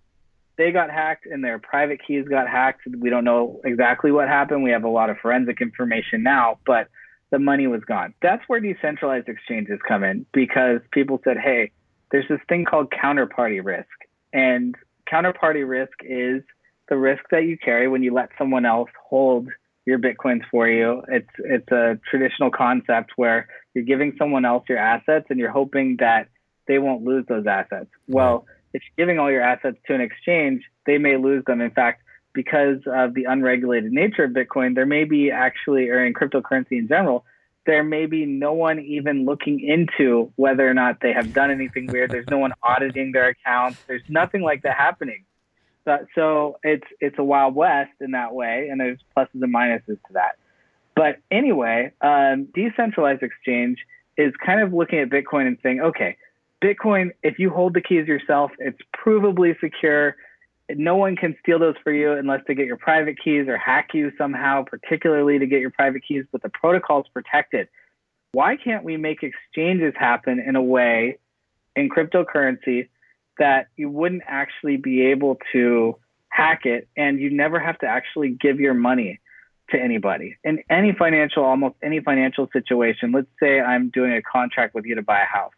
they 0.58 0.72
got 0.72 0.90
hacked 0.90 1.26
and 1.26 1.44
their 1.44 1.58
private 1.58 2.00
keys 2.06 2.26
got 2.28 2.48
hacked. 2.48 2.82
We 2.98 3.10
don't 3.10 3.24
know 3.24 3.60
exactly 3.64 4.10
what 4.10 4.28
happened. 4.28 4.62
We 4.62 4.70
have 4.70 4.84
a 4.84 4.88
lot 4.88 5.10
of 5.10 5.18
forensic 5.18 5.60
information 5.60 6.22
now, 6.22 6.58
but 6.66 6.88
the 7.30 7.38
money 7.38 7.66
was 7.66 7.82
gone. 7.84 8.14
That's 8.22 8.42
where 8.46 8.60
decentralized 8.60 9.28
exchanges 9.28 9.78
come 9.86 10.04
in 10.04 10.26
because 10.32 10.80
people 10.92 11.20
said, 11.24 11.36
hey, 11.38 11.72
there's 12.10 12.28
this 12.28 12.40
thing 12.48 12.64
called 12.64 12.90
counterparty 12.90 13.64
risk. 13.64 13.88
And 14.32 14.74
counterparty 15.10 15.68
risk 15.68 15.92
is 16.02 16.42
the 16.88 16.96
risk 16.96 17.24
that 17.30 17.44
you 17.44 17.58
carry 17.58 17.88
when 17.88 18.02
you 18.02 18.14
let 18.14 18.30
someone 18.38 18.64
else 18.64 18.90
hold 19.08 19.48
your 19.84 19.98
bitcoins 19.98 20.42
for 20.50 20.68
you. 20.68 21.02
It's 21.08 21.28
it's 21.38 21.70
a 21.70 21.98
traditional 22.08 22.50
concept 22.50 23.12
where 23.16 23.48
you're 23.74 23.84
giving 23.84 24.14
someone 24.18 24.44
else 24.44 24.64
your 24.68 24.78
assets 24.78 25.26
and 25.30 25.38
you're 25.38 25.50
hoping 25.50 25.96
that 26.00 26.28
they 26.68 26.78
won't 26.78 27.04
lose 27.04 27.24
those 27.28 27.46
assets. 27.46 27.90
Well, 28.08 28.46
if 28.76 28.82
you're 28.82 29.06
giving 29.06 29.18
all 29.18 29.30
your 29.30 29.42
assets 29.42 29.78
to 29.86 29.94
an 29.94 30.02
exchange, 30.02 30.62
they 30.84 30.98
may 30.98 31.16
lose 31.16 31.42
them. 31.46 31.62
In 31.62 31.70
fact, 31.70 32.02
because 32.34 32.78
of 32.86 33.14
the 33.14 33.24
unregulated 33.24 33.90
nature 33.90 34.24
of 34.24 34.32
Bitcoin, 34.32 34.74
there 34.74 34.84
may 34.84 35.04
be 35.04 35.30
actually, 35.30 35.88
or 35.88 36.04
in 36.04 36.12
cryptocurrency 36.12 36.72
in 36.72 36.86
general, 36.86 37.24
there 37.64 37.82
may 37.82 38.04
be 38.04 38.26
no 38.26 38.52
one 38.52 38.78
even 38.78 39.24
looking 39.24 39.60
into 39.60 40.30
whether 40.36 40.68
or 40.68 40.74
not 40.74 41.00
they 41.00 41.12
have 41.14 41.32
done 41.32 41.50
anything 41.50 41.86
weird. 41.86 42.10
There's 42.10 42.28
no 42.30 42.38
one 42.38 42.52
auditing 42.62 43.12
their 43.12 43.28
accounts. 43.28 43.80
There's 43.88 44.02
nothing 44.08 44.42
like 44.42 44.62
that 44.62 44.76
happening. 44.76 45.24
But, 45.86 46.06
so 46.14 46.58
it's 46.62 46.86
it's 47.00 47.18
a 47.18 47.24
wild 47.24 47.54
west 47.54 47.92
in 48.00 48.10
that 48.10 48.34
way, 48.34 48.68
and 48.70 48.80
there's 48.80 48.98
pluses 49.16 49.40
and 49.40 49.54
minuses 49.54 49.86
to 49.86 50.12
that. 50.12 50.36
But 50.94 51.18
anyway, 51.30 51.92
um, 52.00 52.48
decentralized 52.54 53.22
exchange 53.22 53.78
is 54.18 54.34
kind 54.44 54.60
of 54.60 54.74
looking 54.74 54.98
at 54.98 55.08
Bitcoin 55.08 55.46
and 55.46 55.58
saying, 55.62 55.80
okay, 55.80 56.16
Bitcoin, 56.62 57.10
if 57.22 57.38
you 57.38 57.50
hold 57.50 57.74
the 57.74 57.80
keys 57.80 58.06
yourself, 58.06 58.50
it's 58.58 58.78
provably 58.96 59.58
secure. 59.60 60.16
No 60.70 60.96
one 60.96 61.14
can 61.14 61.36
steal 61.40 61.58
those 61.58 61.74
for 61.84 61.92
you 61.92 62.12
unless 62.12 62.40
they 62.48 62.54
get 62.54 62.66
your 62.66 62.78
private 62.78 63.16
keys 63.22 63.46
or 63.46 63.56
hack 63.56 63.90
you 63.92 64.10
somehow, 64.18 64.64
particularly 64.64 65.38
to 65.38 65.46
get 65.46 65.60
your 65.60 65.70
private 65.70 66.02
keys, 66.06 66.24
but 66.32 66.42
the 66.42 66.48
protocol 66.48 67.00
is 67.00 67.06
protected. 67.12 67.68
Why 68.32 68.56
can't 68.56 68.84
we 68.84 68.96
make 68.96 69.22
exchanges 69.22 69.94
happen 69.96 70.40
in 70.40 70.56
a 70.56 70.62
way 70.62 71.18
in 71.76 71.88
cryptocurrency 71.88 72.88
that 73.38 73.68
you 73.76 73.90
wouldn't 73.90 74.22
actually 74.26 74.78
be 74.78 75.06
able 75.06 75.38
to 75.52 75.96
hack 76.30 76.64
it 76.64 76.88
and 76.96 77.20
you 77.20 77.30
never 77.30 77.60
have 77.60 77.78
to 77.78 77.86
actually 77.86 78.30
give 78.30 78.60
your 78.60 78.74
money 78.74 79.20
to 79.70 79.80
anybody 79.80 80.36
in 80.44 80.62
any 80.70 80.92
financial, 80.92 81.44
almost 81.44 81.74
any 81.82 82.00
financial 82.00 82.48
situation. 82.52 83.12
Let's 83.12 83.26
say 83.40 83.60
I'm 83.60 83.90
doing 83.90 84.12
a 84.12 84.22
contract 84.22 84.74
with 84.74 84.84
you 84.84 84.94
to 84.94 85.02
buy 85.02 85.20
a 85.20 85.24
house. 85.24 85.52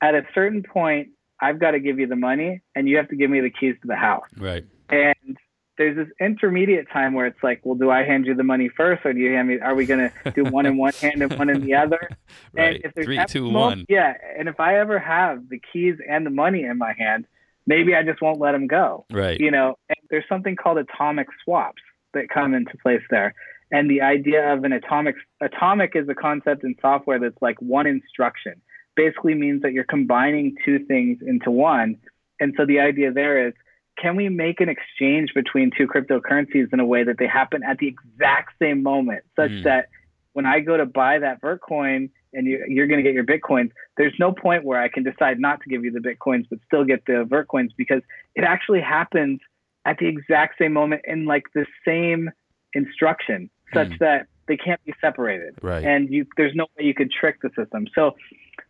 At 0.00 0.14
a 0.14 0.22
certain 0.34 0.62
point, 0.62 1.08
I've 1.40 1.58
got 1.58 1.72
to 1.72 1.80
give 1.80 1.98
you 1.98 2.06
the 2.06 2.16
money 2.16 2.62
and 2.74 2.88
you 2.88 2.96
have 2.98 3.08
to 3.08 3.16
give 3.16 3.30
me 3.30 3.40
the 3.40 3.50
keys 3.50 3.76
to 3.82 3.86
the 3.86 3.96
house. 3.96 4.26
Right. 4.36 4.64
And 4.88 5.36
there's 5.80 5.96
this 5.96 6.08
intermediate 6.20 6.90
time 6.92 7.14
where 7.14 7.26
it's 7.26 7.42
like, 7.42 7.60
well, 7.64 7.74
do 7.74 7.90
I 7.90 8.04
hand 8.04 8.26
you 8.26 8.34
the 8.34 8.44
money 8.44 8.68
first, 8.68 9.06
or 9.06 9.14
do 9.14 9.18
you 9.18 9.32
hand 9.32 9.48
me? 9.48 9.60
Are 9.60 9.74
we 9.74 9.86
going 9.86 10.10
to 10.10 10.30
do 10.32 10.44
one 10.44 10.66
in 10.66 10.76
one 10.76 10.92
hand 10.92 11.22
and 11.22 11.32
one 11.38 11.48
in 11.48 11.64
the 11.64 11.74
other? 11.74 11.98
right. 12.52 12.74
And 12.74 12.84
if 12.84 12.92
there's 12.94 13.06
Three, 13.06 13.24
two, 13.26 13.48
one. 13.48 13.86
Yeah, 13.88 14.12
and 14.38 14.46
if 14.46 14.60
I 14.60 14.78
ever 14.78 14.98
have 14.98 15.48
the 15.48 15.58
keys 15.72 15.96
and 16.06 16.26
the 16.26 16.30
money 16.30 16.64
in 16.64 16.76
my 16.76 16.92
hand, 16.98 17.24
maybe 17.66 17.94
I 17.94 18.02
just 18.02 18.20
won't 18.20 18.38
let 18.38 18.52
them 18.52 18.66
go. 18.66 19.06
Right. 19.10 19.40
You 19.40 19.50
know, 19.50 19.78
and 19.88 19.96
there's 20.10 20.26
something 20.28 20.54
called 20.54 20.76
atomic 20.76 21.28
swaps 21.42 21.80
that 22.12 22.28
come 22.28 22.52
into 22.52 22.76
place 22.82 23.02
there. 23.08 23.34
And 23.72 23.90
the 23.90 24.02
idea 24.02 24.52
of 24.52 24.64
an 24.64 24.72
atomic 24.72 25.14
atomic 25.40 25.92
is 25.94 26.06
a 26.10 26.14
concept 26.14 26.62
in 26.62 26.74
software 26.82 27.18
that's 27.18 27.40
like 27.40 27.56
one 27.62 27.86
instruction. 27.86 28.60
Basically 28.96 29.34
means 29.34 29.62
that 29.62 29.72
you're 29.72 29.84
combining 29.84 30.56
two 30.64 30.78
things 30.86 31.18
into 31.26 31.50
one. 31.50 31.96
And 32.40 32.54
so 32.56 32.66
the 32.66 32.80
idea 32.80 33.12
there 33.12 33.46
is 33.48 33.54
can 33.98 34.16
we 34.16 34.28
make 34.30 34.60
an 34.60 34.68
exchange 34.70 35.34
between 35.34 35.70
two 35.76 35.86
cryptocurrencies 35.86 36.72
in 36.72 36.80
a 36.80 36.86
way 36.86 37.04
that 37.04 37.18
they 37.18 37.26
happen 37.26 37.62
at 37.62 37.78
the 37.78 37.86
exact 37.88 38.52
same 38.58 38.82
moment, 38.82 39.24
such 39.36 39.50
Mm. 39.50 39.62
that 39.64 39.88
when 40.32 40.46
I 40.46 40.60
go 40.60 40.76
to 40.76 40.86
buy 40.86 41.18
that 41.18 41.40
Vertcoin 41.42 42.08
and 42.32 42.46
you, 42.46 42.64
you're 42.68 42.86
going 42.86 42.98
to 42.98 43.02
get 43.02 43.12
your 43.14 43.24
Bitcoins, 43.24 43.72
there's 43.96 44.14
no 44.18 44.32
point 44.32 44.64
where 44.64 44.80
I 44.80 44.88
can 44.88 45.02
decide 45.02 45.38
not 45.38 45.60
to 45.62 45.68
give 45.68 45.84
you 45.84 45.90
the 45.90 45.98
Bitcoins 45.98 46.46
but 46.48 46.60
still 46.64 46.84
get 46.84 47.04
the 47.04 47.24
Vertcoins 47.28 47.70
because 47.76 48.02
it 48.34 48.44
actually 48.44 48.80
happens 48.80 49.40
at 49.84 49.98
the 49.98 50.06
exact 50.06 50.56
same 50.58 50.72
moment 50.72 51.02
in 51.04 51.26
like 51.26 51.44
the 51.54 51.66
same 51.84 52.30
instruction, 52.74 53.50
such 53.74 53.88
Mm. 53.88 53.98
that 53.98 54.26
they 54.50 54.56
can't 54.56 54.84
be 54.84 54.92
separated. 55.00 55.54
Right. 55.62 55.84
And 55.84 56.10
you, 56.10 56.26
there's 56.36 56.56
no 56.56 56.66
way 56.76 56.84
you 56.84 56.92
could 56.92 57.12
trick 57.12 57.40
the 57.40 57.50
system. 57.56 57.86
So 57.94 58.16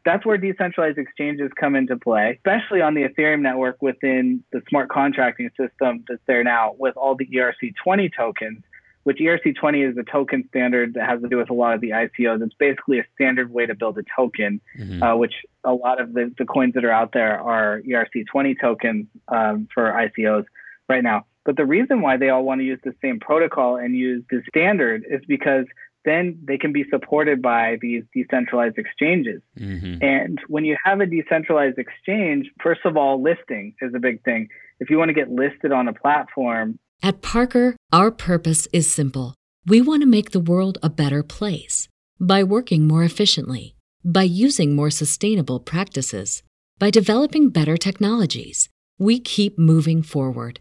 that's 0.04 0.26
where 0.26 0.36
decentralized 0.36 0.98
exchanges 0.98 1.50
come 1.58 1.74
into 1.74 1.96
play, 1.96 2.36
especially 2.36 2.82
on 2.82 2.92
the 2.92 3.04
Ethereum 3.08 3.40
network 3.40 3.80
within 3.80 4.44
the 4.52 4.60
smart 4.68 4.90
contracting 4.90 5.48
system 5.58 6.04
that's 6.06 6.20
there 6.26 6.44
now 6.44 6.74
with 6.78 6.98
all 6.98 7.14
the 7.14 7.26
ERC20 7.26 8.10
tokens, 8.14 8.62
which 9.04 9.16
ERC20 9.20 9.90
is 9.90 9.96
a 9.96 10.02
token 10.02 10.46
standard 10.50 10.92
that 10.94 11.08
has 11.08 11.22
to 11.22 11.28
do 11.28 11.38
with 11.38 11.48
a 11.48 11.54
lot 11.54 11.72
of 11.74 11.80
the 11.80 11.90
ICOs. 11.90 12.42
It's 12.42 12.54
basically 12.58 12.98
a 12.98 13.04
standard 13.14 13.50
way 13.50 13.64
to 13.64 13.74
build 13.74 13.96
a 13.96 14.02
token, 14.14 14.60
Mhm. 14.78 15.00
uh, 15.02 15.16
which 15.16 15.32
a 15.64 15.72
lot 15.72 15.98
of 15.98 16.12
the, 16.12 16.30
the 16.36 16.44
coins 16.44 16.74
that 16.74 16.84
are 16.84 16.92
out 16.92 17.12
there 17.12 17.40
are 17.40 17.80
ERC20 17.86 18.60
tokens 18.60 19.06
um, 19.28 19.66
for 19.72 19.90
ICOs 19.92 20.44
right 20.90 21.02
now. 21.02 21.24
But 21.44 21.57
the 21.57 21.66
reason 21.66 22.03
why 22.03 22.16
they 22.16 22.29
all 22.29 22.44
want 22.44 22.61
to 22.61 22.64
use 22.64 22.81
the 22.85 22.94
same 23.03 23.18
protocol 23.18 23.76
and 23.76 23.96
use 23.96 24.22
the 24.31 24.42
standard 24.48 25.05
is 25.09 25.20
because 25.26 25.66
then 26.05 26.38
they 26.44 26.57
can 26.57 26.72
be 26.72 26.85
supported 26.90 27.42
by 27.42 27.79
these 27.81 28.05
decentralized 28.14 28.79
exchanges. 28.79 29.42
Mhm. 29.59 30.03
And 30.03 30.40
when 30.48 30.64
you 30.64 30.76
have 30.85 31.00
a 31.00 31.07
decentralized 31.07 31.79
exchange, 31.79 32.50
first 32.62 32.81
of 32.85 32.96
all, 32.96 33.20
listing 33.20 33.74
is 33.83 33.94
a 33.94 33.98
big 33.98 34.22
thing. 34.22 34.48
If 34.81 34.88
you 34.90 34.98
want 34.98 35.11
to 35.11 35.14
get 35.14 35.31
listed 35.31 35.72
on 35.72 35.88
a 35.88 35.92
platform, 35.92 36.79
At 37.03 37.22
Parker, 37.22 37.76
our 37.92 38.11
purpose 38.11 38.68
is 38.74 38.87
simple. 38.87 39.35
We 39.66 39.81
want 39.81 40.03
to 40.03 40.07
make 40.07 40.31
the 40.31 40.40
world 40.40 40.76
a 40.83 40.90
better 40.90 41.22
place 41.22 41.88
by 42.20 42.44
working 42.44 42.87
more 42.87 43.05
efficiently, 43.05 43.74
by 44.05 44.24
using 44.24 44.74
more 44.74 44.90
sustainable 44.90 45.61
practices, 45.61 46.42
by 46.79 46.90
developing 46.90 47.48
better 47.48 47.79
technologies. 47.79 48.68
We 48.98 49.18
keep 49.18 49.59
moving 49.59 50.03
forward. 50.03 50.61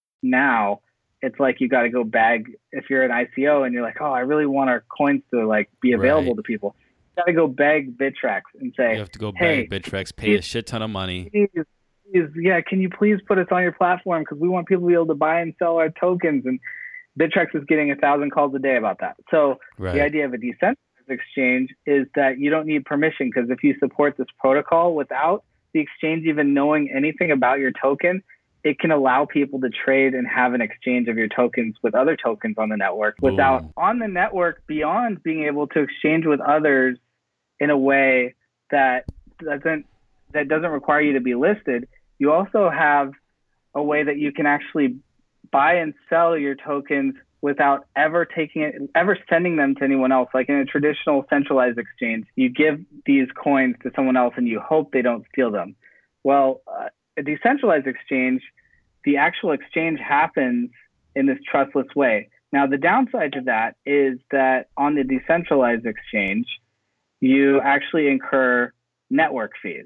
Now 0.21 0.81
it's 1.21 1.39
like 1.39 1.57
you 1.59 1.67
got 1.69 1.83
to 1.83 1.89
go 1.89 2.03
bag 2.03 2.51
if 2.71 2.89
you're 2.89 3.03
an 3.03 3.11
ICO 3.11 3.63
and 3.63 3.73
you're 3.73 3.83
like, 3.83 3.97
oh, 4.01 4.11
I 4.11 4.21
really 4.21 4.47
want 4.47 4.69
our 4.71 4.83
coins 4.97 5.21
to 5.33 5.45
like 5.47 5.69
be 5.81 5.93
available 5.93 6.31
Right. 6.31 6.37
to 6.37 6.41
people. 6.43 6.75
You 7.15 7.21
got 7.21 7.25
to 7.27 7.33
go 7.33 7.47
beg 7.47 7.97
Bittrex 7.97 8.41
and 8.59 8.73
say, 8.75 8.93
You 8.93 8.99
have 8.99 9.11
to 9.11 9.19
go 9.19 9.31
hey, 9.35 9.67
beg 9.67 9.83
Bittrex, 9.83 10.15
pay 10.15 10.35
a 10.35 10.41
shit 10.41 10.65
ton 10.67 10.81
of 10.81 10.89
money. 10.89 11.29
please, 11.29 11.49
please, 12.11 12.27
yeah, 12.41 12.59
can 12.61 12.81
you 12.81 12.89
please 12.89 13.19
put 13.27 13.37
us 13.37 13.47
on 13.51 13.61
your 13.61 13.71
platform 13.73 14.23
because 14.23 14.39
we 14.39 14.49
want 14.49 14.67
people 14.67 14.81
to 14.83 14.87
be 14.87 14.93
able 14.95 15.07
to 15.07 15.13
buy 15.15 15.41
and 15.41 15.53
sell 15.59 15.77
our 15.77 15.89
tokens. 15.89 16.43
And 16.45 16.59
Bittrex 17.19 17.53
is 17.53 17.63
getting 17.67 17.91
a 17.91 17.95
thousand 17.95 18.31
calls 18.31 18.55
a 18.55 18.59
day 18.59 18.77
about 18.77 18.99
that. 19.01 19.15
So 19.29 19.59
Right. 19.77 19.93
the 19.93 20.01
idea 20.01 20.25
of 20.25 20.33
a 20.33 20.37
decentralized 20.37 20.77
exchange 21.07 21.69
is 21.85 22.07
that 22.15 22.39
you 22.39 22.49
don't 22.49 22.65
need 22.65 22.85
permission 22.85 23.29
because 23.31 23.49
if 23.51 23.61
you 23.63 23.75
support 23.79 24.15
this 24.17 24.27
protocol 24.39 24.95
without 24.95 25.43
the 25.73 25.81
exchange 25.81 26.25
even 26.25 26.53
knowing 26.55 26.89
anything 26.95 27.29
about 27.31 27.59
your 27.59 27.71
token, 27.79 28.23
it 28.63 28.79
can 28.79 28.91
allow 28.91 29.25
people 29.25 29.59
to 29.61 29.69
trade 29.69 30.13
and 30.13 30.27
have 30.27 30.53
an 30.53 30.61
exchange 30.61 31.07
of 31.07 31.17
your 31.17 31.27
tokens 31.27 31.75
with 31.81 31.95
other 31.95 32.15
tokens 32.15 32.55
on 32.57 32.69
the 32.69 32.77
network 32.77 33.15
without 33.21 33.61
Boom. 33.61 33.73
on 33.77 33.99
the 33.99 34.07
network 34.07 34.65
beyond 34.67 35.23
being 35.23 35.45
able 35.45 35.67
to 35.67 35.79
exchange 35.81 36.25
with 36.25 36.39
others 36.39 36.97
in 37.59 37.69
a 37.69 37.77
way 37.77 38.35
that 38.69 39.05
doesn't 39.43 39.85
that 40.33 40.47
doesn't 40.47 40.69
require 40.69 41.01
you 41.01 41.13
to 41.13 41.21
be 41.21 41.35
listed. 41.35 41.87
You 42.19 42.31
also 42.31 42.69
have 42.69 43.11
a 43.73 43.81
way 43.81 44.03
that 44.03 44.17
you 44.17 44.31
can 44.31 44.45
actually 44.45 44.97
buy 45.51 45.75
and 45.75 45.93
sell 46.09 46.37
your 46.37 46.55
tokens 46.55 47.15
without 47.41 47.87
ever 47.95 48.25
taking 48.25 48.61
it, 48.61 48.75
ever 48.95 49.17
sending 49.29 49.57
them 49.57 49.75
to 49.75 49.83
anyone 49.83 50.11
else. 50.11 50.29
Like 50.33 50.47
in 50.49 50.55
a 50.55 50.65
traditional 50.65 51.25
centralized 51.29 51.79
exchange, 51.79 52.27
you 52.35 52.49
give 52.49 52.79
these 53.05 53.27
coins 53.35 53.75
to 53.83 53.91
someone 53.95 54.15
else 54.15 54.35
and 54.37 54.47
you 54.47 54.59
hope 54.59 54.91
they 54.91 55.01
don't 55.01 55.25
steal 55.33 55.51
them. 55.51 55.75
Well, 56.23 56.61
uh, 56.67 56.89
a 57.17 57.23
decentralized 57.23 57.87
exchange, 57.87 58.41
the 59.03 59.17
actual 59.17 59.51
exchange 59.51 59.99
happens 59.99 60.69
in 61.15 61.25
this 61.25 61.37
trustless 61.49 61.87
way. 61.95 62.29
Now, 62.53 62.67
the 62.67 62.77
downside 62.77 63.33
to 63.33 63.41
that 63.45 63.75
is 63.85 64.19
that 64.31 64.67
on 64.77 64.95
the 64.95 65.03
decentralized 65.03 65.85
exchange, 65.85 66.45
you 67.19 67.61
actually 67.61 68.07
incur 68.07 68.71
network 69.09 69.51
fees. 69.61 69.85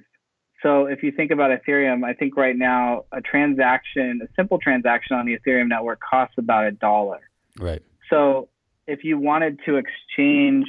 So 0.63 0.85
if 0.85 1.03
you 1.03 1.11
think 1.11 1.31
about 1.31 1.51
Ethereum, 1.51 2.03
I 2.03 2.13
think 2.13 2.35
right 2.35 2.55
now 2.55 3.05
a 3.11 3.21
transaction, 3.21 4.21
a 4.23 4.27
simple 4.35 4.57
transaction 4.57 5.15
on 5.15 5.25
the 5.25 5.37
Ethereum 5.37 5.67
network 5.67 5.99
costs 5.99 6.35
about 6.37 6.65
a 6.65 6.71
dollar. 6.71 7.19
Right. 7.59 7.83
So 8.09 8.49
if 8.87 9.03
you 9.03 9.19
wanted 9.19 9.59
to 9.65 9.75
exchange 9.75 10.65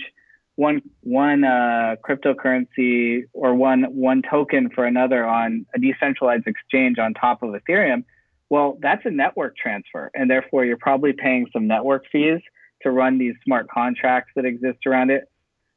one 0.56 0.82
one 1.02 1.44
uh, 1.44 1.96
cryptocurrency 2.04 3.24
or 3.32 3.54
one 3.54 3.84
one 3.94 4.22
token 4.28 4.70
for 4.70 4.84
another 4.84 5.24
on 5.24 5.66
a 5.74 5.78
decentralized 5.78 6.46
exchange 6.46 6.98
on 6.98 7.14
top 7.14 7.42
of 7.42 7.50
Ethereum, 7.50 8.04
well, 8.48 8.78
that's 8.80 9.04
a 9.04 9.10
network 9.10 9.56
transfer, 9.56 10.10
and 10.14 10.30
therefore 10.30 10.64
you're 10.64 10.76
probably 10.76 11.12
paying 11.12 11.46
some 11.52 11.66
network 11.66 12.04
fees 12.10 12.40
to 12.82 12.90
run 12.90 13.18
these 13.18 13.34
smart 13.44 13.68
contracts 13.68 14.32
that 14.36 14.44
exist 14.44 14.86
around 14.86 15.10
it. 15.10 15.28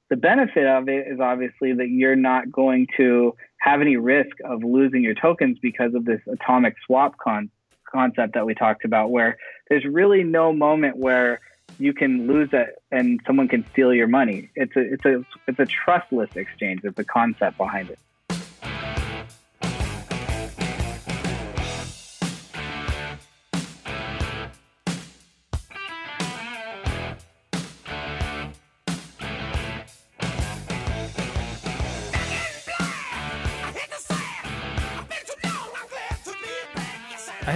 The 0.09 0.15
benefit 0.15 0.65
of 0.65 0.89
it 0.89 1.07
is 1.07 1.19
obviously 1.19 1.73
that 1.73 1.89
you're 1.89 2.15
not 2.15 2.51
going 2.51 2.87
to 2.97 3.35
have 3.59 3.81
any 3.81 3.97
risk 3.97 4.35
of 4.43 4.63
losing 4.63 5.03
your 5.03 5.13
tokens 5.13 5.57
because 5.61 5.93
of 5.93 6.05
this 6.05 6.21
atomic 6.31 6.75
swap 6.85 7.17
con- 7.17 7.51
concept 7.91 8.33
that 8.33 8.45
we 8.45 8.55
talked 8.55 8.85
about, 8.85 9.11
where 9.11 9.37
there's 9.69 9.85
really 9.85 10.23
no 10.23 10.53
moment 10.53 10.97
where 10.97 11.41
you 11.77 11.93
can 11.93 12.27
lose 12.27 12.49
it 12.53 12.81
and 12.91 13.19
someone 13.25 13.47
can 13.47 13.65
steal 13.71 13.93
your 13.93 14.07
money. 14.07 14.49
It's 14.55 14.75
a 14.75 14.79
it's 14.79 15.05
a 15.05 15.25
it's 15.47 15.59
a 15.59 15.65
trustless 15.65 16.35
exchange. 16.35 16.81
It's 16.83 16.95
the 16.95 17.03
concept 17.03 17.57
behind 17.57 17.89
it. 17.89 17.99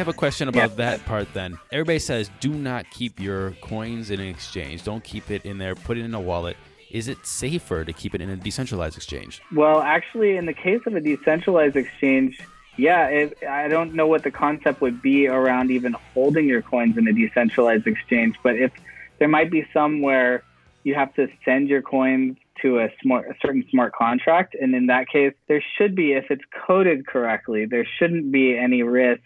Have 0.04 0.14
a 0.14 0.18
question 0.18 0.50
about 0.50 0.72
yeah. 0.72 0.76
that 0.76 1.06
part 1.06 1.34
then. 1.34 1.58
Everybody 1.72 2.00
says 2.00 2.30
do 2.42 2.50
not 2.50 2.90
keep 2.90 3.22
your 3.22 3.52
coins 3.62 4.12
in 4.12 4.20
an 4.20 4.28
exchange. 4.28 4.84
Don't 4.84 5.04
keep 5.04 5.32
it 5.32 5.46
in 5.46 5.58
there. 5.58 5.76
Put 5.76 5.98
it 5.98 6.04
in 6.04 6.14
a 6.14 6.20
wallet. 6.20 6.58
Is 6.92 7.08
it 7.08 7.26
safer 7.26 7.86
to 7.86 7.94
keep 7.94 8.14
it 8.14 8.20
in 8.22 8.30
a 8.30 8.36
decentralized 8.36 8.98
exchange? 8.98 9.42
Well, 9.56 9.80
actually, 9.80 10.36
in 10.36 10.46
the 10.46 10.54
case 10.54 10.82
of 10.86 10.96
a 10.96 11.00
decentralized 11.00 11.78
exchange, 11.78 12.40
yeah, 12.76 13.08
it, 13.08 13.38
I 13.48 13.70
don't 13.70 13.94
know 13.94 14.06
what 14.06 14.24
the 14.24 14.32
concept 14.32 14.82
would 14.82 15.02
be 15.02 15.28
around 15.28 15.72
even 15.72 15.96
holding 16.14 16.48
your 16.48 16.62
coins 16.62 16.98
in 16.98 17.08
a 17.08 17.14
decentralized 17.14 17.88
exchange, 17.88 18.36
but 18.44 18.58
if 18.58 18.72
there 19.20 19.30
might 19.30 19.50
be 19.50 19.66
some 19.74 20.02
where 20.02 20.44
you 20.84 20.96
have 20.96 21.14
to 21.16 21.30
send 21.46 21.70
your 21.70 21.82
coins 21.82 22.36
to 22.62 22.80
a 22.80 22.90
smart 23.02 23.28
a 23.30 23.36
certain 23.42 23.66
smart 23.72 23.94
contract 23.94 24.56
and 24.60 24.76
in 24.76 24.86
that 24.86 25.08
case 25.08 25.34
there 25.48 25.64
should 25.76 25.96
be 25.96 26.14
if 26.14 26.26
it's 26.30 26.44
coded 26.68 27.08
correctly 27.08 27.66
there 27.66 27.86
shouldn't 27.98 28.32
be 28.32 28.56
any 28.56 28.84
risk 28.84 29.24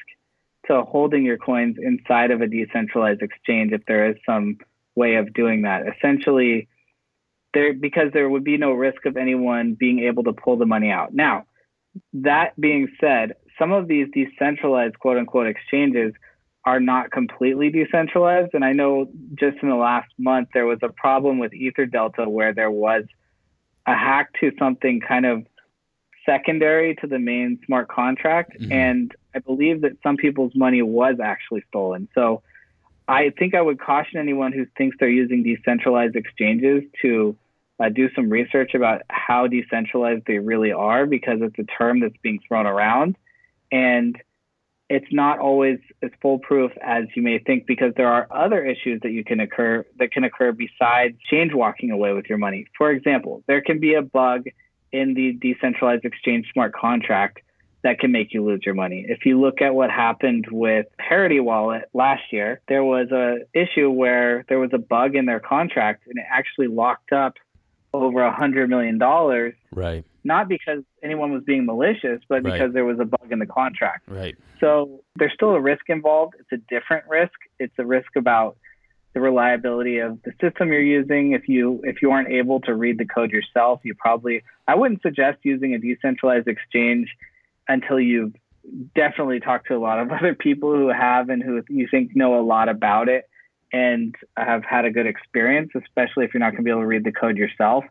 to 0.68 0.84
holding 0.84 1.24
your 1.24 1.38
coins 1.38 1.78
inside 1.82 2.32
of 2.32 2.42
a 2.42 2.48
decentralized 2.48 3.22
exchange 3.22 3.72
if 3.72 3.86
there 3.88 4.10
is 4.10 4.16
some 4.26 4.58
way 4.96 5.16
of 5.16 5.34
doing 5.34 5.64
that. 5.64 5.84
Essentially, 5.88 6.68
there 7.54 7.74
because 7.74 8.12
there 8.14 8.30
would 8.30 8.44
be 8.44 8.58
no 8.58 8.72
risk 8.72 9.06
of 9.06 9.18
anyone 9.18 9.74
being 9.74 10.00
able 10.00 10.24
to 10.24 10.34
pull 10.34 10.58
the 10.58 10.66
money 10.66 10.90
out. 10.90 11.14
Now, 11.14 11.46
that 12.14 12.60
being 12.60 12.90
said, 13.00 13.34
some 13.58 13.72
of 13.72 13.88
these 13.88 14.08
decentralized 14.14 15.00
quote 15.00 15.18
unquote 15.18 15.48
exchanges 15.48 16.14
are 16.66 16.80
not 16.82 17.12
completely 17.12 17.70
decentralized. 17.70 18.50
And 18.54 18.66
I 18.66 18.74
know 18.74 19.08
just 19.36 19.58
in 19.62 19.70
the 19.70 19.76
last 19.76 20.10
month 20.18 20.50
there 20.54 20.66
was 20.66 20.80
a 20.82 20.90
problem 20.90 21.40
with 21.40 21.54
EtherDelta 21.54 22.28
where 22.28 22.54
there 22.54 22.70
was 22.70 23.06
a 23.86 23.96
hack 23.96 24.32
to 24.42 24.52
something 24.60 25.00
kind 25.00 25.26
of 25.26 25.46
secondary 26.26 26.96
to 26.96 27.08
the 27.08 27.20
main 27.20 27.58
smart 27.66 27.88
contract. 27.88 28.60
Mm-hmm. 28.60 28.72
And 28.72 29.16
I 29.38 29.40
believe 29.40 29.82
that 29.82 29.92
some 30.02 30.18
people's 30.18 30.54
money 30.56 30.82
was 30.82 31.18
actually 31.24 31.64
stolen. 31.70 32.08
So 32.16 32.42
I 33.08 33.32
think 33.38 33.54
I 33.54 33.62
would 33.62 33.80
caution 33.80 34.20
anyone 34.20 34.52
who 34.52 34.66
thinks 34.78 34.98
they're 35.00 35.10
using 35.10 35.44
decentralized 35.44 36.16
exchanges 36.16 36.84
to 37.04 37.36
uh, 37.80 37.90
do 37.90 38.10
some 38.16 38.32
research 38.32 38.74
about 38.74 39.04
how 39.10 39.46
decentralized 39.46 40.24
they 40.26 40.40
really 40.40 40.72
are 40.72 41.06
because 41.06 41.38
it's 41.42 41.60
a 41.60 41.64
term 41.64 42.00
that's 42.00 42.18
being 42.24 42.40
thrown 42.48 42.66
around. 42.66 43.16
And 43.72 44.20
it's 44.90 45.12
not 45.12 45.38
always 45.38 45.78
as 46.02 46.10
foolproof 46.20 46.72
as 46.82 47.04
you 47.16 47.22
may 47.22 47.38
think 47.38 47.68
because 47.68 47.94
there 47.96 48.12
are 48.12 48.26
other 48.32 48.66
issues 48.66 49.02
that 49.04 49.12
you 49.12 49.24
can 49.24 49.40
occur 49.40 49.86
that 50.00 50.12
can 50.12 50.24
occur 50.24 50.52
besides 50.52 51.16
change 51.30 51.54
walking 51.54 51.92
away 51.92 52.14
with 52.14 52.26
your 52.28 52.40
money. 52.40 52.66
For 52.76 52.90
example, 52.90 53.44
there 53.46 53.62
can 53.62 53.80
be 53.80 53.94
a 53.94 54.02
bug 54.02 54.46
in 54.92 55.14
the 55.14 55.34
decentralized 55.34 56.06
exchange 56.06 56.48
smart 56.54 56.74
contract 56.74 57.42
that 57.84 58.00
can 58.00 58.12
make 58.12 58.34
you 58.34 58.44
lose 58.44 58.62
your 58.66 58.76
money. 58.76 59.06
If 59.08 59.26
you 59.26 59.40
look 59.40 59.62
at 59.62 59.74
what 59.76 59.90
happened 59.90 60.46
with 60.52 60.88
Parity 60.98 61.40
Wallet 61.40 61.84
last 61.94 62.24
year, 62.32 62.62
there 62.68 62.84
was 62.84 63.12
a 63.12 63.40
issue 63.54 63.90
where 63.90 64.46
there 64.50 64.60
was 64.60 64.72
a 64.74 64.78
bug 64.80 65.16
in 65.16 65.26
their 65.26 65.40
contract 65.40 66.08
and 66.08 66.18
it 66.18 66.26
actually 66.32 66.68
locked 66.68 67.12
up 67.12 67.36
over 67.94 68.22
a 68.22 68.34
hundred 68.34 68.70
million 68.70 68.98
dollars. 68.98 69.54
Right. 69.72 70.04
Not 70.24 70.50
because 70.50 70.84
anyone 71.02 71.32
was 71.32 71.44
being 71.44 71.66
malicious, 71.66 72.20
but 72.28 72.44
because 72.44 72.60
right. 72.60 72.74
there 72.74 72.86
was 72.86 73.00
a 73.00 73.06
bug 73.06 73.32
in 73.32 73.40
the 73.40 73.46
contract. 73.46 74.10
Right. 74.10 74.36
So 74.60 75.02
there's 75.16 75.32
still 75.34 75.52
a 75.52 75.62
risk 75.62 75.84
involved. 75.88 76.34
It's 76.40 76.52
a 76.52 76.58
different 76.74 77.06
risk. 77.08 77.34
It's 77.60 77.74
a 77.78 77.86
risk 77.86 78.16
about 78.16 78.58
the 79.14 79.22
reliability 79.22 80.00
of 80.00 80.20
the 80.24 80.32
system 80.42 80.68
you're 80.70 80.82
using. 80.82 81.32
If 81.32 81.48
you 81.48 81.82
if 81.84 82.02
you 82.02 82.12
aren't 82.12 82.30
able 82.30 82.60
to 82.62 82.76
read 82.76 82.98
the 82.98 83.06
code 83.06 83.32
yourself, 83.32 83.80
you 83.84 83.96
probably 83.96 84.44
I 84.68 84.76
wouldn't 84.76 85.02
suggest 85.02 85.40
using 85.44 85.74
a 85.74 85.80
decentralized 85.80 86.48
exchange 86.48 87.08
until 87.68 88.00
you've 88.00 88.34
definitely 88.96 89.40
talked 89.40 89.68
to 89.68 89.76
a 89.76 89.80
lot 89.80 90.00
of 90.00 90.12
other 90.20 90.36
people 90.36 90.74
who 90.74 90.90
have 90.90 91.30
and 91.30 91.42
who 91.42 91.64
you 91.70 91.88
think 91.90 92.16
know 92.16 92.40
a 92.40 92.44
lot 92.44 92.70
about 92.70 93.10
it 93.10 93.30
and 93.74 94.16
have 94.38 94.64
had 94.64 94.86
a 94.86 94.92
good 94.92 95.08
experience, 95.08 95.72
especially 95.76 96.26
if 96.26 96.34
you're 96.34 96.40
not 96.40 96.52
going 96.52 96.58
to 96.58 96.64
be 96.64 96.70
able 96.70 96.82
to 96.82 96.88
read 96.88 97.04
the 97.04 97.12
code 97.12 97.38
yourself. 97.38 97.84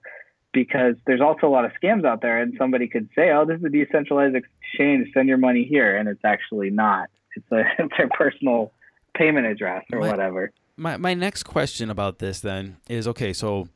Because 0.52 0.94
there's 1.06 1.20
also 1.20 1.46
a 1.46 1.50
lot 1.50 1.66
of 1.66 1.72
scams 1.82 2.06
out 2.06 2.22
there, 2.22 2.40
and 2.40 2.54
somebody 2.56 2.88
could 2.88 3.10
say, 3.14 3.30
"Oh, 3.30 3.44
this 3.44 3.58
is 3.58 3.64
a 3.64 3.68
decentralized 3.68 4.34
exchange. 4.34 5.08
Send 5.12 5.28
your 5.28 5.36
money 5.36 5.64
here," 5.64 5.94
and 5.94 6.08
it's 6.08 6.24
actually 6.24 6.70
not. 6.70 7.10
It's, 7.34 7.44
a, 7.52 7.64
it's 7.78 7.92
their 7.98 8.08
personal 8.08 8.72
payment 9.14 9.46
address 9.46 9.84
or 9.92 10.00
my, 10.00 10.08
whatever. 10.08 10.52
My 10.78 10.96
my 10.96 11.12
next 11.12 11.42
question 11.42 11.90
about 11.90 12.20
this 12.20 12.40
then 12.40 12.78
is 12.88 13.06
okay. 13.08 13.34
So 13.34 13.68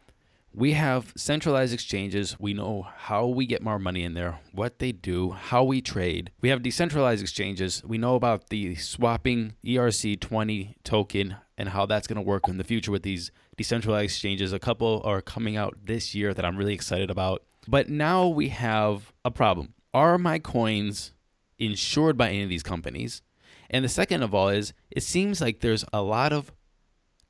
we 0.52 0.72
have 0.72 1.12
centralized 1.16 1.72
exchanges. 1.72 2.38
We 2.38 2.54
know 2.54 2.86
how 2.96 3.26
we 3.26 3.46
get 3.46 3.62
more 3.62 3.78
money 3.78 4.02
in 4.02 4.14
there, 4.14 4.40
what 4.52 4.78
they 4.78 4.92
do, 4.92 5.30
how 5.30 5.64
we 5.64 5.80
trade. 5.80 6.30
We 6.40 6.48
have 6.48 6.62
decentralized 6.62 7.22
exchanges. 7.22 7.82
We 7.84 7.98
know 7.98 8.14
about 8.14 8.48
the 8.48 8.74
swapping 8.74 9.54
ERC20 9.64 10.74
token 10.82 11.36
and 11.56 11.68
how 11.68 11.86
that's 11.86 12.06
going 12.06 12.16
to 12.16 12.22
work 12.22 12.48
in 12.48 12.58
the 12.58 12.64
future 12.64 12.90
with 12.90 13.02
these 13.02 13.30
decentralized 13.56 14.12
exchanges. 14.12 14.52
A 14.52 14.58
couple 14.58 15.02
are 15.04 15.20
coming 15.20 15.56
out 15.56 15.76
this 15.84 16.14
year 16.14 16.34
that 16.34 16.44
I'm 16.44 16.56
really 16.56 16.74
excited 16.74 17.10
about. 17.10 17.42
But 17.68 17.88
now 17.88 18.26
we 18.26 18.48
have 18.48 19.12
a 19.24 19.30
problem. 19.30 19.74
Are 19.92 20.18
my 20.18 20.38
coins 20.38 21.12
insured 21.58 22.16
by 22.16 22.30
any 22.30 22.42
of 22.42 22.48
these 22.48 22.62
companies? 22.62 23.22
And 23.68 23.84
the 23.84 23.88
second 23.88 24.22
of 24.22 24.34
all 24.34 24.48
is 24.48 24.72
it 24.90 25.02
seems 25.02 25.40
like 25.40 25.60
there's 25.60 25.84
a 25.92 26.02
lot 26.02 26.32
of 26.32 26.50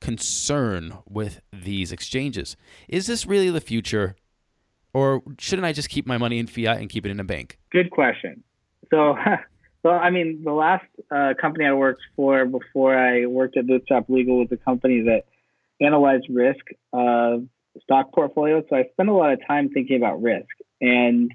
concern 0.01 0.97
with 1.07 1.41
these 1.53 1.91
exchanges. 1.91 2.57
Is 2.89 3.07
this 3.07 3.25
really 3.25 3.49
the 3.49 3.61
future? 3.61 4.15
Or 4.93 5.23
shouldn't 5.39 5.65
I 5.65 5.71
just 5.71 5.89
keep 5.89 6.05
my 6.05 6.17
money 6.17 6.37
in 6.37 6.47
fiat 6.47 6.79
and 6.79 6.89
keep 6.89 7.05
it 7.05 7.11
in 7.11 7.19
a 7.19 7.23
bank? 7.23 7.57
Good 7.71 7.91
question. 7.91 8.43
So, 8.89 9.15
well, 9.83 9.93
I 9.93 10.09
mean, 10.09 10.41
the 10.43 10.51
last 10.51 10.85
uh, 11.09 11.33
company 11.39 11.65
I 11.65 11.73
worked 11.73 12.01
for 12.15 12.45
before 12.45 12.97
I 12.97 13.25
worked 13.25 13.55
at 13.55 13.67
Bootstrap 13.67 14.09
Legal 14.09 14.39
was 14.39 14.49
a 14.51 14.57
company 14.57 15.03
that 15.03 15.23
analyzed 15.79 16.27
risk 16.29 16.65
of 16.91 17.47
stock 17.83 18.11
portfolios. 18.11 18.65
So 18.69 18.75
I 18.75 18.83
spent 18.91 19.07
a 19.07 19.13
lot 19.13 19.31
of 19.31 19.39
time 19.47 19.69
thinking 19.69 19.95
about 19.95 20.21
risk. 20.21 20.49
And 20.81 21.33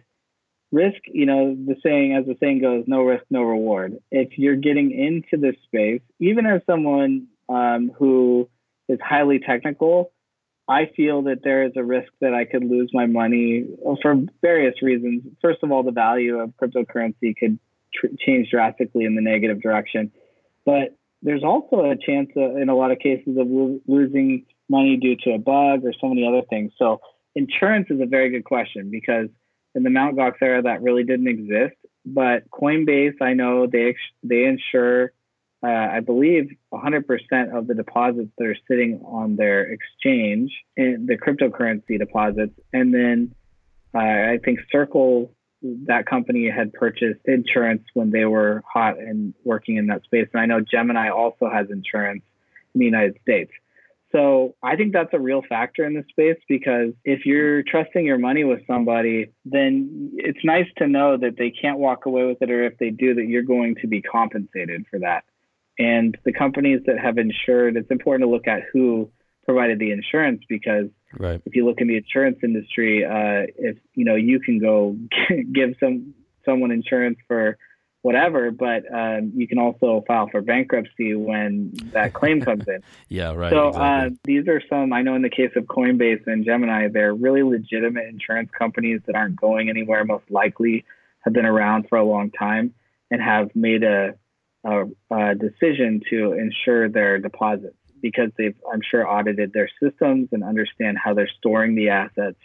risk, 0.70 0.98
you 1.06 1.24
know, 1.24 1.54
the 1.54 1.76
saying, 1.82 2.14
as 2.14 2.26
the 2.26 2.36
saying 2.40 2.60
goes, 2.60 2.84
no 2.86 3.02
risk, 3.02 3.24
no 3.30 3.42
reward. 3.42 3.98
If 4.10 4.36
you're 4.36 4.56
getting 4.56 4.90
into 4.90 5.40
this 5.40 5.56
space, 5.64 6.02
even 6.20 6.44
as 6.46 6.60
someone 6.66 7.28
um, 7.48 7.90
who 7.96 8.48
is 8.88 8.98
highly 9.02 9.38
technical, 9.38 10.12
I 10.68 10.90
feel 10.96 11.22
that 11.22 11.42
there 11.44 11.64
is 11.64 11.72
a 11.76 11.84
risk 11.84 12.10
that 12.20 12.34
I 12.34 12.44
could 12.44 12.64
lose 12.64 12.90
my 12.92 13.06
money 13.06 13.66
for 14.02 14.16
various 14.42 14.82
reasons. 14.82 15.22
First 15.40 15.62
of 15.62 15.70
all, 15.70 15.82
the 15.82 15.92
value 15.92 16.40
of 16.40 16.52
cryptocurrency 16.60 17.36
could 17.36 17.58
tr- 17.94 18.14
change 18.18 18.50
drastically 18.50 19.04
in 19.04 19.14
the 19.14 19.22
negative 19.22 19.62
direction. 19.62 20.10
But 20.64 20.96
there's 21.22 21.44
also 21.44 21.90
a 21.90 21.96
chance 21.96 22.30
uh, 22.36 22.56
in 22.56 22.68
a 22.68 22.76
lot 22.76 22.90
of 22.90 22.98
cases 22.98 23.36
of 23.38 23.46
lo- 23.46 23.80
losing 23.86 24.44
money 24.68 24.96
due 24.96 25.16
to 25.22 25.34
a 25.34 25.38
bug 25.38 25.84
or 25.84 25.92
so 26.00 26.08
many 26.08 26.26
other 26.26 26.42
things. 26.50 26.72
So 26.78 27.00
insurance 27.36 27.86
is 27.90 28.00
a 28.00 28.06
very 28.06 28.30
good 28.30 28.44
question 28.44 28.90
because 28.90 29.28
in 29.76 29.84
the 29.84 29.90
Mt. 29.90 30.16
Gox 30.16 30.34
era 30.42 30.62
that 30.62 30.82
really 30.82 31.04
didn't 31.04 31.28
exist. 31.28 31.76
But 32.04 32.50
Coinbase, 32.50 33.20
I 33.20 33.34
know 33.34 33.66
they 33.66 33.94
they 34.22 34.44
insure 34.44 35.12
uh, 35.62 35.68
I 35.68 36.00
believe 36.00 36.50
100% 36.72 37.56
of 37.56 37.66
the 37.66 37.74
deposits 37.74 38.30
that 38.38 38.46
are 38.46 38.56
sitting 38.68 39.00
on 39.04 39.36
their 39.36 39.62
exchange, 39.62 40.52
in 40.76 41.06
the 41.06 41.16
cryptocurrency 41.16 41.98
deposits, 41.98 42.58
and 42.72 42.94
then 42.94 43.34
uh, 43.94 43.98
I 43.98 44.38
think 44.44 44.60
Circle, 44.70 45.32
that 45.62 46.06
company 46.06 46.48
had 46.50 46.72
purchased 46.72 47.20
insurance 47.24 47.82
when 47.94 48.10
they 48.10 48.26
were 48.26 48.62
hot 48.70 48.98
and 48.98 49.34
working 49.44 49.76
in 49.76 49.86
that 49.86 50.04
space. 50.04 50.28
And 50.32 50.40
I 50.40 50.46
know 50.46 50.60
Gemini 50.60 51.08
also 51.08 51.48
has 51.50 51.68
insurance 51.70 52.22
in 52.74 52.80
the 52.80 52.84
United 52.84 53.18
States. 53.22 53.50
So 54.12 54.54
I 54.62 54.76
think 54.76 54.92
that's 54.92 55.12
a 55.12 55.18
real 55.18 55.42
factor 55.48 55.84
in 55.84 55.94
this 55.94 56.06
space 56.10 56.38
because 56.48 56.92
if 57.04 57.26
you're 57.26 57.62
trusting 57.62 58.04
your 58.04 58.18
money 58.18 58.44
with 58.44 58.60
somebody, 58.66 59.32
then 59.44 60.12
it's 60.14 60.38
nice 60.44 60.68
to 60.78 60.86
know 60.86 61.16
that 61.16 61.36
they 61.36 61.50
can't 61.50 61.78
walk 61.78 62.06
away 62.06 62.24
with 62.24 62.40
it, 62.40 62.50
or 62.50 62.64
if 62.64 62.78
they 62.78 62.90
do, 62.90 63.14
that 63.14 63.26
you're 63.26 63.42
going 63.42 63.74
to 63.80 63.86
be 63.86 64.00
compensated 64.00 64.86
for 64.90 65.00
that. 65.00 65.24
And 65.78 66.16
the 66.24 66.32
companies 66.32 66.80
that 66.86 66.98
have 66.98 67.18
insured, 67.18 67.76
it's 67.76 67.90
important 67.90 68.26
to 68.26 68.30
look 68.30 68.46
at 68.46 68.62
who 68.72 69.10
provided 69.44 69.78
the 69.78 69.92
insurance 69.92 70.42
because 70.48 70.88
Right. 71.18 71.40
if 71.46 71.54
you 71.54 71.64
look 71.64 71.80
in 71.80 71.88
the 71.88 71.96
insurance 71.96 72.38
industry, 72.42 73.04
uh, 73.04 73.46
if 73.56 73.78
you 73.94 74.04
know 74.04 74.16
you 74.16 74.38
can 74.40 74.58
go 74.58 74.96
give 75.52 75.74
some 75.80 76.14
someone 76.44 76.70
insurance 76.72 77.18
for 77.26 77.56
whatever, 78.02 78.50
but 78.50 78.84
um, 78.92 79.32
you 79.34 79.48
can 79.48 79.58
also 79.58 80.04
file 80.06 80.28
for 80.30 80.40
bankruptcy 80.40 81.14
when 81.14 81.72
that 81.92 82.12
claim 82.12 82.40
comes 82.40 82.66
in. 82.68 82.82
Yeah, 83.08 83.32
right. 83.32 83.50
so 83.50 83.70
uh, 83.70 84.10
these 84.24 84.46
are 84.48 84.60
some 84.68 84.92
I 84.92 85.02
know 85.02 85.14
in 85.14 85.22
the 85.22 85.30
case 85.30 85.52
of 85.56 85.64
Coinbase 85.64 86.26
and 86.26 86.44
Gemini, 86.44 86.88
they're 86.88 87.14
really 87.14 87.42
legitimate 87.42 88.06
insurance 88.08 88.50
companies 88.56 89.00
that 89.06 89.16
aren't 89.16 89.36
going 89.36 89.68
anywhere. 89.70 90.04
Most 90.04 90.30
likely 90.30 90.84
have 91.20 91.32
been 91.32 91.46
around 91.46 91.88
for 91.88 91.96
a 91.98 92.04
long 92.04 92.30
time 92.30 92.74
and 93.10 93.22
have 93.22 93.54
made 93.56 93.82
a, 93.82 94.14
a, 94.66 95.34
decision 95.34 96.00
to 96.10 96.32
insure 96.32 96.88
their 96.88 97.18
deposits 97.18 97.76
because 98.02 98.30
they've 98.36 98.56
I'm 98.72 98.82
sure 98.88 99.08
audited 99.08 99.52
their 99.52 99.70
systems 99.82 100.28
and 100.32 100.44
understand 100.44 100.98
how 101.02 101.14
they're 101.14 101.30
storing 101.38 101.74
the 101.74 101.90
assets, 101.90 102.38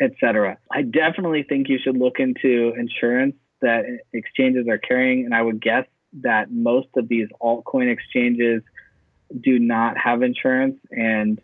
et 0.00 0.12
cetera. 0.20 0.58
I 0.70 0.82
definitely 0.82 1.42
think 1.42 1.68
you 1.68 1.78
should 1.82 1.96
look 1.96 2.18
into 2.18 2.72
insurance 2.78 3.36
that 3.60 3.84
exchanges 4.12 4.66
are 4.68 4.78
carrying, 4.78 5.24
and 5.24 5.34
I 5.34 5.42
would 5.42 5.60
guess 5.60 5.86
that 6.22 6.50
most 6.50 6.88
of 6.96 7.08
these 7.08 7.28
altcoin 7.40 7.90
exchanges 7.90 8.62
do 9.40 9.58
not 9.58 9.96
have 9.98 10.22
insurance. 10.22 10.78
And 10.90 11.40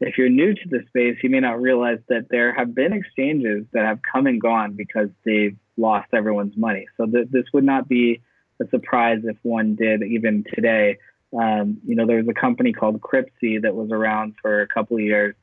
if 0.00 0.18
you're 0.18 0.28
new 0.28 0.54
to 0.54 0.68
the 0.68 0.80
space, 0.88 1.18
you 1.22 1.30
may 1.30 1.40
not 1.40 1.60
realize 1.60 1.98
that 2.08 2.28
there 2.30 2.52
have 2.52 2.74
been 2.74 2.92
exchanges 2.92 3.66
that 3.72 3.84
have 3.84 4.00
come 4.02 4.26
and 4.26 4.40
gone 4.40 4.72
because 4.74 5.08
they've 5.24 5.56
lost 5.76 6.08
everyone's 6.12 6.56
money. 6.56 6.86
So 6.96 7.06
th- 7.06 7.28
this 7.30 7.44
would 7.52 7.64
not 7.64 7.88
be 7.88 8.20
a 8.60 8.68
surprise 8.68 9.20
if 9.24 9.36
one 9.42 9.74
did 9.76 10.02
even 10.02 10.44
today. 10.54 10.98
Um, 11.38 11.78
you 11.86 11.94
know, 11.94 12.06
there 12.06 12.16
was 12.16 12.28
a 12.28 12.34
company 12.34 12.72
called 12.72 13.00
Cryptsy 13.00 13.62
that 13.62 13.74
was 13.74 13.90
around 13.92 14.34
for 14.42 14.62
a 14.62 14.66
couple 14.66 14.96
of 14.96 15.02
years, 15.02 15.34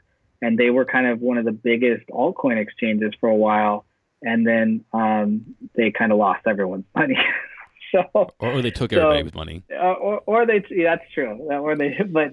and 0.41 0.57
they 0.57 0.70
were 0.70 0.86
kind 0.86 1.07
of 1.07 1.22
one 1.22 1.38
of 1.38 1.45
the 1.45 1.51
biggest 1.53 2.05
altcoin 2.09 2.57
exchanges 2.57 3.13
for 3.20 3.30
a 3.30 3.36
while, 3.36 3.86
and 4.22 4.45
then 4.45 4.84
um, 4.93 5.55
they 5.76 5.91
kind 5.91 6.11
of 6.11 6.18
lost 6.18 6.41
everyone's 6.45 6.86
money. 6.95 7.18
so 7.93 8.03
or, 8.13 8.28
or 8.41 8.61
they 8.61 8.70
took 8.72 8.91
so- 8.91 8.99
everybody's 9.11 9.34
money. 9.34 9.63
uh, 9.74 9.93
or, 9.93 10.22
or 10.26 10.45
they 10.45 10.61
yeah, 10.70 10.95
that's 10.97 11.09
true 11.13 11.30
or 11.49 11.78
they 11.78 11.95
but 12.11 12.32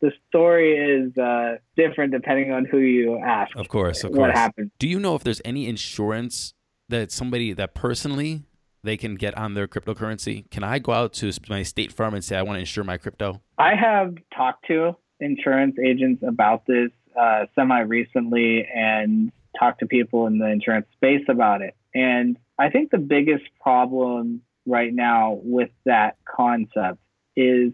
the 0.00 0.12
story 0.28 0.76
is 0.78 1.18
uh, 1.18 1.56
different 1.76 2.12
depending 2.12 2.52
on 2.52 2.64
who 2.64 2.78
you 2.78 3.18
ask 3.18 3.56
Of 3.56 3.66
course, 3.66 4.04
of 4.04 4.12
what 4.12 4.18
course. 4.26 4.38
happened 4.38 4.70
Do 4.78 4.86
you 4.88 5.00
know 5.00 5.16
if 5.16 5.24
there's 5.24 5.40
any 5.44 5.66
insurance 5.66 6.54
that 6.88 7.10
somebody 7.10 7.52
that 7.54 7.74
personally 7.74 8.44
they 8.84 8.96
can 8.96 9.16
get 9.16 9.36
on 9.36 9.54
their 9.54 9.66
cryptocurrency? 9.66 10.48
Can 10.50 10.62
I 10.62 10.78
go 10.78 10.92
out 10.92 11.12
to 11.14 11.32
my 11.48 11.62
state 11.62 11.92
farm 11.92 12.14
and 12.14 12.22
say 12.22 12.36
I 12.36 12.42
want 12.42 12.56
to 12.56 12.60
insure 12.60 12.84
my 12.84 12.98
crypto? 12.98 13.40
i 13.58 13.74
have 13.74 14.14
talked 14.36 14.66
to 14.66 14.96
insurance 15.20 15.76
agents 15.84 16.22
about 16.26 16.66
this 16.66 16.90
uh, 17.20 17.46
semi 17.54 17.80
recently 17.80 18.66
and 18.74 19.32
talked 19.58 19.80
to 19.80 19.86
people 19.86 20.26
in 20.26 20.38
the 20.38 20.46
insurance 20.46 20.86
space 20.94 21.24
about 21.28 21.62
it 21.62 21.74
and 21.94 22.36
i 22.58 22.68
think 22.68 22.90
the 22.90 22.98
biggest 22.98 23.44
problem 23.60 24.42
right 24.66 24.92
now 24.92 25.38
with 25.42 25.70
that 25.84 26.16
concept 26.24 26.98
is 27.36 27.72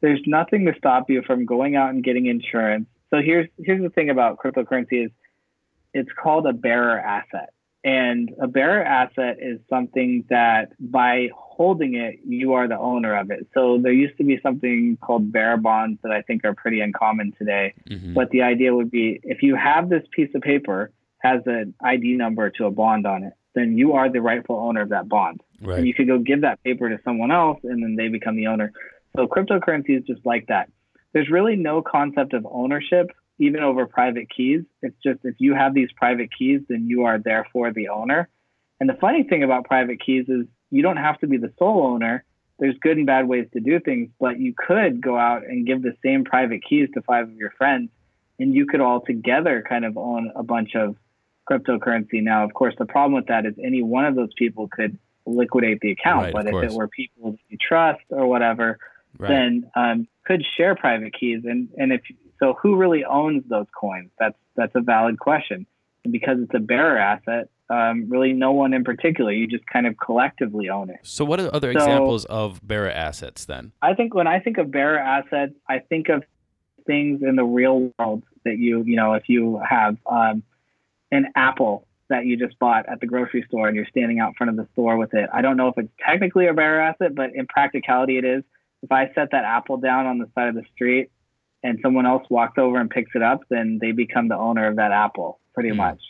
there's 0.00 0.20
nothing 0.26 0.66
to 0.66 0.72
stop 0.76 1.10
you 1.10 1.22
from 1.26 1.44
going 1.44 1.76
out 1.76 1.90
and 1.90 2.02
getting 2.02 2.26
insurance. 2.26 2.86
So 3.10 3.18
here's 3.24 3.48
here's 3.62 3.82
the 3.82 3.90
thing 3.90 4.10
about 4.10 4.38
cryptocurrency 4.38 5.06
is 5.06 5.10
it's 5.92 6.10
called 6.12 6.46
a 6.46 6.52
bearer 6.52 6.98
asset. 6.98 7.52
And 7.82 8.30
a 8.38 8.46
bearer 8.46 8.82
asset 8.82 9.38
is 9.40 9.58
something 9.70 10.24
that 10.28 10.72
by 10.78 11.30
holding 11.34 11.94
it, 11.94 12.20
you 12.26 12.52
are 12.52 12.68
the 12.68 12.78
owner 12.78 13.14
of 13.16 13.30
it. 13.30 13.46
So 13.54 13.78
there 13.78 13.92
used 13.92 14.18
to 14.18 14.24
be 14.24 14.38
something 14.42 14.98
called 15.00 15.32
bearer 15.32 15.56
bonds 15.56 15.98
that 16.02 16.12
I 16.12 16.20
think 16.22 16.44
are 16.44 16.54
pretty 16.54 16.80
uncommon 16.80 17.32
today. 17.38 17.72
Mhm. 17.88 18.14
But 18.14 18.30
the 18.30 18.42
idea 18.42 18.74
would 18.74 18.90
be 18.90 19.20
if 19.22 19.42
you 19.42 19.54
have 19.54 19.88
this 19.88 20.06
piece 20.10 20.34
of 20.34 20.42
paper 20.42 20.90
has 21.18 21.46
an 21.46 21.74
ID 21.82 22.16
number 22.16 22.50
to 22.50 22.66
a 22.66 22.70
bond 22.70 23.06
on 23.06 23.24
it, 23.24 23.32
then 23.54 23.76
you 23.76 23.94
are 23.94 24.08
the 24.08 24.20
rightful 24.20 24.56
owner 24.56 24.82
of 24.82 24.90
that 24.90 25.08
bond 25.08 25.42
and 25.78 25.86
you 25.86 25.94
could 25.94 26.06
go 26.06 26.18
give 26.18 26.42
that 26.42 26.62
paper 26.62 26.88
to 26.88 26.98
someone 27.02 27.30
else 27.30 27.58
and 27.64 27.82
then 27.82 27.96
they 27.96 28.08
become 28.08 28.36
the 28.36 28.46
owner. 28.46 28.72
So 29.16 29.26
cryptocurrency 29.26 29.98
is 29.98 30.04
just 30.04 30.24
like 30.24 30.46
that. 30.46 30.70
There's 31.12 31.28
really 31.28 31.56
no 31.56 31.82
concept 31.82 32.32
of 32.32 32.46
ownership 32.50 33.10
even 33.40 33.62
over 33.62 33.86
private 33.86 34.28
keys. 34.34 34.62
It's 34.82 34.96
just 35.02 35.20
if 35.24 35.34
you 35.38 35.54
have 35.54 35.74
these 35.74 35.88
private 35.96 36.30
keys, 36.36 36.60
then 36.68 36.86
you 36.86 37.04
are 37.04 37.18
therefore 37.18 37.72
the 37.72 37.88
owner. 37.88 38.28
And 38.78 38.88
the 38.88 38.94
funny 39.00 39.24
thing 39.24 39.42
about 39.42 39.64
private 39.64 40.00
keys 40.04 40.26
is 40.28 40.46
you 40.70 40.82
don't 40.82 40.98
have 40.98 41.18
to 41.20 41.26
be 41.26 41.38
the 41.38 41.52
sole 41.58 41.86
owner. 41.86 42.24
There's 42.58 42.76
good 42.80 42.98
and 42.98 43.06
bad 43.06 43.26
ways 43.26 43.46
to 43.54 43.60
do 43.60 43.80
things, 43.80 44.10
but 44.20 44.38
you 44.38 44.54
could 44.56 45.00
go 45.00 45.18
out 45.18 45.44
and 45.44 45.66
give 45.66 45.82
the 45.82 45.96
same 46.04 46.24
private 46.24 46.62
keys 46.68 46.88
to 46.94 47.02
five 47.02 47.28
of 47.28 47.34
your 47.34 47.50
friends 47.56 47.90
and 48.38 48.54
you 48.54 48.66
could 48.66 48.80
all 48.80 49.00
together 49.00 49.62
kind 49.68 49.84
of 49.84 49.96
own 49.96 50.32
a 50.34 50.42
bunch 50.42 50.74
of 50.74 50.96
cryptocurrency. 51.48 52.22
Now, 52.22 52.44
of 52.44 52.54
course, 52.54 52.74
the 52.78 52.86
problem 52.86 53.14
with 53.14 53.26
that 53.26 53.46
is 53.46 53.54
any 53.62 53.82
one 53.82 54.06
of 54.06 54.14
those 54.14 54.32
people 54.36 54.68
could 54.68 54.98
liquidate 55.26 55.80
the 55.80 55.92
account. 55.92 56.24
Right, 56.24 56.32
but 56.32 56.46
if 56.46 56.52
course. 56.52 56.72
it 56.72 56.76
were 56.76 56.88
people 56.88 57.32
that 57.32 57.38
you 57.48 57.58
trust 57.58 58.00
or 58.10 58.26
whatever, 58.26 58.78
Right. 59.18 59.28
then 59.28 59.70
um, 59.74 60.08
could 60.24 60.44
share 60.56 60.76
private 60.76 61.12
keys. 61.18 61.42
And 61.44 61.68
and 61.76 61.92
if 61.92 62.02
so, 62.40 62.54
who 62.60 62.76
really 62.76 63.04
owns 63.04 63.44
those 63.48 63.66
coins? 63.78 64.10
That's 64.18 64.36
that's 64.56 64.74
a 64.74 64.80
valid 64.80 65.18
question. 65.18 65.66
And 66.04 66.12
because 66.12 66.38
it's 66.40 66.54
a 66.54 66.58
bearer 66.58 66.98
asset, 66.98 67.48
um, 67.68 68.06
really 68.08 68.32
no 68.32 68.52
one 68.52 68.72
in 68.74 68.82
particular. 68.84 69.30
You 69.32 69.46
just 69.46 69.66
kind 69.66 69.86
of 69.86 69.96
collectively 69.98 70.68
own 70.70 70.90
it. 70.90 70.98
so 71.02 71.24
what 71.24 71.38
are 71.40 71.54
other 71.54 71.72
So- 71.72 71.78
examples 71.78 72.24
of 72.24 72.66
bearer 72.66 72.90
assets 72.90 73.44
then? 73.44 73.72
I 73.82 73.94
think 73.94 74.14
when 74.14 74.26
I 74.26 74.40
think 74.40 74.58
of 74.58 74.70
bearer 74.70 74.98
assets, 74.98 75.52
I 75.68 75.78
think 75.78 76.08
of 76.08 76.24
things 76.86 77.22
in 77.22 77.36
the 77.36 77.44
real 77.44 77.92
world 77.98 78.24
that 78.44 78.58
you, 78.58 78.82
you 78.84 78.96
know, 78.96 79.12
if 79.14 79.28
you 79.28 79.60
have 79.68 79.96
um, 80.06 80.42
an 81.12 81.26
apple 81.36 81.86
that 82.08 82.26
you 82.26 82.36
just 82.36 82.58
bought 82.58 82.88
at 82.88 82.98
the 83.00 83.06
grocery 83.06 83.44
store 83.46 83.68
and 83.68 83.76
you're 83.76 83.86
standing 83.86 84.18
out 84.18 84.34
front 84.36 84.50
of 84.50 84.56
the 84.56 84.66
store 84.72 84.96
with 84.96 85.14
it. 85.14 85.28
I 85.32 85.42
don't 85.42 85.56
know 85.56 85.68
if 85.68 85.78
it's 85.78 85.92
technically 86.04 86.46
a 86.48 86.54
bearer 86.54 86.80
asset, 86.80 87.14
but 87.14 87.34
in 87.34 87.46
practicality 87.46 88.18
it 88.18 88.24
is. 88.24 88.42
If 88.82 88.90
I 88.90 89.12
set 89.14 89.30
that 89.32 89.44
apple 89.44 89.76
down 89.76 90.06
on 90.06 90.18
the 90.18 90.26
side 90.34 90.48
of 90.48 90.54
the 90.54 90.64
street 90.74 91.10
and 91.62 91.78
someone 91.82 92.06
else 92.06 92.24
walks 92.30 92.58
over 92.58 92.78
and 92.78 92.90
picks 92.90 93.10
it 93.14 93.22
up, 93.22 93.40
then 93.48 93.78
they 93.80 93.92
become 93.92 94.28
the 94.28 94.36
owner 94.36 94.66
of 94.66 94.76
that 94.76 94.92
apple 94.92 95.38
pretty 95.54 95.70
Hmm. 95.70 95.76
much. 95.76 96.00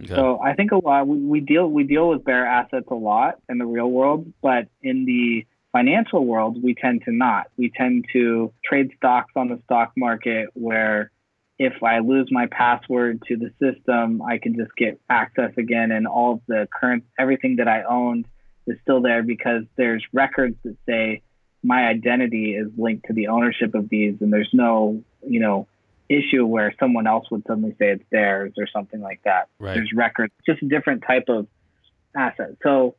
Okay. 0.00 0.14
So 0.14 0.40
I 0.40 0.54
think 0.54 0.70
a 0.70 0.76
lot 0.76 1.08
we, 1.08 1.18
we 1.18 1.40
deal 1.40 1.68
we 1.68 1.82
deal 1.84 2.08
with 2.08 2.24
bare 2.24 2.46
assets 2.46 2.86
a 2.88 2.94
lot 2.94 3.40
in 3.48 3.58
the 3.58 3.66
real 3.66 3.90
world, 3.90 4.32
but 4.40 4.68
in 4.82 5.04
the 5.04 5.44
financial 5.72 6.24
world 6.24 6.62
we 6.62 6.74
tend 6.74 7.02
to 7.04 7.12
not. 7.12 7.48
We 7.56 7.70
tend 7.70 8.06
to 8.12 8.52
trade 8.64 8.90
stocks 8.96 9.32
on 9.34 9.48
the 9.48 9.60
stock 9.64 9.92
market 9.96 10.50
where 10.54 11.10
if 11.58 11.82
I 11.82 11.98
lose 11.98 12.28
my 12.30 12.46
password 12.46 13.22
to 13.26 13.36
the 13.36 13.50
system, 13.58 14.22
I 14.22 14.38
can 14.38 14.54
just 14.54 14.70
get 14.76 15.00
access 15.10 15.50
again 15.56 15.90
and 15.90 16.06
all 16.06 16.34
of 16.34 16.40
the 16.46 16.68
current 16.72 17.04
everything 17.18 17.56
that 17.56 17.66
I 17.66 17.82
owned 17.82 18.26
is 18.68 18.78
still 18.82 19.00
there 19.00 19.24
because 19.24 19.64
there's 19.76 20.04
records 20.12 20.56
that 20.62 20.76
say 20.86 21.22
my 21.68 21.86
identity 21.86 22.54
is 22.54 22.68
linked 22.78 23.06
to 23.06 23.12
the 23.12 23.28
ownership 23.28 23.74
of 23.74 23.90
these 23.90 24.16
and 24.20 24.32
there's 24.32 24.48
no, 24.54 25.02
you 25.26 25.38
know, 25.38 25.68
issue 26.08 26.46
where 26.46 26.74
someone 26.80 27.06
else 27.06 27.30
would 27.30 27.42
suddenly 27.46 27.76
say 27.78 27.90
it's 27.90 28.04
theirs 28.10 28.54
or 28.56 28.66
something 28.66 29.02
like 29.02 29.20
that. 29.24 29.48
Right. 29.60 29.74
There's 29.74 29.92
records, 29.94 30.32
just 30.46 30.62
a 30.62 30.66
different 30.66 31.04
type 31.06 31.24
of 31.28 31.46
asset. 32.16 32.56
So 32.62 32.94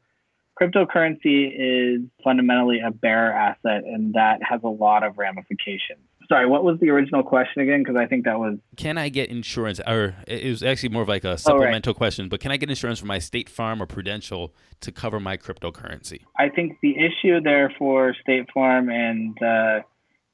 cryptocurrency 0.62 1.52
is 1.52 2.02
fundamentally 2.24 2.82
a 2.86 2.92
bearer 2.92 3.32
asset 3.32 3.86
and 3.86 4.14
that 4.14 4.44
has 4.44 4.62
a 4.64 4.70
lot 4.70 5.02
of 5.04 5.18
ramifications. 5.18 6.06
Sorry, 6.32 6.46
what 6.46 6.64
was 6.64 6.80
the 6.80 6.92
original 6.92 7.24
question 7.24 7.64
again? 7.64 7.82
Because 7.84 7.96
I 8.00 8.06
think 8.06 8.26
that 8.26 8.40
was 8.40 8.60
Can 8.78 9.00
I 9.00 9.10
get 9.10 9.30
insurance? 9.30 9.82
Or 9.86 10.16
it 10.28 10.46
was 10.48 10.62
actually 10.62 10.90
more 10.90 11.02
of 11.02 11.08
like 11.10 11.24
a 11.24 11.30
Oh, 11.30 11.32
right. 11.32 11.40
supplemental 11.40 11.94
question, 11.96 12.30
but 12.30 12.40
can 12.40 12.52
I 12.52 12.58
get 12.58 12.70
insurance 12.70 13.00
from 13.00 13.08
my 13.08 13.18
State 13.20 13.50
Farm 13.50 13.82
or 13.82 13.88
Prudential 13.88 14.54
to 14.82 14.92
cover 14.92 15.20
my 15.20 15.38
cryptocurrency? 15.38 16.22
I 16.38 16.50
think 16.50 16.78
the 16.82 16.96
issue 16.98 17.42
there 17.42 17.74
for 17.78 18.14
State 18.22 18.46
Farm 18.54 18.90
and 18.90 19.42
uh, 19.42 19.82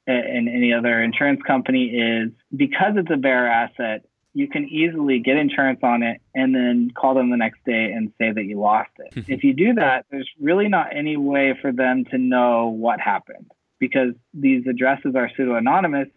and 0.06 0.48
any 0.48 0.72
other 0.72 1.02
insurance 1.02 1.40
company 1.46 1.86
is 1.86 2.30
because 2.54 2.92
it's 2.96 3.10
a 3.10 3.16
bearer 3.16 3.48
asset, 3.48 4.04
you 4.34 4.46
can 4.48 4.68
easily 4.68 5.18
get 5.18 5.36
insurance 5.36 5.80
on 5.82 6.02
it 6.02 6.20
and 6.34 6.54
then 6.54 6.92
call 6.94 7.14
them 7.14 7.30
the 7.30 7.36
next 7.36 7.64
day 7.64 7.90
and 7.90 8.12
say 8.18 8.30
that 8.30 8.44
you 8.44 8.60
lost 8.60 8.90
it. 8.98 9.24
if 9.28 9.42
you 9.42 9.54
do 9.54 9.74
that, 9.74 10.04
there's 10.10 10.28
really 10.40 10.68
not 10.68 10.94
any 10.94 11.16
way 11.16 11.58
for 11.60 11.72
them 11.72 12.04
to 12.10 12.18
know 12.18 12.68
what 12.68 13.00
happened 13.00 13.50
because 13.78 14.14
these 14.34 14.66
addresses 14.66 15.14
are 15.14 15.30
pseudo 15.36 15.54
anonymous. 15.56 16.08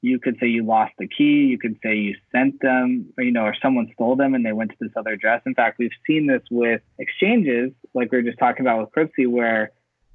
You 0.00 0.18
could 0.18 0.36
say 0.40 0.48
you 0.48 0.64
lost 0.64 0.92
the 0.98 1.06
key. 1.06 1.46
You 1.46 1.58
could 1.58 1.76
say 1.82 1.94
you 1.96 2.16
sent 2.32 2.60
them, 2.60 3.12
or, 3.16 3.22
you 3.22 3.30
know, 3.30 3.42
or 3.44 3.54
someone 3.62 3.88
stole 3.94 4.16
them 4.16 4.34
and 4.34 4.44
they 4.44 4.52
went 4.52 4.70
to 4.72 4.76
this 4.80 4.90
other 4.96 5.10
address. 5.12 5.42
In 5.46 5.54
fact, 5.54 5.78
we've 5.78 5.92
seen 6.06 6.26
this 6.26 6.42
with 6.50 6.80
exchanges, 6.98 7.70
like 7.94 8.10
we 8.10 8.18
were 8.18 8.22
just 8.22 8.38
talking 8.38 8.66
about 8.66 8.80
with 8.80 8.90
Cryptsy, 8.92 9.28
where 9.28 9.70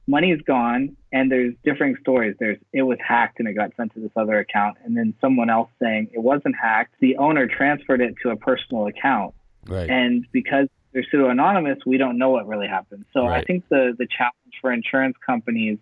money's 0.07 0.41
gone 0.41 0.95
and 1.11 1.29
there's 1.29 1.53
differing 1.65 1.95
stories 1.99 2.33
there's 2.39 2.57
it 2.71 2.83
was 2.83 2.97
hacked 3.05 3.39
and 3.39 3.47
it 3.47 3.53
got 3.53 3.71
sent 3.75 3.93
to 3.93 3.99
this 3.99 4.11
other 4.15 4.39
account 4.39 4.77
and 4.85 4.95
then 4.95 5.13
someone 5.19 5.49
else 5.49 5.69
saying 5.81 6.07
it 6.13 6.19
wasn't 6.19 6.55
hacked 6.55 6.93
the 7.01 7.17
owner 7.17 7.45
transferred 7.45 7.99
it 8.01 8.15
to 8.23 8.29
a 8.29 8.35
personal 8.37 8.87
account 8.87 9.33
Right. 9.67 9.89
and 9.89 10.25
because 10.31 10.69
they're 10.93 11.03
pseudo 11.11 11.29
anonymous 11.29 11.79
we 11.85 11.97
don't 11.97 12.17
know 12.17 12.29
what 12.29 12.47
really 12.47 12.67
happened 12.67 13.03
so 13.13 13.27
i 13.27 13.43
think 13.43 13.65
the 13.69 13.93
the 13.99 14.07
challenge 14.07 14.33
for 14.61 14.71
insurance 14.71 15.17
companies 15.25 15.77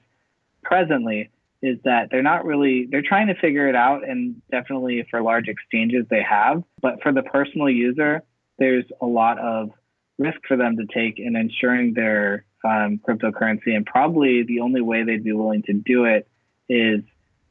presently 0.66 1.30
is 1.61 1.78
that 1.84 2.09
they're 2.11 2.22
not 2.22 2.45
really 2.45 2.88
they're 2.91 3.01
trying 3.01 3.28
to 3.28 3.36
figure 3.36 3.68
it 3.68 3.76
out 3.76 4.07
and 4.07 4.41
definitely 4.51 5.05
for 5.09 5.22
large 5.22 5.47
exchanges 5.47 6.05
they 6.09 6.22
have. 6.22 6.63
But 6.82 7.01
for 7.01 7.11
the 7.11 7.24
personal 7.24 7.70
user 7.70 8.24
there's 8.57 8.86
a 9.01 9.05
lot 9.05 9.39
of 9.39 9.72
risk 10.18 10.39
for 10.47 10.57
them 10.57 10.78
to 10.78 10.86
take 10.93 11.20
in 11.20 11.36
insuring 11.36 11.93
their 11.93 12.45
um, 12.63 12.99
cryptocurrency. 13.05 13.76
And 13.76 13.86
probably 13.86 14.43
the 14.43 14.61
only 14.61 14.82
way 14.82 15.03
they'd 15.03 15.24
be 15.24 15.34
willing 15.34 15.63
to 15.63 15.74
do 15.74 16.05
it 16.05 16.28
is 16.70 17.01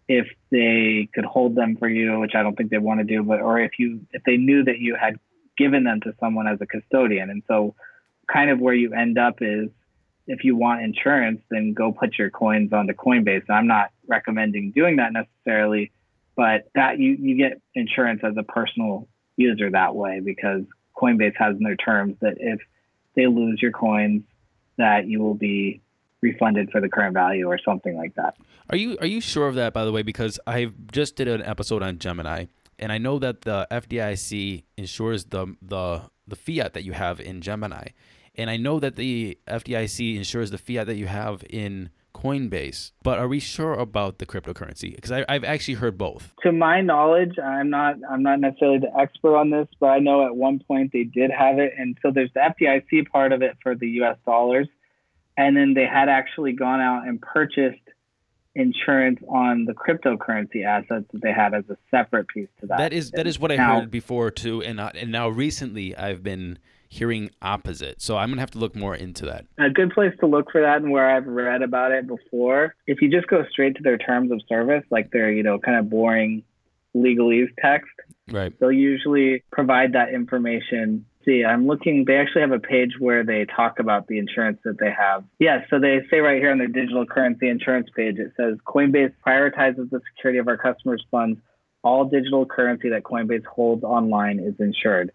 if 0.09 0.27
they 0.51 1.09
could 1.15 1.25
hold 1.25 1.55
them 1.55 1.77
for 1.79 1.89
you 1.89 2.21
which 2.21 2.33
i 2.35 2.43
don't 2.43 2.57
think 2.57 2.69
they 2.69 2.77
want 2.77 3.01
to 3.01 3.05
do 3.05 3.23
but 3.23 3.41
or 3.41 3.59
if 3.59 3.79
you 3.79 4.01
if 4.13 4.23
they 4.25 4.37
knew 4.37 4.63
that 4.63 4.79
you 4.79 4.95
had 4.95 5.19
given 5.57 5.85
them 5.85 6.01
to 6.03 6.15
someone 6.21 6.47
as 6.47 6.61
a 6.61 6.67
custodian. 6.67 7.31
And 7.31 7.43
so 7.47 7.75
kind 8.33 8.51
of 8.51 8.59
where 8.59 8.75
you 8.75 8.93
end 8.93 9.19
up 9.19 9.37
is 9.41 9.69
if 10.27 10.45
you 10.45 10.57
want 10.57 10.83
insurance, 10.83 11.41
then 11.51 11.75
go 11.75 11.93
put 11.93 12.19
your 12.19 12.31
coins 12.31 12.73
onto 12.73 12.95
Coinbase. 12.95 13.49
I'm 13.51 13.67
not 13.67 13.91
recommending 14.07 14.73
doing 14.73 14.97
that 14.97 15.13
necessarily, 15.13 15.93
but 16.37 16.71
that 16.75 16.99
you, 16.99 17.17
you 17.19 17.37
get 17.37 17.61
insurance 17.75 18.21
as 18.25 18.35
a 18.39 18.43
personal 18.43 19.09
user 19.37 19.71
that 19.71 19.95
way 19.95 20.21
because 20.21 20.63
Coinbase 20.97 21.35
has 21.37 21.57
in 21.57 21.63
their 21.63 21.77
terms 21.77 22.17
that 22.21 22.37
if 22.39 22.61
they 23.17 23.27
lose 23.27 23.61
your 23.61 23.73
coins, 23.73 24.23
that 24.77 25.07
you 25.07 25.21
will 25.21 25.35
be 25.35 25.81
refunded 26.21 26.71
for 26.71 26.81
the 26.81 26.89
current 26.89 27.15
value 27.15 27.47
or 27.47 27.59
something 27.59 27.97
like 27.97 28.15
that. 28.15 28.35
Are 28.71 28.77
you 28.77 28.97
are 29.01 29.07
you 29.07 29.21
sure 29.21 29.47
of 29.47 29.55
that 29.57 29.73
by 29.73 29.85
the 29.85 29.93
way? 29.93 30.03
Because 30.03 30.41
I 30.47 30.71
just 30.91 31.17
did 31.17 31.29
an 31.29 31.43
episode 31.43 31.83
on 31.83 31.99
Gemini, 31.99 32.47
and 32.79 32.91
I 32.91 32.99
know 32.99 33.19
that 33.19 33.43
the 33.43 33.69
FDIC 33.71 34.65
insures 34.77 35.27
the 35.27 35.55
the 35.61 36.03
the 36.27 36.37
fiat 36.37 36.73
that 36.73 36.85
you 36.85 36.93
have 36.93 37.21
in 37.21 37.41
Gemini, 37.43 37.89
and 38.37 38.51
I 38.51 38.57
know 38.57 38.81
that 38.81 38.97
the 38.97 39.39
FDIC 39.49 40.17
insures 40.17 40.51
the 40.51 40.59
fiat 40.59 40.87
that 40.87 40.97
you 40.97 41.07
have 41.07 41.45
in 41.49 41.91
Coinbase. 42.15 42.93
But 43.03 43.19
are 43.19 43.29
we 43.29 43.41
sure 43.41 43.75
about 43.75 44.19
the 44.19 44.27
cryptocurrency? 44.27 44.95
Because 44.95 45.11
I've 45.13 45.45
actually 45.45 45.75
heard 45.75 45.99
both. 45.99 46.33
To 46.43 46.53
my 46.53 46.81
knowledge, 46.81 47.39
I'm 47.39 47.71
not 47.71 47.97
I'm 48.09 48.23
not 48.23 48.41
necessarily 48.41 48.79
the 48.79 48.97
expert 48.99 49.37
on 49.37 49.51
this, 49.51 49.69
but 49.81 49.87
I 49.87 49.99
know 49.99 50.25
at 50.27 50.35
one 50.37 50.61
point 50.61 50.91
they 50.93 51.05
did 51.05 51.31
have 51.31 51.59
it, 51.59 51.73
and 51.77 51.99
so 52.03 52.11
there's 52.11 52.31
the 52.35 52.41
FDIC 52.41 53.09
part 53.09 53.33
of 53.33 53.43
it 53.43 53.57
for 53.63 53.75
the 53.75 53.89
U.S. 54.01 54.17
dollars, 54.25 54.69
and 55.37 55.57
then 55.57 55.75
they 55.75 55.87
had 55.87 56.09
actually 56.09 56.53
gone 56.53 56.81
out 56.81 57.07
and 57.07 57.21
purchased 57.21 57.79
insurance 58.55 59.19
on 59.29 59.65
the 59.65 59.73
cryptocurrency 59.73 60.65
assets 60.65 61.07
that 61.13 61.21
they 61.23 61.33
had 61.33 61.55
as 61.55 61.65
a 61.69 61.77
separate 61.91 62.29
piece 62.29 62.49
to 62.61 62.67
that. 62.69 62.79
That 62.79 62.93
is 62.93 63.11
that 63.13 63.27
is 63.27 63.39
what 63.39 63.51
I 63.51 63.57
Now- 63.57 63.81
heard 63.81 63.91
before 63.91 64.31
too, 64.31 64.63
and 64.63 64.79
uh, 64.81 64.91
and 64.95 65.11
now 65.11 65.29
recently 65.29 65.97
I've 65.97 66.23
been 66.23 66.59
hearing 66.95 67.29
opposite. 67.43 68.01
So 68.01 68.17
I'm 68.17 68.29
gonna 68.31 68.41
have 68.41 68.53
to 68.53 68.59
look 68.59 68.77
more 68.77 68.95
into 68.95 69.27
that. 69.27 69.47
a 69.59 69.69
good 69.69 69.91
place 69.91 70.15
to 70.21 70.27
look 70.27 70.51
for 70.53 70.61
that 70.61 70.81
and 70.83 70.91
where 70.93 71.11
I've 71.11 71.27
read 71.27 71.63
about 71.63 71.91
it 71.91 72.07
before. 72.07 72.75
If 72.87 73.03
you 73.03 73.11
just 73.11 73.27
go 73.27 73.45
straight 73.51 73.75
to 73.77 73.83
their 73.83 73.99
terms 73.99 74.31
of 74.31 74.41
service, 74.49 74.85
like 74.91 75.11
their, 75.11 75.31
you 75.33 75.43
know, 75.43 75.59
kind 75.59 75.77
of 75.79 75.91
boring 75.91 76.45
legalese 76.97 77.49
text, 77.61 77.91
Right. 78.31 78.53
they'll 78.61 78.71
usually 78.73 79.43
provide 79.51 79.93
that 79.95 80.15
information. 80.15 81.05
See, 81.25 81.45
I'm 81.45 81.67
looking, 81.67 82.05
they 82.07 82.17
actually 82.17 82.43
have 82.43 82.53
a 82.53 82.61
page 82.61 82.93
where 82.99 83.25
they 83.25 83.45
talk 83.47 83.79
about 83.81 84.07
the 84.07 84.19
insurance 84.19 84.61
that 84.65 84.79
they 84.79 84.91
have. 84.91 85.25
Yes, 85.41 85.67
so 85.71 85.81
they 85.81 86.01
say 86.11 86.19
right 86.21 86.41
here 86.41 86.53
on 86.53 86.59
their 86.59 86.69
digital 86.69 87.05
currency 87.07 87.49
insurance 87.49 87.89
page, 87.97 88.19
it 88.19 88.33
says 88.37 88.57
Coinbase 88.67 89.13
prioritizes 89.27 89.91
the 89.91 90.01
security 90.15 90.39
of 90.39 90.47
our 90.49 90.57
customers' 90.59 91.05
funds. 91.11 91.41
All 91.83 92.05
digital 92.05 92.47
currency 92.47 92.89
that 92.91 93.03
Coinbase 93.03 93.45
holds 93.47 93.83
online 93.85 94.39
is 94.39 94.55
insured. 94.61 95.11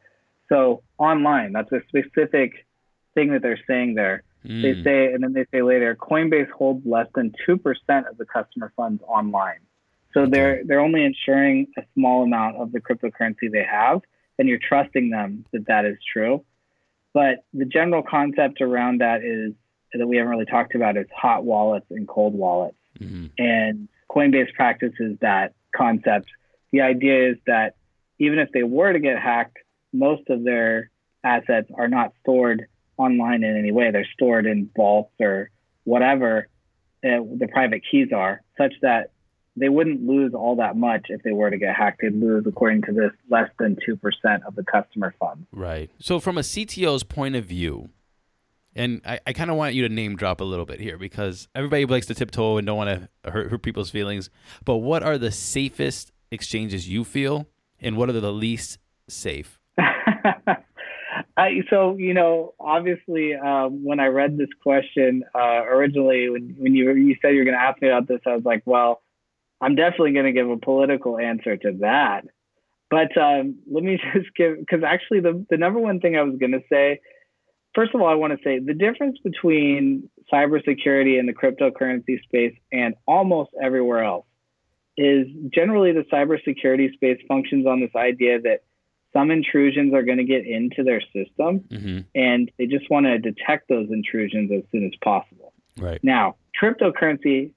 So 0.49 0.83
online, 0.97 1.53
that's 1.53 1.71
a 1.71 1.81
specific 1.87 2.65
thing 3.13 3.31
that 3.31 3.41
they're 3.41 3.59
saying 3.67 3.95
there. 3.95 4.23
They 4.43 4.73
Mm. 4.73 4.83
say, 4.83 5.13
and 5.13 5.21
then 5.23 5.33
they 5.33 5.45
say 5.51 5.61
later, 5.61 5.95
Coinbase 5.95 6.49
holds 6.49 6.85
less 6.85 7.07
than 7.13 7.33
two 7.45 7.57
percent 7.57 8.07
of 8.07 8.17
the 8.17 8.25
customer 8.25 8.71
funds 8.75 9.03
online. 9.07 9.59
So 10.13 10.25
they're 10.25 10.63
they're 10.63 10.79
only 10.79 11.03
insuring 11.03 11.67
a 11.77 11.83
small 11.93 12.23
amount 12.23 12.55
of 12.57 12.71
the 12.71 12.79
cryptocurrency 12.79 13.51
they 13.51 13.63
have, 13.63 14.01
and 14.39 14.47
you're 14.47 14.57
trusting 14.59 15.09
them 15.09 15.45
that 15.51 15.67
that 15.67 15.85
is 15.85 15.97
true. 16.11 16.43
But 17.13 17.43
the 17.53 17.65
general 17.65 18.01
concept 18.01 18.61
around 18.61 19.01
that 19.01 19.23
is 19.23 19.53
that 19.93 20.07
we 20.07 20.17
haven't 20.17 20.31
really 20.31 20.45
talked 20.45 20.73
about 20.73 20.97
is 20.97 21.07
hot 21.15 21.43
wallets 21.43 21.87
and 21.91 22.07
cold 22.07 22.33
wallets 22.33 22.77
Mhm. 22.99 23.31
and 23.37 23.87
Coinbase 24.09 24.53
practices 24.53 25.17
that 25.19 25.53
concept. 25.75 26.27
The 26.71 26.81
idea 26.81 27.29
is 27.29 27.37
that 27.45 27.75
even 28.19 28.39
if 28.39 28.51
they 28.51 28.63
were 28.63 28.93
to 28.93 28.99
get 28.99 29.19
hacked, 29.19 29.57
most 29.93 30.29
of 30.29 30.43
their 30.43 30.91
assets 31.23 31.69
are 31.77 31.87
not 31.87 32.13
stored 32.21 32.67
online 32.97 33.43
in 33.43 33.57
any 33.57 33.71
way. 33.71 33.91
They're 33.91 34.07
stored 34.13 34.45
in 34.45 34.69
vaults 34.75 35.13
or 35.19 35.49
whatever 35.83 36.47
uh, 37.03 37.23
the 37.37 37.47
private 37.51 37.81
keys 37.89 38.09
are, 38.13 38.41
such 38.57 38.73
that 38.81 39.11
they 39.55 39.69
wouldn't 39.69 40.05
lose 40.05 40.33
all 40.33 40.57
that 40.57 40.77
much 40.77 41.07
if 41.09 41.23
they 41.23 41.31
were 41.31 41.49
to 41.49 41.57
get 41.57 41.75
hacked. 41.75 42.01
They'd 42.01 42.13
lose, 42.13 42.45
according 42.47 42.83
to 42.83 42.93
this, 42.93 43.11
less 43.29 43.49
than 43.57 43.77
2% 43.87 43.99
of 44.45 44.55
the 44.55 44.63
customer 44.63 45.13
funds. 45.19 45.45
Right. 45.51 45.89
So 45.99 46.19
from 46.19 46.37
a 46.37 46.41
CTO's 46.41 47.03
point 47.03 47.35
of 47.35 47.45
view, 47.45 47.89
and 48.75 49.01
I, 49.05 49.19
I 49.25 49.33
kind 49.33 49.49
of 49.49 49.57
want 49.57 49.73
you 49.73 49.87
to 49.87 49.93
name 49.93 50.15
drop 50.15 50.41
a 50.41 50.45
little 50.45 50.65
bit 50.65 50.79
here 50.79 50.97
because 50.97 51.47
everybody 51.55 51.85
likes 51.85 52.05
to 52.07 52.15
tiptoe 52.15 52.57
and 52.57 52.67
don't 52.67 52.77
want 52.77 53.09
to 53.23 53.31
hurt, 53.31 53.51
hurt 53.51 53.61
people's 53.61 53.89
feelings. 53.89 54.29
But 54.63 54.77
what 54.77 55.03
are 55.03 55.17
the 55.17 55.31
safest 55.31 56.11
exchanges 56.31 56.87
you 56.87 57.03
feel, 57.03 57.47
and 57.79 57.97
what 57.97 58.09
are 58.09 58.13
the 58.13 58.31
least 58.31 58.77
safe? 59.07 59.58
I, 61.37 61.61
so 61.69 61.95
you 61.97 62.13
know, 62.13 62.53
obviously, 62.59 63.33
um, 63.35 63.83
when 63.83 63.99
I 63.99 64.07
read 64.07 64.37
this 64.37 64.49
question 64.61 65.23
uh, 65.35 65.63
originally, 65.65 66.29
when 66.29 66.55
when 66.57 66.75
you 66.75 66.91
you 66.93 67.15
said 67.21 67.29
you 67.29 67.39
were 67.39 67.45
going 67.45 67.57
to 67.57 67.63
ask 67.63 67.81
me 67.81 67.89
about 67.89 68.07
this, 68.07 68.21
I 68.25 68.35
was 68.35 68.45
like, 68.45 68.63
well, 68.65 69.01
I'm 69.61 69.75
definitely 69.75 70.13
going 70.13 70.25
to 70.25 70.31
give 70.31 70.49
a 70.49 70.57
political 70.57 71.17
answer 71.17 71.57
to 71.57 71.71
that. 71.81 72.25
But 72.89 73.15
um, 73.17 73.59
let 73.71 73.83
me 73.83 73.99
just 74.13 74.33
give 74.35 74.59
because 74.59 74.83
actually, 74.83 75.21
the 75.21 75.45
the 75.49 75.57
number 75.57 75.79
one 75.79 75.99
thing 75.99 76.15
I 76.15 76.23
was 76.23 76.37
going 76.39 76.51
to 76.51 76.63
say, 76.71 76.99
first 77.75 77.93
of 77.93 78.01
all, 78.01 78.07
I 78.07 78.15
want 78.15 78.33
to 78.33 78.43
say 78.43 78.59
the 78.59 78.73
difference 78.73 79.17
between 79.23 80.09
cybersecurity 80.31 81.19
and 81.19 81.27
the 81.27 81.33
cryptocurrency 81.33 82.21
space 82.23 82.55
and 82.71 82.93
almost 83.07 83.51
everywhere 83.61 84.03
else 84.03 84.25
is 84.97 85.27
generally 85.53 85.93
the 85.93 86.03
cybersecurity 86.11 86.93
space 86.93 87.19
functions 87.27 87.65
on 87.65 87.79
this 87.79 87.95
idea 87.95 88.39
that 88.41 88.63
some 89.13 89.31
intrusions 89.31 89.93
are 89.93 90.03
going 90.03 90.17
to 90.17 90.23
get 90.23 90.45
into 90.45 90.83
their 90.83 91.01
system 91.01 91.59
hmm 91.69 91.99
and 92.15 92.51
they 92.57 92.65
just 92.65 92.89
want 92.89 93.05
to 93.05 93.17
detect 93.17 93.67
those 93.69 93.87
intrusions 93.89 94.51
as 94.51 94.63
soon 94.71 94.85
as 94.85 94.91
possible. 95.03 95.53
Right. 95.77 95.99
Now, 96.03 96.35
cryptocurrency 96.61 97.51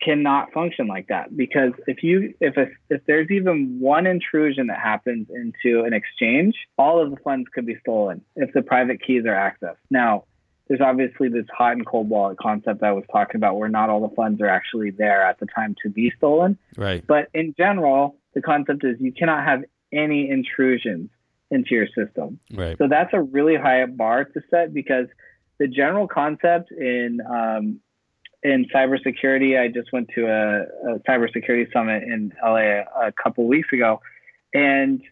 cannot 0.00 0.52
function 0.52 0.86
like 0.86 1.08
that 1.08 1.36
because 1.36 1.72
if 1.86 2.02
you 2.02 2.34
if 2.40 2.56
a, 2.56 2.66
if 2.88 3.04
there's 3.06 3.30
even 3.30 3.78
one 3.80 4.06
intrusion 4.06 4.68
that 4.68 4.78
happens 4.78 5.28
into 5.30 5.84
an 5.84 5.92
exchange, 5.92 6.54
all 6.76 7.02
of 7.02 7.10
the 7.10 7.16
funds 7.18 7.48
could 7.52 7.66
be 7.66 7.76
stolen 7.80 8.22
if 8.36 8.52
the 8.52 8.62
private 8.62 9.02
keys 9.04 9.24
are 9.24 9.34
accessed. 9.34 9.76
Now, 9.90 10.24
there's 10.68 10.80
obviously 10.80 11.28
this 11.28 11.46
hot 11.56 11.72
and 11.72 11.86
cold 11.86 12.08
wallet 12.08 12.38
concept 12.38 12.82
I 12.82 12.92
was 12.92 13.04
talking 13.10 13.36
about 13.36 13.56
where 13.56 13.68
not 13.68 13.88
all 13.90 14.06
the 14.06 14.14
funds 14.14 14.40
are 14.40 14.48
actually 14.48 14.90
there 14.90 15.22
at 15.22 15.40
the 15.40 15.46
time 15.46 15.74
to 15.82 15.88
be 15.88 16.12
stolen. 16.16 16.58
Right. 16.76 17.04
But 17.06 17.28
in 17.34 17.54
general, 17.56 18.16
the 18.34 18.42
concept 18.42 18.84
is 18.84 18.96
you 19.00 19.12
cannot 19.12 19.44
have 19.44 19.64
any 19.92 20.30
intrusions 20.30 21.10
into 21.50 21.74
your 21.74 21.86
system. 21.88 22.38
Right. 22.52 22.76
So 22.78 22.88
that's 22.88 23.10
a 23.12 23.22
really 23.22 23.56
high 23.56 23.84
bar 23.86 24.24
to 24.24 24.40
set 24.50 24.74
because 24.74 25.06
the 25.58 25.66
general 25.66 26.06
concept 26.06 26.70
in 26.70 27.20
um, 27.28 27.80
in 28.42 28.66
cybersecurity, 28.72 29.60
I 29.60 29.68
just 29.68 29.92
went 29.92 30.10
to 30.14 30.26
a, 30.26 30.92
a 30.92 30.98
cybersecurity 31.00 31.72
summit 31.72 32.04
in 32.04 32.32
LA 32.42 32.56
a, 32.56 32.84
a 33.06 33.12
couple 33.12 33.46
weeks 33.48 33.68
ago, 33.72 34.00
and 34.54 35.02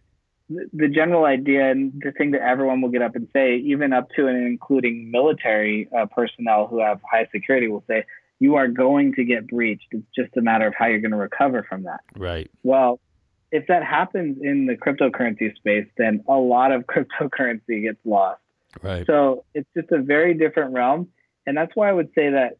the, 0.49 0.71
the 0.73 0.89
general 0.89 1.25
idea 1.25 1.71
and 1.71 1.93
the 2.05 2.13
thing 2.13 2.31
that 2.33 2.43
everyone 2.43 2.81
will 2.81 2.91
get 2.91 3.03
up 3.03 3.17
and 3.17 3.29
say, 3.33 3.57
even 3.57 3.93
up 3.93 4.09
to 4.17 4.29
and 4.29 4.47
including 4.47 5.11
military 5.11 5.89
uh, 5.97 6.07
personnel 6.07 6.69
who 6.69 6.81
have 6.81 7.01
high 7.11 7.27
security, 7.33 7.69
will 7.69 7.85
say 7.89 8.05
you 8.39 8.55
are 8.57 8.69
going 8.69 9.15
to 9.15 9.25
get 9.25 9.49
breached. 9.49 9.87
It's 9.91 10.07
just 10.15 10.37
a 10.37 10.43
matter 10.43 10.67
of 10.67 10.75
how 10.79 10.87
you're 10.87 11.01
going 11.01 11.11
to 11.11 11.17
recover 11.17 11.67
from 11.69 11.85
that. 11.85 12.01
Right. 12.17 12.51
Well, 12.63 13.01
if 13.53 13.67
that 13.69 13.85
happens 13.85 14.39
in 14.43 14.67
the 14.67 14.75
cryptocurrency 14.75 15.55
space, 15.57 15.87
then 15.97 16.25
a 16.29 16.35
lot 16.35 16.73
of 16.73 16.85
cryptocurrency 16.87 17.83
gets 17.83 17.99
lost. 18.05 18.41
Right. 18.83 19.07
So 19.07 19.45
it's 19.55 19.69
just 19.77 19.91
a 19.91 19.99
very 19.99 20.35
different 20.35 20.75
realm. 20.75 21.09
And 21.47 21.57
that's 21.57 21.75
why 21.75 21.89
I 21.89 21.93
would 21.93 22.11
say 22.15 22.31
that 22.31 22.59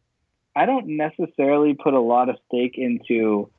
I 0.55 0.65
don't 0.65 0.97
necessarily 0.97 1.75
put 1.75 1.93
a 1.93 1.99
lot 1.99 2.29
of 2.29 2.37
stake 2.47 2.75
into 2.77 3.49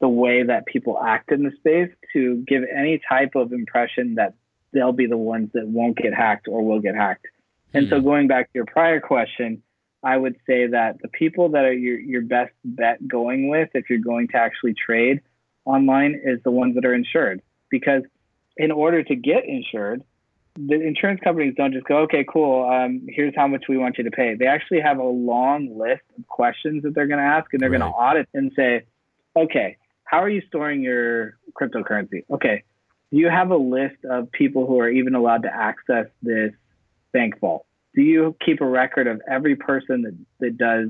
the 0.00 0.08
way 0.08 0.42
that 0.42 0.66
people 0.66 1.00
act 1.02 1.32
in 1.32 1.44
the 1.44 1.52
space 1.56 1.90
to 2.12 2.44
give 2.46 2.62
any 2.64 3.00
type 3.08 3.36
of 3.36 3.52
impression 3.52 4.16
that 4.16 4.34
they'll 4.72 4.92
be 4.92 5.06
the 5.06 5.16
ones 5.16 5.50
that 5.54 5.66
won't 5.66 5.96
get 5.96 6.12
hacked 6.12 6.48
or 6.48 6.62
will 6.62 6.80
get 6.80 6.94
hacked. 6.94 7.26
And 7.72 7.88
so 7.88 7.98
hmm. 7.98 8.04
going 8.04 8.28
back 8.28 8.46
to 8.46 8.50
your 8.54 8.66
prior 8.66 9.00
question 9.00 9.62
I 10.04 10.18
would 10.18 10.36
say 10.46 10.66
that 10.66 11.00
the 11.00 11.08
people 11.08 11.48
that 11.50 11.64
are 11.64 11.72
your, 11.72 11.98
your 11.98 12.20
best 12.20 12.52
bet 12.62 13.08
going 13.08 13.48
with, 13.48 13.70
if 13.72 13.88
you're 13.88 13.98
going 13.98 14.28
to 14.28 14.36
actually 14.36 14.74
trade 14.74 15.22
online, 15.64 16.20
is 16.22 16.42
the 16.44 16.50
ones 16.50 16.74
that 16.74 16.84
are 16.84 16.94
insured. 16.94 17.42
Because 17.70 18.02
in 18.56 18.70
order 18.70 19.02
to 19.02 19.16
get 19.16 19.44
insured, 19.44 20.02
the 20.56 20.80
insurance 20.80 21.20
companies 21.22 21.54
don't 21.56 21.72
just 21.72 21.86
go, 21.86 21.98
okay, 21.98 22.24
cool, 22.28 22.68
um, 22.68 23.06
here's 23.08 23.34
how 23.34 23.48
much 23.48 23.64
we 23.68 23.76
want 23.76 23.98
you 23.98 24.04
to 24.04 24.10
pay. 24.10 24.34
They 24.34 24.46
actually 24.46 24.80
have 24.80 24.98
a 24.98 25.04
long 25.04 25.78
list 25.78 26.02
of 26.16 26.26
questions 26.28 26.84
that 26.84 26.94
they're 26.94 27.08
going 27.08 27.18
to 27.18 27.24
ask, 27.24 27.52
and 27.52 27.60
they're 27.60 27.70
right. 27.70 27.80
going 27.80 27.92
to 27.92 27.96
audit 27.96 28.28
and 28.34 28.52
say, 28.54 28.84
okay, 29.36 29.76
how 30.04 30.22
are 30.22 30.28
you 30.28 30.42
storing 30.46 30.82
your 30.82 31.38
cryptocurrency? 31.60 32.24
Okay, 32.30 32.62
do 33.10 33.18
you 33.18 33.28
have 33.28 33.50
a 33.50 33.56
list 33.56 34.04
of 34.08 34.30
people 34.30 34.66
who 34.66 34.78
are 34.80 34.88
even 34.88 35.14
allowed 35.14 35.42
to 35.42 35.52
access 35.52 36.06
this 36.22 36.52
bank 37.12 37.40
vault? 37.40 37.66
Do 37.94 38.02
you 38.02 38.36
keep 38.44 38.60
a 38.60 38.66
record 38.66 39.06
of 39.06 39.20
every 39.28 39.56
person 39.56 40.02
that, 40.02 40.16
that 40.40 40.58
does 40.58 40.88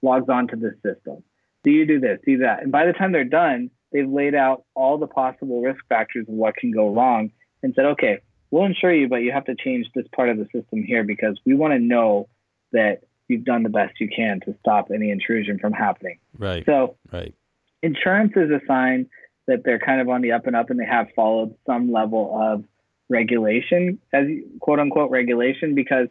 logs 0.00 0.28
onto 0.28 0.56
this 0.56 0.74
system? 0.82 1.22
Do 1.64 1.70
you 1.70 1.86
do 1.86 2.00
this, 2.00 2.18
do 2.26 2.38
that? 2.38 2.62
And 2.62 2.72
by 2.72 2.86
the 2.86 2.92
time 2.92 3.12
they're 3.12 3.24
done, 3.24 3.70
they've 3.92 4.08
laid 4.08 4.34
out 4.34 4.64
all 4.74 4.98
the 4.98 5.06
possible 5.06 5.60
risk 5.60 5.80
factors 5.88 6.26
of 6.28 6.34
what 6.34 6.56
can 6.56 6.70
go 6.70 6.92
wrong 6.94 7.30
and 7.62 7.72
said, 7.74 7.84
okay, 7.84 8.18
we'll 8.50 8.64
insure 8.64 8.94
you, 8.94 9.08
but 9.08 9.16
you 9.16 9.32
have 9.32 9.44
to 9.46 9.54
change 9.54 9.86
this 9.94 10.06
part 10.14 10.28
of 10.28 10.38
the 10.38 10.44
system 10.44 10.82
here 10.82 11.04
because 11.04 11.38
we 11.44 11.54
want 11.54 11.72
to 11.72 11.78
know 11.78 12.28
that 12.72 13.02
you've 13.28 13.44
done 13.44 13.62
the 13.62 13.68
best 13.68 14.00
you 14.00 14.08
can 14.14 14.40
to 14.40 14.54
stop 14.60 14.88
any 14.94 15.10
intrusion 15.10 15.58
from 15.58 15.72
happening. 15.72 16.18
Right. 16.38 16.64
So, 16.66 16.96
right. 17.12 17.34
Insurance 17.82 18.32
is 18.36 18.50
a 18.50 18.60
sign 18.66 19.08
that 19.46 19.62
they're 19.64 19.78
kind 19.78 20.00
of 20.00 20.08
on 20.08 20.22
the 20.22 20.32
up 20.32 20.46
and 20.46 20.54
up 20.54 20.70
and 20.70 20.78
they 20.78 20.86
have 20.86 21.08
followed 21.16 21.54
some 21.66 21.92
level 21.92 22.38
of 22.40 22.64
regulation 23.08 23.98
as 24.12 24.26
quote 24.60 24.78
unquote 24.78 25.10
regulation 25.10 25.74
because 25.74 26.08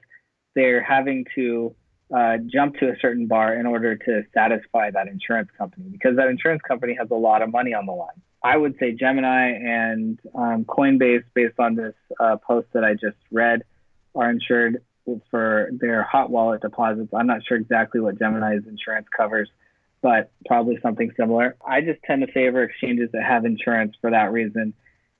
they're 0.55 0.83
having 0.83 1.25
to 1.35 1.73
uh, 2.15 2.37
jump 2.47 2.75
to 2.77 2.89
a 2.89 2.95
certain 3.01 3.27
bar 3.27 3.53
in 3.53 3.65
order 3.65 3.95
to 3.95 4.23
satisfy 4.33 4.91
that 4.91 5.07
insurance 5.07 5.49
company 5.57 5.85
because 5.89 6.17
that 6.17 6.27
insurance 6.27 6.61
company 6.67 6.95
has 6.99 7.09
a 7.11 7.15
lot 7.15 7.41
of 7.41 7.51
money 7.51 7.73
on 7.73 7.85
the 7.85 7.93
line. 7.93 8.21
I 8.43 8.57
would 8.57 8.75
say 8.79 8.91
Gemini 8.91 9.51
and 9.51 10.19
um, 10.33 10.65
Coinbase, 10.65 11.23
based 11.33 11.59
on 11.59 11.75
this 11.75 11.93
uh, 12.19 12.37
post 12.37 12.67
that 12.73 12.83
I 12.83 12.93
just 12.93 13.17
read, 13.31 13.63
are 14.15 14.29
insured 14.29 14.83
for 15.29 15.69
their 15.79 16.03
hot 16.03 16.29
wallet 16.29 16.61
deposits. 16.61 17.13
I'm 17.13 17.27
not 17.27 17.41
sure 17.47 17.57
exactly 17.57 18.01
what 18.01 18.19
Gemini's 18.19 18.67
insurance 18.67 19.07
covers, 19.15 19.49
but 20.01 20.31
probably 20.47 20.79
something 20.81 21.11
similar. 21.17 21.55
I 21.65 21.81
just 21.81 22.01
tend 22.03 22.25
to 22.25 22.31
favor 22.31 22.63
exchanges 22.63 23.09
that 23.13 23.23
have 23.23 23.45
insurance 23.45 23.95
for 24.01 24.11
that 24.11 24.31
reason. 24.31 24.73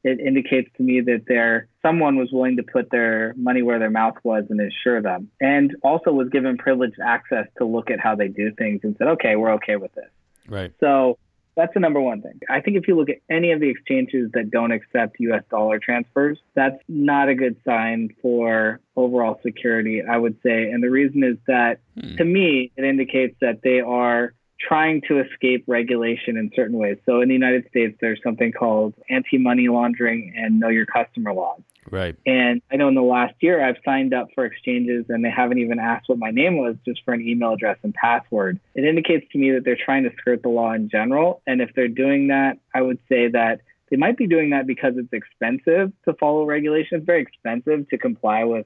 It 0.04 0.20
indicates 0.20 0.70
to 0.78 0.84
me 0.84 1.02
that 1.02 1.26
there 1.28 1.68
someone 1.82 2.18
was 2.18 2.32
willing 2.32 2.58
to 2.58 2.64
put 2.64 2.90
their 2.90 3.34
money 3.38 3.62
where 3.62 3.80
their 3.80 3.92
mouth 3.92 4.16
was 4.24 4.46
and 4.50 4.60
insure 4.60 5.02
them, 5.02 5.30
and 5.40 5.76
also 5.84 6.12
was 6.12 6.30
given 6.30 6.58
privileged 6.58 7.00
access 7.04 7.48
to 7.58 7.66
look 7.66 7.92
at 7.92 8.00
how 8.00 8.16
they 8.16 8.28
do 8.28 8.52
things 8.52 8.82
and 8.84 8.96
said, 8.98 9.08
"Okay, 9.08 9.36
we're 9.36 9.54
okay 9.54 9.76
with 9.76 9.94
this." 9.94 10.10
Right. 10.48 10.72
So 10.80 11.18
that's 11.56 11.74
the 11.74 11.80
number 11.80 12.00
one 12.00 12.22
thing. 12.22 12.40
I 12.50 12.62
think 12.62 12.78
if 12.78 12.88
you 12.88 12.96
look 12.96 13.10
at 13.10 13.18
any 13.30 13.52
of 13.52 13.60
the 13.60 13.70
exchanges 13.70 14.32
that 14.34 14.50
don't 14.50 14.72
accept 14.72 15.18
US 15.20 15.44
dollar 15.50 15.80
transfers, 15.80 16.40
that's 16.56 16.82
not 16.88 17.30
a 17.30 17.36
good 17.36 17.58
sign 17.66 18.10
for 18.22 18.80
overall 18.96 19.40
security, 19.44 20.02
I 20.02 20.18
would 20.18 20.38
say. 20.44 20.72
And 20.72 20.82
the 20.82 20.90
reason 20.90 21.24
is 21.24 21.38
that 21.48 21.80
hmm. 22.00 22.16
to 22.16 22.24
me, 22.24 22.72
it 22.78 22.86
indicates 22.86 23.36
that 23.42 23.62
they 23.64 23.82
are 23.82 24.34
trying 24.68 25.02
to 25.08 25.20
escape 25.20 25.64
regulation 25.68 26.38
in 26.38 26.52
certain 26.56 26.78
ways. 26.78 26.98
So 27.06 27.22
in 27.22 27.28
the 27.28 27.34
United 27.34 27.68
States, 27.70 27.98
there's 28.02 28.20
something 28.24 28.52
called 28.52 28.94
anti 29.10 29.38
money 29.38 29.68
laundering 29.68 30.34
and 30.36 30.60
know 30.60 30.70
your 30.70 30.86
customer 30.86 31.34
laws. 31.34 31.62
Right. 31.90 32.16
And 32.26 32.62
I 32.72 32.76
know 32.76 32.88
in 32.88 32.96
the 32.96 33.02
last 33.02 33.34
year, 33.40 33.64
I've 33.64 33.78
signed 33.84 34.14
up 34.14 34.28
for 34.36 34.46
exchanges 34.46 35.06
and 35.10 35.26
they 35.26 35.32
haven't 35.32 35.58
even 35.58 35.80
asked 35.80 36.10
what 36.10 36.20
my 36.20 36.30
name 36.30 36.58
was 36.58 36.76
just 36.86 37.02
for 37.04 37.14
an 37.14 37.22
email 37.22 37.54
address 37.54 37.78
and 37.84 37.94
password. 37.94 38.60
It 38.76 38.86
indicates 38.86 39.26
to 39.32 39.38
me 39.38 39.52
that 39.52 39.66
they're 39.66 39.78
trying 39.84 40.04
to 40.04 40.12
skirt 40.20 40.44
the 40.44 40.50
law 40.50 40.74
in 40.74 40.90
general. 40.90 41.42
And 41.48 41.62
if 41.62 41.72
they're 41.76 41.88
doing 41.88 42.28
that, 42.28 42.58
I 42.74 42.82
would 42.82 43.00
say 43.10 43.30
that 43.30 43.62
they 43.90 43.98
might 43.98 44.16
be 44.16 44.28
doing 44.28 44.52
that 44.52 44.68
because 44.68 44.94
it's 44.96 45.12
expensive 45.12 45.92
to 46.06 46.14
follow 46.20 46.46
regulations. 46.46 47.00
It's 47.00 47.06
very 47.06 47.22
expensive 47.22 47.90
to 47.90 47.98
comply 47.98 48.44
with 48.44 48.66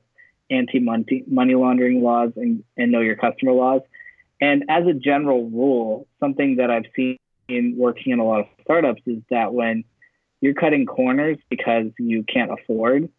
anti 0.52 0.80
money 0.80 1.56
laundering 1.56 2.04
laws 2.04 2.34
and, 2.36 2.64
and 2.78 2.91
know 2.91 3.02
your 3.02 3.16
customer 3.16 3.54
laws. 3.54 3.82
And 4.42 4.66
as 4.70 4.86
a 4.86 4.94
general 4.94 5.50
rule, 5.50 6.08
something 6.20 6.58
that 6.58 6.70
I've 6.70 6.86
seen 6.96 7.18
in 7.48 7.76
working 7.78 8.12
in 8.12 8.20
a 8.20 8.26
lot 8.26 8.42
of 8.42 8.46
startups 8.64 9.02
is 9.06 9.22
that 9.30 9.54
when 9.54 9.84
you're 10.42 10.54
cutting 10.54 10.86
corners 10.86 11.38
because 11.50 11.88
you 11.98 12.24
can't 12.24 12.52
afford 12.52 13.10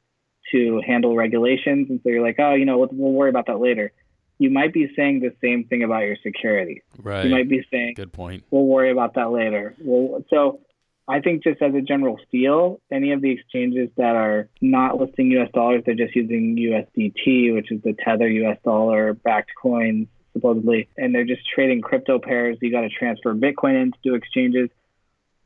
to 0.52 0.80
handle 0.86 1.16
regulations, 1.16 1.88
and 1.90 2.00
so 2.02 2.08
you're 2.08 2.22
like, 2.22 2.36
oh, 2.38 2.54
you 2.54 2.64
know, 2.64 2.78
we'll, 2.78 2.88
we'll 2.92 3.12
worry 3.12 3.30
about 3.30 3.46
that 3.46 3.58
later. 3.58 3.92
You 4.38 4.50
might 4.50 4.72
be 4.72 4.92
saying 4.94 5.20
the 5.20 5.34
same 5.42 5.64
thing 5.64 5.82
about 5.82 6.00
your 6.00 6.16
security. 6.22 6.82
Right. 6.98 7.24
You 7.24 7.30
might 7.30 7.48
be 7.48 7.66
saying, 7.70 7.94
good 7.96 8.12
point. 8.12 8.44
We'll 8.50 8.66
worry 8.66 8.90
about 8.90 9.14
that 9.14 9.30
later. 9.30 9.74
Well, 9.80 10.24
so 10.28 10.60
I 11.08 11.20
think 11.20 11.42
just 11.42 11.62
as 11.62 11.74
a 11.74 11.80
general 11.80 12.20
feel, 12.30 12.80
any 12.90 13.12
of 13.12 13.22
the 13.22 13.30
exchanges 13.30 13.88
that 13.96 14.14
are 14.14 14.48
not 14.60 14.98
listing 14.98 15.30
US 15.32 15.50
dollars, 15.52 15.82
they're 15.86 15.94
just 15.94 16.14
using 16.14 16.56
USDT, 16.56 17.54
which 17.54 17.72
is 17.72 17.80
the 17.82 17.94
Tether 18.04 18.28
US 18.28 18.58
dollar 18.62 19.14
backed 19.14 19.52
coins 19.60 20.08
supposedly, 20.36 20.88
and 20.96 21.14
they're 21.14 21.24
just 21.24 21.42
trading 21.54 21.80
crypto 21.80 22.18
pairs. 22.18 22.58
You 22.60 22.70
got 22.70 22.82
to 22.82 22.90
transfer 22.90 23.34
Bitcoin 23.34 23.82
in 23.82 23.92
to 23.92 23.98
do 24.02 24.14
exchanges. 24.14 24.68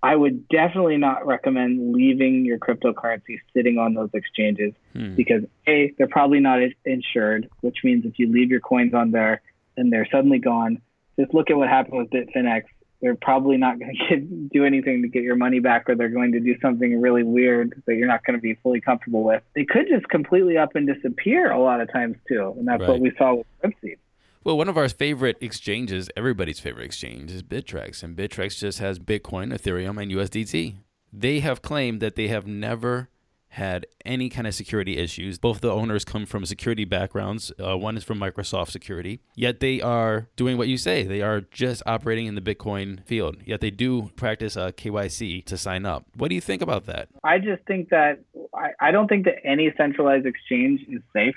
I 0.02 0.16
would 0.16 0.48
definitely 0.48 0.96
not 0.96 1.26
recommend 1.26 1.92
leaving 1.92 2.44
your 2.44 2.58
cryptocurrency 2.58 3.38
sitting 3.54 3.78
on 3.78 3.94
those 3.94 4.10
exchanges 4.14 4.72
hmm. 4.94 5.14
because 5.14 5.42
A, 5.68 5.92
they're 5.98 6.08
probably 6.08 6.40
not 6.40 6.60
insured, 6.84 7.48
which 7.60 7.78
means 7.84 8.04
if 8.06 8.18
you 8.18 8.32
leave 8.32 8.50
your 8.50 8.60
coins 8.60 8.94
on 8.94 9.10
there 9.10 9.42
and 9.76 9.92
they're 9.92 10.08
suddenly 10.10 10.38
gone, 10.38 10.80
just 11.18 11.34
look 11.34 11.50
at 11.50 11.56
what 11.56 11.68
happened 11.68 11.98
with 11.98 12.10
Bitfinex. 12.10 12.62
They're 13.02 13.14
probably 13.14 13.58
not 13.58 13.78
going 13.78 13.96
to 14.08 14.16
do 14.52 14.64
anything 14.64 15.02
to 15.02 15.08
get 15.08 15.22
your 15.22 15.36
money 15.36 15.60
back, 15.60 15.88
or 15.88 15.94
they're 15.94 16.08
going 16.08 16.32
to 16.32 16.40
do 16.40 16.56
something 16.60 16.98
really 17.00 17.22
weird 17.22 17.82
that 17.86 17.94
you're 17.94 18.08
not 18.08 18.24
going 18.24 18.38
to 18.38 18.42
be 18.42 18.54
fully 18.62 18.80
comfortable 18.80 19.22
with. 19.22 19.42
They 19.54 19.64
could 19.64 19.86
just 19.88 20.08
completely 20.08 20.56
up 20.56 20.74
and 20.76 20.86
disappear 20.86 21.50
a 21.50 21.60
lot 21.60 21.80
of 21.80 21.92
times 21.92 22.16
too, 22.26 22.54
and 22.58 22.66
that's 22.66 22.80
right. 22.80 22.88
what 22.90 23.00
we 23.00 23.12
saw 23.18 23.34
with 23.34 23.46
Cryptsy. 23.62 23.96
Well, 24.42 24.56
one 24.56 24.70
of 24.70 24.78
our 24.78 24.88
favorite 24.88 25.36
exchanges, 25.42 26.08
everybody's 26.16 26.60
favorite 26.60 26.86
exchange, 26.86 27.30
is 27.30 27.42
Bittrex. 27.42 28.02
And 28.02 28.16
Bittrex 28.16 28.58
just 28.58 28.78
has 28.78 28.98
Bitcoin, 28.98 29.52
Ethereum, 29.52 30.00
and 30.00 30.10
USDT. 30.10 30.76
They 31.12 31.40
have 31.40 31.60
claimed 31.60 32.00
that 32.00 32.16
they 32.16 32.28
have 32.28 32.46
never 32.46 33.10
had 33.48 33.84
any 34.06 34.30
kind 34.30 34.46
of 34.46 34.54
security 34.54 34.96
issues. 34.96 35.38
Both 35.38 35.60
the 35.60 35.70
owners 35.70 36.06
come 36.06 36.24
from 36.24 36.46
security 36.46 36.86
backgrounds. 36.86 37.52
Uh, 37.62 37.76
one 37.76 37.98
is 37.98 38.04
from 38.04 38.18
Microsoft 38.18 38.70
Security. 38.70 39.20
Yet 39.34 39.60
they 39.60 39.82
are 39.82 40.28
doing 40.36 40.56
what 40.56 40.68
you 40.68 40.78
say. 40.78 41.02
They 41.02 41.20
are 41.20 41.42
just 41.42 41.82
operating 41.84 42.24
in 42.24 42.34
the 42.34 42.40
Bitcoin 42.40 43.04
field. 43.04 43.36
Yet 43.44 43.60
they 43.60 43.70
do 43.70 44.10
practice 44.16 44.56
uh, 44.56 44.70
KYC 44.70 45.44
to 45.44 45.58
sign 45.58 45.84
up. 45.84 46.06
What 46.16 46.28
do 46.28 46.34
you 46.34 46.40
think 46.40 46.62
about 46.62 46.86
that? 46.86 47.08
I 47.22 47.38
just 47.38 47.62
think 47.66 47.90
that 47.90 48.20
I, 48.54 48.70
I 48.80 48.90
don't 48.90 49.08
think 49.08 49.26
that 49.26 49.44
any 49.44 49.70
centralized 49.76 50.24
exchange 50.24 50.80
is 50.88 51.02
safe 51.12 51.34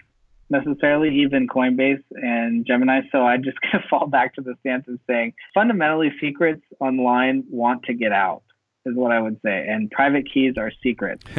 necessarily, 0.49 1.21
even 1.21 1.47
Coinbase 1.47 2.03
and 2.11 2.65
Gemini. 2.65 3.01
So 3.11 3.23
I 3.25 3.37
just 3.37 3.59
kind 3.71 3.83
of 3.83 3.89
fall 3.89 4.07
back 4.07 4.35
to 4.35 4.41
the 4.41 4.55
stance 4.61 4.87
of 4.87 4.99
saying 5.07 5.33
fundamentally 5.53 6.11
secrets 6.19 6.63
online 6.79 7.43
want 7.49 7.83
to 7.83 7.93
get 7.93 8.11
out 8.11 8.43
is 8.85 8.95
what 8.95 9.11
I 9.11 9.19
would 9.19 9.39
say. 9.43 9.65
And 9.67 9.89
private 9.91 10.25
keys 10.31 10.55
are 10.57 10.71
secrets. 10.81 11.23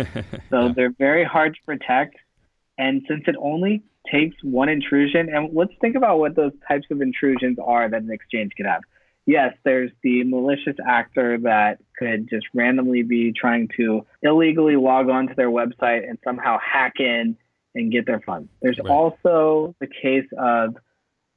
so 0.50 0.66
yeah. 0.66 0.72
they're 0.74 0.94
very 0.98 1.24
hard 1.24 1.54
to 1.54 1.60
protect. 1.64 2.16
And 2.78 3.02
since 3.08 3.22
it 3.26 3.36
only 3.38 3.82
takes 4.10 4.36
one 4.42 4.68
intrusion, 4.68 5.28
and 5.34 5.54
let's 5.54 5.72
think 5.80 5.96
about 5.96 6.18
what 6.18 6.34
those 6.36 6.52
types 6.66 6.86
of 6.90 7.00
intrusions 7.00 7.58
are 7.64 7.88
that 7.88 8.02
an 8.02 8.10
exchange 8.10 8.52
could 8.56 8.66
have. 8.66 8.82
Yes, 9.26 9.54
there's 9.64 9.90
the 10.02 10.22
malicious 10.24 10.76
actor 10.86 11.38
that 11.38 11.78
could 11.98 12.28
just 12.28 12.46
randomly 12.52 13.02
be 13.02 13.32
trying 13.32 13.68
to 13.76 14.04
illegally 14.22 14.76
log 14.76 15.08
onto 15.08 15.34
their 15.34 15.48
website 15.48 16.06
and 16.06 16.18
somehow 16.22 16.58
hack 16.58 16.94
in 16.98 17.36
and 17.74 17.90
get 17.92 18.06
their 18.06 18.20
funds. 18.20 18.48
There's 18.62 18.78
right. 18.78 18.90
also 18.90 19.74
the 19.80 19.86
case 19.86 20.28
of 20.38 20.76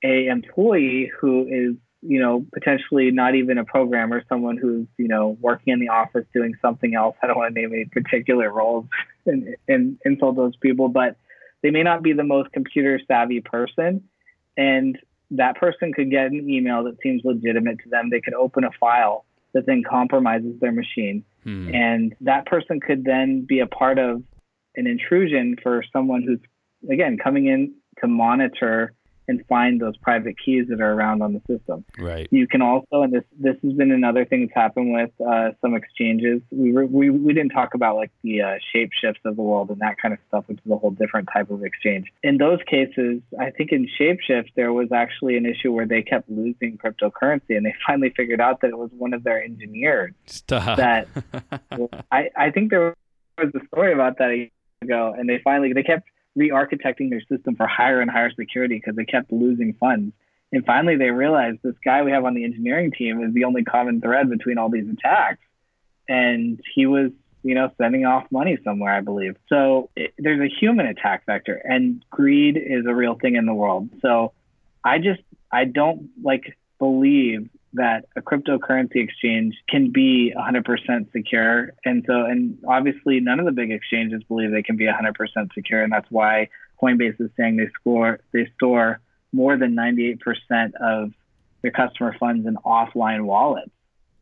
a 0.03 0.27
employee 0.27 1.11
who 1.19 1.47
is, 1.47 1.75
you 2.01 2.19
know, 2.19 2.45
potentially 2.53 3.11
not 3.11 3.35
even 3.35 3.57
a 3.57 3.65
programmer, 3.65 4.23
someone 4.29 4.57
who's, 4.57 4.87
you 4.97 5.07
know, 5.07 5.37
working 5.41 5.73
in 5.73 5.79
the 5.79 5.89
office 5.89 6.25
doing 6.33 6.53
something 6.61 6.93
else. 6.93 7.15
I 7.21 7.27
don't 7.27 7.37
want 7.37 7.55
to 7.55 7.61
name 7.61 7.73
any 7.73 7.85
particular 7.85 8.51
roles 8.51 8.85
and, 9.25 9.55
and 9.67 9.97
insult 10.05 10.35
those 10.35 10.55
people, 10.57 10.89
but 10.89 11.17
they 11.63 11.71
may 11.71 11.83
not 11.83 12.03
be 12.03 12.13
the 12.13 12.23
most 12.23 12.51
computer 12.51 12.99
savvy 13.07 13.41
person. 13.41 14.03
And 14.55 14.97
that 15.31 15.57
person 15.57 15.91
could 15.91 16.09
get 16.09 16.27
an 16.27 16.49
email 16.49 16.83
that 16.85 16.97
seems 17.01 17.23
legitimate 17.25 17.79
to 17.83 17.89
them. 17.89 18.09
They 18.09 18.21
could 18.21 18.35
open 18.35 18.63
a 18.63 18.71
file 18.79 19.25
that 19.53 19.65
then 19.65 19.83
compromises 19.83 20.59
their 20.59 20.71
machine. 20.71 21.23
Hmm. 21.43 21.73
And 21.73 22.15
that 22.21 22.45
person 22.45 22.79
could 22.79 23.03
then 23.03 23.41
be 23.41 23.59
a 23.59 23.67
part 23.67 23.97
of 23.97 24.23
an 24.77 24.87
intrusion 24.87 25.57
for 25.61 25.83
someone 25.91 26.23
who's 26.23 26.39
again 26.89 27.17
coming 27.17 27.47
in 27.47 27.73
to 27.99 28.07
monitor 28.07 28.93
and 29.27 29.45
find 29.47 29.81
those 29.81 29.97
private 29.97 30.35
keys 30.43 30.67
that 30.69 30.79
are 30.79 30.93
around 30.93 31.21
on 31.21 31.33
the 31.33 31.41
system. 31.47 31.83
Right. 31.99 32.27
You 32.31 32.47
can 32.47 32.61
also, 32.61 33.01
and 33.01 33.11
this 33.11 33.23
this 33.37 33.55
has 33.61 33.73
been 33.73 33.91
another 33.91 34.25
thing 34.25 34.41
that's 34.45 34.55
happened 34.55 34.93
with 34.93 35.11
uh, 35.25 35.51
some 35.61 35.75
exchanges. 35.75 36.41
We 36.49 36.71
were, 36.71 36.85
we 36.85 37.09
we 37.09 37.33
didn't 37.33 37.51
talk 37.51 37.73
about 37.73 37.97
like 37.97 38.11
the 38.23 38.41
uh, 38.41 38.57
ShapeShifts 38.73 39.25
of 39.25 39.35
the 39.35 39.41
world 39.41 39.69
and 39.69 39.79
that 39.79 39.97
kind 40.01 40.13
of 40.13 40.19
stuff, 40.29 40.45
which 40.47 40.59
is 40.65 40.71
a 40.71 40.77
whole 40.77 40.91
different 40.91 41.29
type 41.33 41.51
of 41.51 41.63
exchange. 41.63 42.07
In 42.23 42.37
those 42.37 42.59
cases, 42.67 43.21
I 43.39 43.51
think 43.51 43.71
in 43.71 43.87
Shapeshift 43.99 44.51
there 44.55 44.71
was 44.71 44.91
actually 44.91 45.37
an 45.37 45.45
issue 45.45 45.71
where 45.73 45.85
they 45.85 46.01
kept 46.01 46.29
losing 46.29 46.77
cryptocurrency, 46.77 47.57
and 47.57 47.65
they 47.65 47.75
finally 47.87 48.13
figured 48.15 48.39
out 48.39 48.61
that 48.61 48.69
it 48.69 48.77
was 48.77 48.89
one 48.97 49.13
of 49.13 49.23
their 49.23 49.43
engineers 49.43 50.13
Stop. 50.25 50.77
that 50.77 51.07
I 52.11 52.29
I 52.35 52.51
think 52.51 52.69
there 52.69 52.95
was 53.37 53.51
a 53.53 53.65
story 53.67 53.93
about 53.93 54.17
that 54.19 54.31
ago, 54.81 55.15
and 55.17 55.29
they 55.29 55.39
finally 55.43 55.73
they 55.73 55.83
kept 55.83 56.07
re-architecting 56.35 57.09
their 57.09 57.21
system 57.21 57.55
for 57.55 57.67
higher 57.67 57.99
and 57.99 58.11
higher 58.11 58.31
security 58.31 58.75
because 58.75 58.95
they 58.95 59.05
kept 59.05 59.31
losing 59.31 59.73
funds. 59.73 60.13
And 60.51 60.65
finally, 60.65 60.95
they 60.95 61.09
realized 61.09 61.59
this 61.63 61.75
guy 61.83 62.03
we 62.03 62.11
have 62.11 62.23
on 62.23 62.35
the 62.35 62.43
engineering 62.43 62.91
team 62.91 63.21
is 63.23 63.33
the 63.33 63.43
only 63.43 63.63
common 63.63 63.99
thread 63.99 64.29
between 64.29 64.57
all 64.57 64.69
these 64.69 64.87
attacks, 64.87 65.41
and 66.07 66.61
he 66.73 66.85
was 66.85 67.11
you 67.43 67.55
know 67.55 67.71
sending 67.77 68.05
off 68.05 68.25
money 68.31 68.57
somewhere, 68.63 68.93
I 68.93 69.01
believe. 69.01 69.35
So 69.49 69.89
it, 69.95 70.13
there's 70.17 70.39
a 70.39 70.53
human 70.53 70.85
attack 70.85 71.25
vector, 71.25 71.55
and 71.55 72.03
greed 72.09 72.57
is 72.57 72.85
a 72.85 72.93
real 72.93 73.15
thing 73.15 73.35
in 73.35 73.45
the 73.45 73.53
world. 73.53 73.89
So 74.01 74.33
I 74.83 74.99
just 74.99 75.21
I 75.51 75.65
don't 75.65 76.09
like 76.21 76.57
believe 76.79 77.49
that 77.77 78.05
a 78.15 78.21
cryptocurrency 78.21 78.97
exchange 78.97 79.55
can 79.69 79.91
be 79.91 80.33
100% 80.37 81.11
secure. 81.11 81.71
And 81.85 82.03
so, 82.05 82.25
and 82.25 82.57
obviously, 82.67 83.19
none 83.19 83.39
of 83.39 83.45
the 83.45 83.51
big 83.51 83.71
exchanges 83.71 84.23
believe 84.23 84.51
they 84.51 84.63
can 84.63 84.77
be 84.77 84.85
100% 84.85 85.53
secure, 85.53 85.81
and 85.81 85.91
that's 85.91 86.09
why 86.11 86.49
Coinbase 86.81 87.19
is 87.19 87.31
saying 87.37 87.57
they 87.57 87.69
score 87.79 88.19
they 88.33 88.47
store 88.55 88.99
more 89.33 89.57
than 89.57 89.75
98% 89.75 90.73
of 90.75 91.11
their 91.61 91.71
customer 91.71 92.15
funds 92.19 92.47
in 92.47 92.55
offline 92.57 93.25
wallets. 93.25 93.71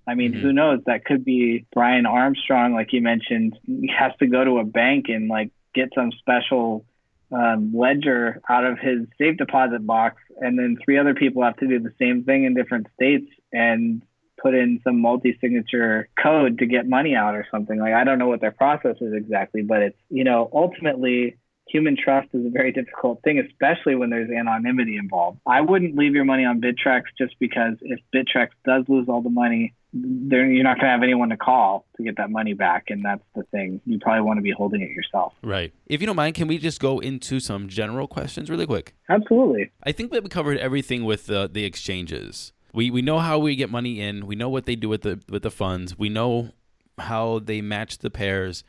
I 0.07 0.15
mean, 0.15 0.33
Mhm. 0.33 0.41
who 0.41 0.53
knows? 0.53 0.83
That 0.85 1.03
could 1.03 1.25
be 1.25 1.65
Brian 1.73 2.05
Armstrong, 2.05 2.73
like 2.73 2.93
you 2.93 3.01
mentioned. 3.01 3.57
He 3.65 3.87
has 3.87 4.15
to 4.19 4.27
go 4.27 4.43
to 4.43 4.59
a 4.59 4.63
bank 4.63 5.09
and 5.09 5.27
like 5.27 5.51
get 5.73 5.89
some 5.93 6.11
special 6.11 6.85
um, 7.31 7.71
ledger 7.75 8.41
out 8.49 8.65
of 8.65 8.79
his 8.79 9.07
safe 9.17 9.37
deposit 9.37 9.85
box, 9.85 10.21
and 10.39 10.57
then 10.57 10.77
three 10.83 10.97
other 10.97 11.13
people 11.13 11.43
have 11.43 11.57
to 11.57 11.67
do 11.67 11.79
the 11.79 11.93
same 11.99 12.23
thing 12.23 12.43
in 12.43 12.53
different 12.53 12.87
states 12.95 13.27
and 13.51 14.01
put 14.41 14.53
in 14.53 14.79
some 14.83 15.01
multi-signature 15.01 16.09
code 16.21 16.59
to 16.59 16.65
get 16.65 16.87
money 16.87 17.15
out 17.15 17.35
or 17.35 17.47
something. 17.49 17.79
Like 17.79 17.93
I 17.93 18.03
don't 18.03 18.19
know 18.19 18.27
what 18.27 18.41
their 18.41 18.51
process 18.51 18.97
is 19.01 19.13
exactly, 19.13 19.61
but 19.61 19.81
it's 19.81 19.97
you 20.09 20.23
know 20.23 20.49
ultimately 20.53 21.37
human 21.67 21.97
trust 22.01 22.29
is 22.33 22.45
a 22.45 22.49
very 22.49 22.71
difficult 22.71 23.21
thing, 23.23 23.39
especially 23.39 23.95
when 23.95 24.09
there's 24.09 24.29
anonymity 24.29 24.97
involved. 24.97 25.39
I 25.45 25.61
wouldn't 25.61 25.95
leave 25.95 26.13
your 26.13 26.25
money 26.25 26.45
on 26.45 26.61
Bittrex 26.61 27.03
just 27.17 27.35
because 27.39 27.73
if 27.81 27.99
Bittrex 28.13 28.49
does 28.65 28.85
lose 28.87 29.07
all 29.09 29.21
the 29.21 29.29
money, 29.29 29.73
you're 29.93 30.63
not 30.63 30.75
going 30.77 30.85
to 30.85 30.91
have 30.91 31.03
anyone 31.03 31.29
to 31.29 31.37
call 31.37 31.85
to 31.97 32.03
get 32.03 32.17
that 32.17 32.29
money 32.29 32.53
back, 32.53 32.85
and 32.89 33.03
that's 33.03 33.23
the 33.35 33.43
thing. 33.43 33.81
You 33.85 33.97
probably 33.99 34.21
want 34.21 34.37
to 34.37 34.41
be 34.41 34.51
holding 34.51 34.81
it 34.81 34.89
yourself. 34.89 35.33
Right. 35.41 35.73
If 35.87 36.01
you 36.01 36.07
don't 36.07 36.15
mind, 36.15 36.35
can 36.35 36.47
we 36.47 36.57
just 36.57 36.79
go 36.79 36.99
into 36.99 37.39
some 37.39 37.69
general 37.69 38.07
questions 38.07 38.49
really 38.49 38.65
quick? 38.65 38.93
Absolutely. 39.09 39.71
I 39.83 39.91
think 39.91 40.11
that 40.11 40.23
we 40.23 40.29
covered 40.29 40.57
everything 40.57 41.05
with 41.05 41.27
the 41.27 41.49
the 41.51 41.63
exchanges. 41.63 42.51
We 42.73 42.91
we 42.91 43.01
know 43.01 43.19
how 43.19 43.39
we 43.39 43.55
get 43.55 43.69
money 43.69 44.01
in. 44.01 44.27
We 44.27 44.35
know 44.35 44.49
what 44.49 44.65
they 44.65 44.75
do 44.75 44.89
with 44.89 45.03
the 45.03 45.21
with 45.29 45.43
the 45.43 45.51
funds. 45.51 45.97
We 45.97 46.09
know 46.09 46.51
how 46.97 47.39
they 47.39 47.61
match 47.61 47.99
the 47.99 48.09
pairs. 48.09 48.63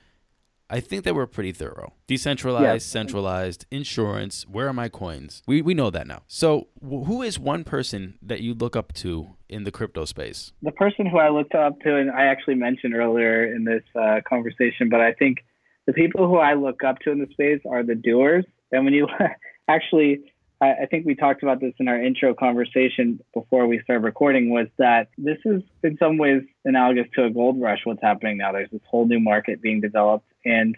I 0.68 0.80
think 0.80 1.04
that 1.04 1.14
we're 1.14 1.26
pretty 1.26 1.52
thorough. 1.52 1.92
Decentralized, 2.08 2.64
Yes. 2.64 2.84
centralized, 2.84 3.66
insurance. 3.70 4.44
Where 4.48 4.66
are 4.68 4.72
my 4.72 4.88
coins? 4.88 5.42
We 5.46 5.62
we 5.62 5.74
know 5.74 5.90
that 5.90 6.06
now. 6.06 6.22
So, 6.26 6.68
wh- 6.82 7.06
who 7.06 7.22
is 7.22 7.38
one 7.38 7.62
person 7.62 8.18
that 8.22 8.40
you 8.40 8.52
look 8.52 8.74
up 8.74 8.92
to 8.94 9.36
in 9.48 9.62
the 9.64 9.70
crypto 9.70 10.04
space? 10.04 10.52
the 10.62 10.72
person 10.72 11.06
who 11.06 11.18
I 11.18 11.28
looked 11.28 11.54
up 11.54 11.78
to, 11.80 11.96
and 11.96 12.10
I 12.10 12.24
actually 12.24 12.56
mentioned 12.56 12.94
earlier 12.94 13.44
in 13.54 13.64
this 13.64 13.84
uh, 13.94 14.20
conversation, 14.28 14.88
but 14.88 15.00
I 15.00 15.12
think 15.12 15.44
the 15.86 15.92
people 15.92 16.26
who 16.26 16.38
I 16.38 16.54
look 16.54 16.82
up 16.82 16.98
to 17.00 17.12
in 17.12 17.20
the 17.20 17.28
space 17.30 17.60
are 17.70 17.84
the 17.84 17.94
doers. 17.94 18.44
And 18.72 18.84
when 18.84 18.92
you 18.94 19.06
actually, 19.68 20.22
I, 20.60 20.72
I 20.72 20.86
think 20.86 21.06
we 21.06 21.14
talked 21.14 21.42
about 21.42 21.60
this 21.60 21.74
in 21.78 21.88
our 21.88 22.00
intro 22.02 22.34
conversation 22.34 23.20
before 23.34 23.66
we 23.66 23.80
started 23.80 24.04
recording, 24.04 24.50
was 24.50 24.68
that 24.78 25.08
this 25.18 25.38
is 25.44 25.62
in 25.82 25.96
some 25.98 26.18
ways 26.18 26.42
analogous 26.64 27.06
to 27.14 27.24
a 27.24 27.30
gold 27.30 27.60
rush. 27.60 27.80
What's 27.84 28.02
happening 28.02 28.38
now? 28.38 28.52
There's 28.52 28.70
this 28.70 28.82
whole 28.86 29.06
new 29.06 29.20
market 29.20 29.60
being 29.60 29.80
developed, 29.80 30.28
and 30.44 30.76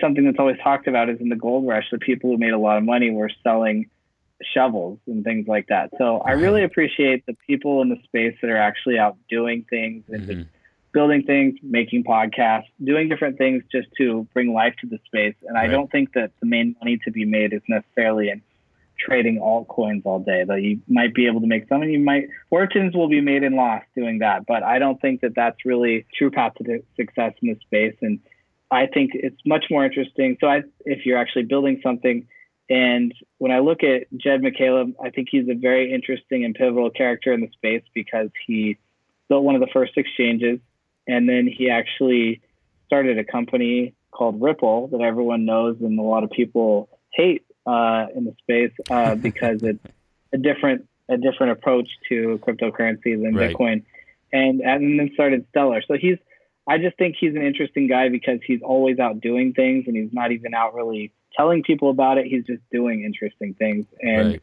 something 0.00 0.24
that's 0.24 0.38
always 0.38 0.58
talked 0.62 0.86
about 0.86 1.08
is 1.10 1.20
in 1.20 1.28
the 1.28 1.36
gold 1.36 1.66
rush, 1.66 1.84
the 1.90 1.98
people 1.98 2.30
who 2.30 2.38
made 2.38 2.52
a 2.52 2.58
lot 2.58 2.78
of 2.78 2.84
money 2.84 3.10
were 3.10 3.30
selling 3.42 3.88
shovels 4.42 4.98
and 5.06 5.22
things 5.22 5.46
like 5.46 5.66
that. 5.68 5.90
So 5.98 6.18
I 6.18 6.32
really 6.44 6.64
appreciate 6.64 7.26
the 7.26 7.36
people 7.46 7.82
in 7.82 7.88
the 7.88 7.98
space 8.04 8.36
that 8.40 8.50
are 8.50 8.56
actually 8.56 8.98
out 8.98 9.16
doing 9.28 9.66
things 9.68 10.04
and 10.08 10.26
just 10.26 10.48
building 10.92 11.22
things, 11.22 11.58
making 11.62 12.02
podcasts, 12.04 12.66
doing 12.82 13.08
different 13.08 13.38
things 13.38 13.62
just 13.70 13.88
to 13.98 14.26
bring 14.34 14.52
life 14.52 14.74
to 14.80 14.88
the 14.88 14.98
space. 15.06 15.36
And 15.46 15.56
I 15.56 15.68
don't 15.68 15.90
think 15.90 16.14
that 16.14 16.32
the 16.40 16.46
main 16.46 16.74
money 16.80 16.98
to 17.04 17.12
be 17.12 17.24
made 17.24 17.52
is 17.52 17.62
necessarily 17.68 18.30
in 18.30 18.42
trading 19.04 19.40
altcoins 19.40 20.02
all 20.04 20.20
day. 20.20 20.44
Though 20.46 20.54
you 20.54 20.80
might 20.88 21.14
be 21.14 21.26
able 21.26 21.40
to 21.40 21.46
make 21.46 21.68
some, 21.68 21.82
and 21.82 21.92
you 21.92 21.98
might 21.98 22.28
fortunes 22.48 22.94
will 22.94 23.08
be 23.08 23.20
made 23.20 23.42
and 23.42 23.56
lost 23.56 23.86
doing 23.94 24.18
that. 24.18 24.46
But 24.46 24.62
I 24.62 24.78
don't 24.78 25.00
think 25.00 25.22
that 25.22 25.34
that's 25.34 25.64
really 25.64 26.06
true 26.16 26.30
path 26.30 26.52
to 26.56 26.82
success 26.96 27.32
in 27.42 27.48
this 27.48 27.60
space. 27.60 27.96
And 28.00 28.20
I 28.70 28.86
think 28.86 29.12
it's 29.14 29.40
much 29.44 29.66
more 29.70 29.84
interesting. 29.84 30.36
So 30.40 30.46
I, 30.46 30.62
if 30.84 31.06
you're 31.06 31.18
actually 31.18 31.44
building 31.44 31.80
something, 31.82 32.26
and 32.68 33.12
when 33.38 33.50
I 33.50 33.58
look 33.58 33.82
at 33.82 34.06
Jed 34.16 34.42
McCaleb, 34.42 34.94
I 35.02 35.10
think 35.10 35.28
he's 35.30 35.48
a 35.48 35.54
very 35.54 35.92
interesting 35.92 36.44
and 36.44 36.54
pivotal 36.54 36.90
character 36.90 37.32
in 37.32 37.40
the 37.40 37.48
space 37.52 37.82
because 37.94 38.30
he 38.46 38.78
built 39.28 39.42
one 39.42 39.56
of 39.56 39.60
the 39.60 39.68
first 39.72 39.92
exchanges, 39.96 40.60
and 41.08 41.28
then 41.28 41.48
he 41.48 41.70
actually 41.70 42.42
started 42.86 43.18
a 43.18 43.24
company 43.24 43.94
called 44.10 44.40
Ripple 44.40 44.88
that 44.88 45.00
everyone 45.00 45.44
knows 45.44 45.76
and 45.80 45.98
a 45.98 46.02
lot 46.02 46.24
of 46.24 46.30
people 46.30 46.88
hate 47.12 47.44
uh, 47.66 48.06
in 48.14 48.24
the 48.24 48.34
space 48.42 48.72
uh, 48.90 49.14
because 49.28 49.62
it's 49.62 49.84
a 50.32 50.38
different 50.38 50.86
a 51.08 51.16
different 51.16 51.52
approach 51.52 51.88
to 52.08 52.40
cryptocurrency 52.46 53.20
than 53.20 53.34
Right. 53.34 53.54
Bitcoin, 53.54 53.84
and 54.32 54.60
and 54.60 54.98
then 54.98 55.10
started 55.14 55.46
Stellar. 55.50 55.82
So 55.86 55.94
he's 55.94 56.18
I 56.66 56.78
just 56.78 56.96
think 56.98 57.16
he's 57.18 57.34
an 57.34 57.42
interesting 57.42 57.88
guy 57.88 58.08
because 58.10 58.38
he's 58.46 58.62
always 58.62 58.98
out 58.98 59.20
doing 59.20 59.52
things 59.54 59.84
and 59.86 59.96
he's 59.96 60.12
not 60.12 60.30
even 60.30 60.54
out 60.54 60.74
really 60.74 61.12
telling 61.36 61.62
people 61.62 61.90
about 61.90 62.18
it. 62.18 62.26
He's 62.26 62.44
just 62.44 62.62
doing 62.70 63.02
interesting 63.02 63.54
things. 63.54 63.86
And 64.00 64.28
Right. 64.32 64.42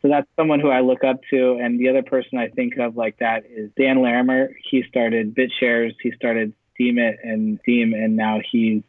so 0.00 0.08
that's 0.08 0.28
someone 0.36 0.60
who 0.60 0.70
I 0.70 0.80
look 0.80 1.04
up 1.04 1.20
to. 1.30 1.58
And 1.60 1.78
the 1.78 1.88
other 1.90 2.02
person 2.02 2.38
I 2.38 2.48
think 2.48 2.78
of 2.78 2.96
like 2.96 3.18
that 3.18 3.44
is 3.50 3.70
Dan 3.76 4.00
Larimer. 4.00 4.50
He 4.70 4.84
started 4.88 5.34
BitShares, 5.34 5.94
he 6.02 6.12
started 6.12 6.54
Steemit 6.78 7.16
and 7.22 7.58
Steem, 7.62 7.92
and 7.94 8.16
now 8.16 8.40
he's 8.50 8.82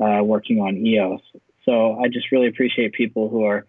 uh, 0.00 0.22
working 0.22 0.60
on 0.60 0.76
EOS. 0.76 1.20
So 1.64 1.98
I 1.98 2.08
just 2.08 2.30
really 2.32 2.48
appreciate 2.48 2.92
people 2.92 3.28
who 3.28 3.44
are 3.44 3.66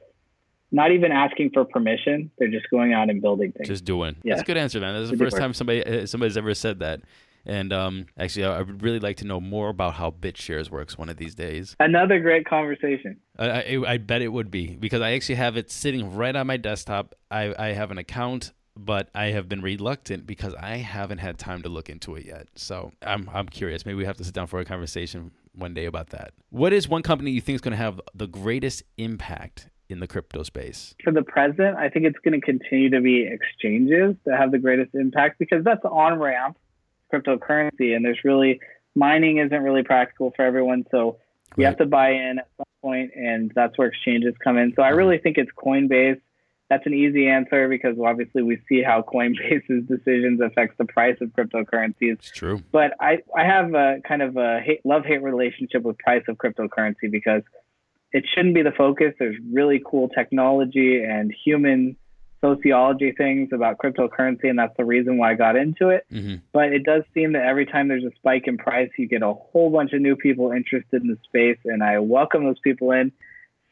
not 0.72 0.92
even 0.92 1.12
asking 1.12 1.52
for 1.52 1.64
permission. 1.66 2.32
They're 2.38 2.50
just 2.50 2.70
going 2.70 2.94
out 2.94 3.10
and 3.10 3.22
building 3.22 3.52
things. 3.52 3.68
Just 3.68 3.86
doing. 3.86 4.16
Yeah. 4.24 4.34
That's 4.34 4.44
a 4.44 4.46
good 4.46 4.58
answer, 4.58 4.80
man. 4.80 4.94
That's 4.94 5.12
the 5.12 5.18
first 5.18 5.38
time 5.38 5.54
somebody 5.54 5.84
uh, 5.84 6.06
somebody's 6.06 6.38
ever 6.38 6.54
said 6.54 6.80
that. 6.80 7.02
And 7.48 7.72
um, 7.72 8.08
actually, 8.18 8.46
I 8.46 8.58
I 8.58 8.62
would 8.62 8.82
really 8.82 9.00
like 9.00 9.18
to 9.18 9.26
know 9.26 9.40
more 9.40 9.70
about 9.70 9.94
how 9.94 10.12
BitShares 10.12 10.72
works 10.72 10.98
one 10.98 11.10
of 11.10 11.18
these 11.18 11.36
days. 11.36 11.76
Another 11.80 12.20
great 12.20 12.46
conversation. 12.46 13.18
I, 13.38 13.50
I, 13.50 13.84
I 13.88 13.98
bet 13.98 14.22
it 14.22 14.30
would 14.30 14.50
be 14.50 14.76
because 14.76 15.02
I 15.02 15.12
actually 15.12 15.36
have 15.36 15.56
it 15.56 15.70
sitting 15.70 16.16
right 16.16 16.36
on 16.36 16.48
my 16.48 16.58
desktop. 16.58 17.14
I, 17.30 17.54
I 17.58 17.74
have 17.74 17.92
an 17.92 18.00
account, 18.00 18.52
but 18.76 19.10
I 19.14 19.26
have 19.28 19.48
been 19.48 19.62
reluctant 19.62 20.26
because 20.26 20.56
I 20.56 20.78
haven't 20.78 21.20
had 21.20 21.38
time 21.38 21.62
to 21.62 21.70
look 21.70 21.88
into 21.88 22.16
it 22.16 22.26
yet. 22.26 22.48
So 22.56 22.92
I'm, 23.04 23.30
I'm 23.32 23.48
curious. 23.48 23.86
Maybe 23.86 23.98
we 23.98 24.06
have 24.06 24.18
to 24.18 24.24
sit 24.24 24.34
down 24.34 24.48
for 24.48 24.60
a 24.60 24.66
conversation 24.66 25.32
one 25.56 25.74
day 25.74 25.86
about 25.86 26.10
that. 26.10 26.32
What 26.50 26.74
is 26.74 26.88
one 26.88 27.02
company 27.04 27.32
you 27.32 27.42
think 27.42 27.56
is 27.56 27.62
going 27.62 27.72
to 27.72 27.78
have 27.78 28.00
the 28.14 28.28
greatest 28.28 28.84
impact 28.98 29.70
in 29.90 30.00
the 30.00 30.08
crypto 30.08 30.44
space? 30.44 30.96
for 31.04 31.12
the 31.12 31.22
present, 31.22 31.78
I 31.78 31.90
think 31.90 32.06
it's 32.06 32.18
going 32.24 32.40
to 32.40 32.46
continue 32.46 32.90
to 32.90 33.02
be 33.02 33.28
exchanges 33.28 34.16
that 34.26 34.38
have 34.38 34.52
the 34.52 34.58
greatest 34.58 34.96
impact 34.96 35.40
because 35.40 35.64
that's 35.64 35.82
the 35.84 35.90
on 35.90 36.20
ramp 36.20 36.58
cryptocurrency, 37.14 37.96
and 37.96 38.04
there's 38.04 38.20
really 38.24 38.60
mining 38.96 39.38
isn't 39.38 39.62
really 39.62 39.84
practical 39.84 40.32
for 40.36 40.44
everyone, 40.44 40.86
so 40.90 41.18
you 41.56 41.64
Right. 41.64 41.70
have 41.70 41.78
to 41.78 41.86
buy 41.86 42.12
in 42.12 42.40
at 42.40 42.48
some 42.58 42.66
point, 42.82 43.12
and 43.16 43.52
that's 43.56 43.78
where 43.78 43.88
exchanges 43.88 44.34
come 44.44 44.58
in. 44.58 44.74
So 44.76 44.82
I 44.82 44.90
really 44.90 45.18
mm-hmm. 45.18 45.24
think 45.24 45.38
it's 45.38 45.52
Coinbase. 45.52 46.20
That's 46.70 46.86
an 46.88 46.94
easy 46.94 47.28
answer 47.28 47.68
because 47.70 47.96
obviously 48.04 48.42
we 48.42 48.60
see 48.68 48.82
how 48.82 49.04
Coinbase's 49.04 49.88
decisions 49.88 50.42
affects 50.42 50.76
the 50.78 50.86
price 50.86 51.18
of 51.22 51.30
cryptocurrencies 51.30 52.14
It's 52.14 52.32
true. 52.32 52.62
but 52.72 52.94
I, 53.00 53.20
I 53.38 53.44
have 53.46 53.74
a 53.76 53.98
kind 54.08 54.22
of 54.22 54.36
a 54.38 54.60
hate, 54.62 54.82
love 54.84 55.06
hate 55.06 55.22
relationship 55.22 55.84
with 55.84 55.98
price 56.00 56.24
of 56.28 56.38
cryptocurrency 56.38 57.12
because 57.12 57.44
it 58.12 58.26
shouldn't 58.34 58.56
be 58.56 58.64
the 58.64 58.72
focus. 58.72 59.14
There's 59.20 59.36
really 59.52 59.82
cool 59.86 60.10
technology 60.10 61.04
and 61.04 61.34
human 61.46 61.98
sociology 62.42 63.12
things 63.12 63.50
about 63.54 63.78
cryptocurrency, 63.78 64.46
and 64.50 64.58
that's 64.58 64.76
the 64.78 64.86
reason 64.86 65.18
why 65.18 65.32
I 65.32 65.34
got 65.36 65.56
into 65.56 65.90
it. 65.90 66.06
hmm 66.10 66.36
But 66.52 66.74
it 66.74 66.84
does 66.84 67.04
seem 67.14 67.34
that 67.34 67.44
every 67.44 67.66
time 67.66 67.88
there's 67.88 68.04
a 68.04 68.12
spike 68.16 68.44
in 68.48 68.58
price, 68.58 68.90
you 68.98 69.08
get 69.08 69.22
a 69.22 69.34
whole 69.34 69.70
bunch 69.72 69.94
of 69.94 70.02
new 70.02 70.16
people 70.16 70.52
interested 70.52 71.02
in 71.02 71.08
the 71.10 71.18
space, 71.26 71.60
and 71.66 71.84
I 71.84 72.00
welcome 72.00 72.46
those 72.46 72.60
people 72.64 72.92
in. 72.92 73.12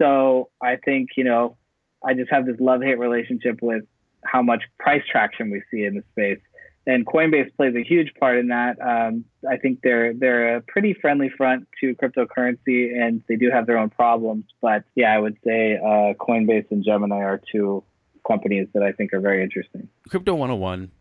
So 0.01 0.49
I 0.61 0.75
think, 0.77 1.09
you 1.17 1.23
know, 1.23 1.55
I 2.03 2.13
just 2.13 2.31
have 2.31 2.45
this 2.45 2.59
love 2.59 2.81
hate 2.81 2.99
relationship 2.99 3.59
with 3.61 3.83
how 4.25 4.41
much 4.41 4.63
price 4.79 5.03
traction 5.09 5.51
we 5.51 5.61
see 5.71 5.83
in 5.83 5.95
the 5.95 6.03
space. 6.11 6.39
And 6.85 7.05
Coinbase 7.05 7.55
plays 7.55 7.75
a 7.75 7.83
huge 7.83 8.13
part 8.19 8.37
in 8.37 8.49
that. 8.49 8.77
Um, 8.81 9.23
I 9.49 9.55
think 9.55 9.79
they're 9.83 10.13
they're 10.13 10.57
a 10.57 10.61
pretty 10.61 10.93
friendly 10.93 11.29
front 11.29 11.67
to 11.79 11.95
cryptocurrency, 11.95 12.93
and 12.93 13.23
they 13.29 13.37
do 13.37 13.49
have 13.51 13.67
their 13.67 13.77
own 13.77 13.89
problems. 13.89 14.45
But 14.61 14.83
yeah, 14.95 15.13
I 15.13 15.19
would 15.19 15.37
say 15.45 15.77
uh, 15.77 16.13
Coinbase 16.19 16.69
and 16.71 16.83
Gemini 16.83 17.21
are 17.21 17.39
two 17.51 17.83
companies 18.27 18.67
that 18.73 18.83
I 18.83 18.91
think 18.91 19.13
are 19.13 19.21
very 19.21 19.43
interesting. 19.43 19.87
Crypto 20.09 20.33
101 20.33 20.91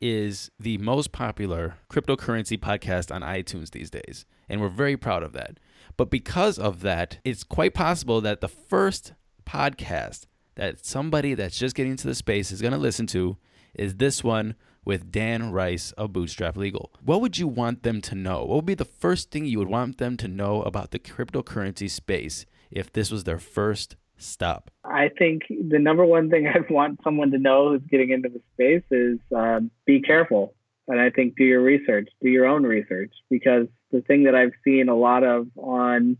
is 0.00 0.50
the 0.58 0.78
most 0.78 1.12
popular 1.12 1.74
cryptocurrency 1.90 2.58
podcast 2.58 3.14
on 3.14 3.20
iTunes 3.20 3.72
these 3.72 3.90
days, 3.90 4.24
and 4.48 4.62
we're 4.62 4.68
very 4.68 4.96
proud 4.96 5.22
of 5.22 5.34
that. 5.34 5.58
But 5.98 6.10
because 6.10 6.58
of 6.58 6.80
that, 6.80 7.18
it's 7.22 7.44
quite 7.44 7.74
possible 7.74 8.22
that 8.22 8.40
the 8.40 8.48
first 8.48 9.12
podcast 9.44 10.26
that 10.58 10.84
somebody 10.84 11.34
that's 11.34 11.56
just 11.56 11.76
getting 11.76 11.92
into 11.92 12.08
the 12.08 12.14
space 12.16 12.50
is 12.50 12.60
going 12.60 12.72
to 12.72 12.78
listen 12.78 13.06
to 13.06 13.38
is 13.74 13.94
this 13.94 14.24
one 14.24 14.56
with 14.84 15.12
Dan 15.12 15.52
Rice 15.52 15.92
of 15.92 16.12
Bootstrap 16.12 16.56
Legal. 16.56 16.92
What 17.04 17.20
would 17.20 17.38
you 17.38 17.46
want 17.46 17.84
them 17.84 18.00
to 18.02 18.16
know? 18.16 18.40
What 18.40 18.56
would 18.56 18.66
be 18.66 18.74
the 18.74 18.84
first 18.84 19.30
thing 19.30 19.44
you 19.44 19.58
would 19.60 19.68
want 19.68 19.98
them 19.98 20.16
to 20.16 20.26
know 20.26 20.62
about 20.62 20.90
the 20.90 20.98
cryptocurrency 20.98 21.88
space 21.88 22.44
if 22.72 22.92
this 22.92 23.12
was 23.12 23.22
their 23.22 23.38
first 23.38 23.94
stop? 24.16 24.70
I 24.84 25.10
think 25.16 25.42
the 25.48 25.78
number 25.78 26.04
one 26.04 26.28
thing 26.28 26.48
I 26.54 26.58
want 26.72 27.00
someone 27.04 27.30
to 27.30 27.38
know 27.38 27.70
who's 27.70 27.88
getting 27.88 28.10
into 28.10 28.28
the 28.28 28.42
space 28.54 28.84
is 28.90 29.18
um, 29.34 29.70
be 29.86 30.02
careful. 30.02 30.54
And 30.88 30.98
I 30.98 31.10
think 31.10 31.36
do 31.36 31.44
your 31.44 31.62
research, 31.62 32.08
do 32.20 32.30
your 32.30 32.46
own 32.46 32.64
research, 32.64 33.12
because 33.30 33.68
the 33.92 34.00
thing 34.00 34.24
that 34.24 34.34
I've 34.34 34.52
seen 34.64 34.88
a 34.88 34.96
lot 34.96 35.22
of 35.22 35.46
on 35.56 36.16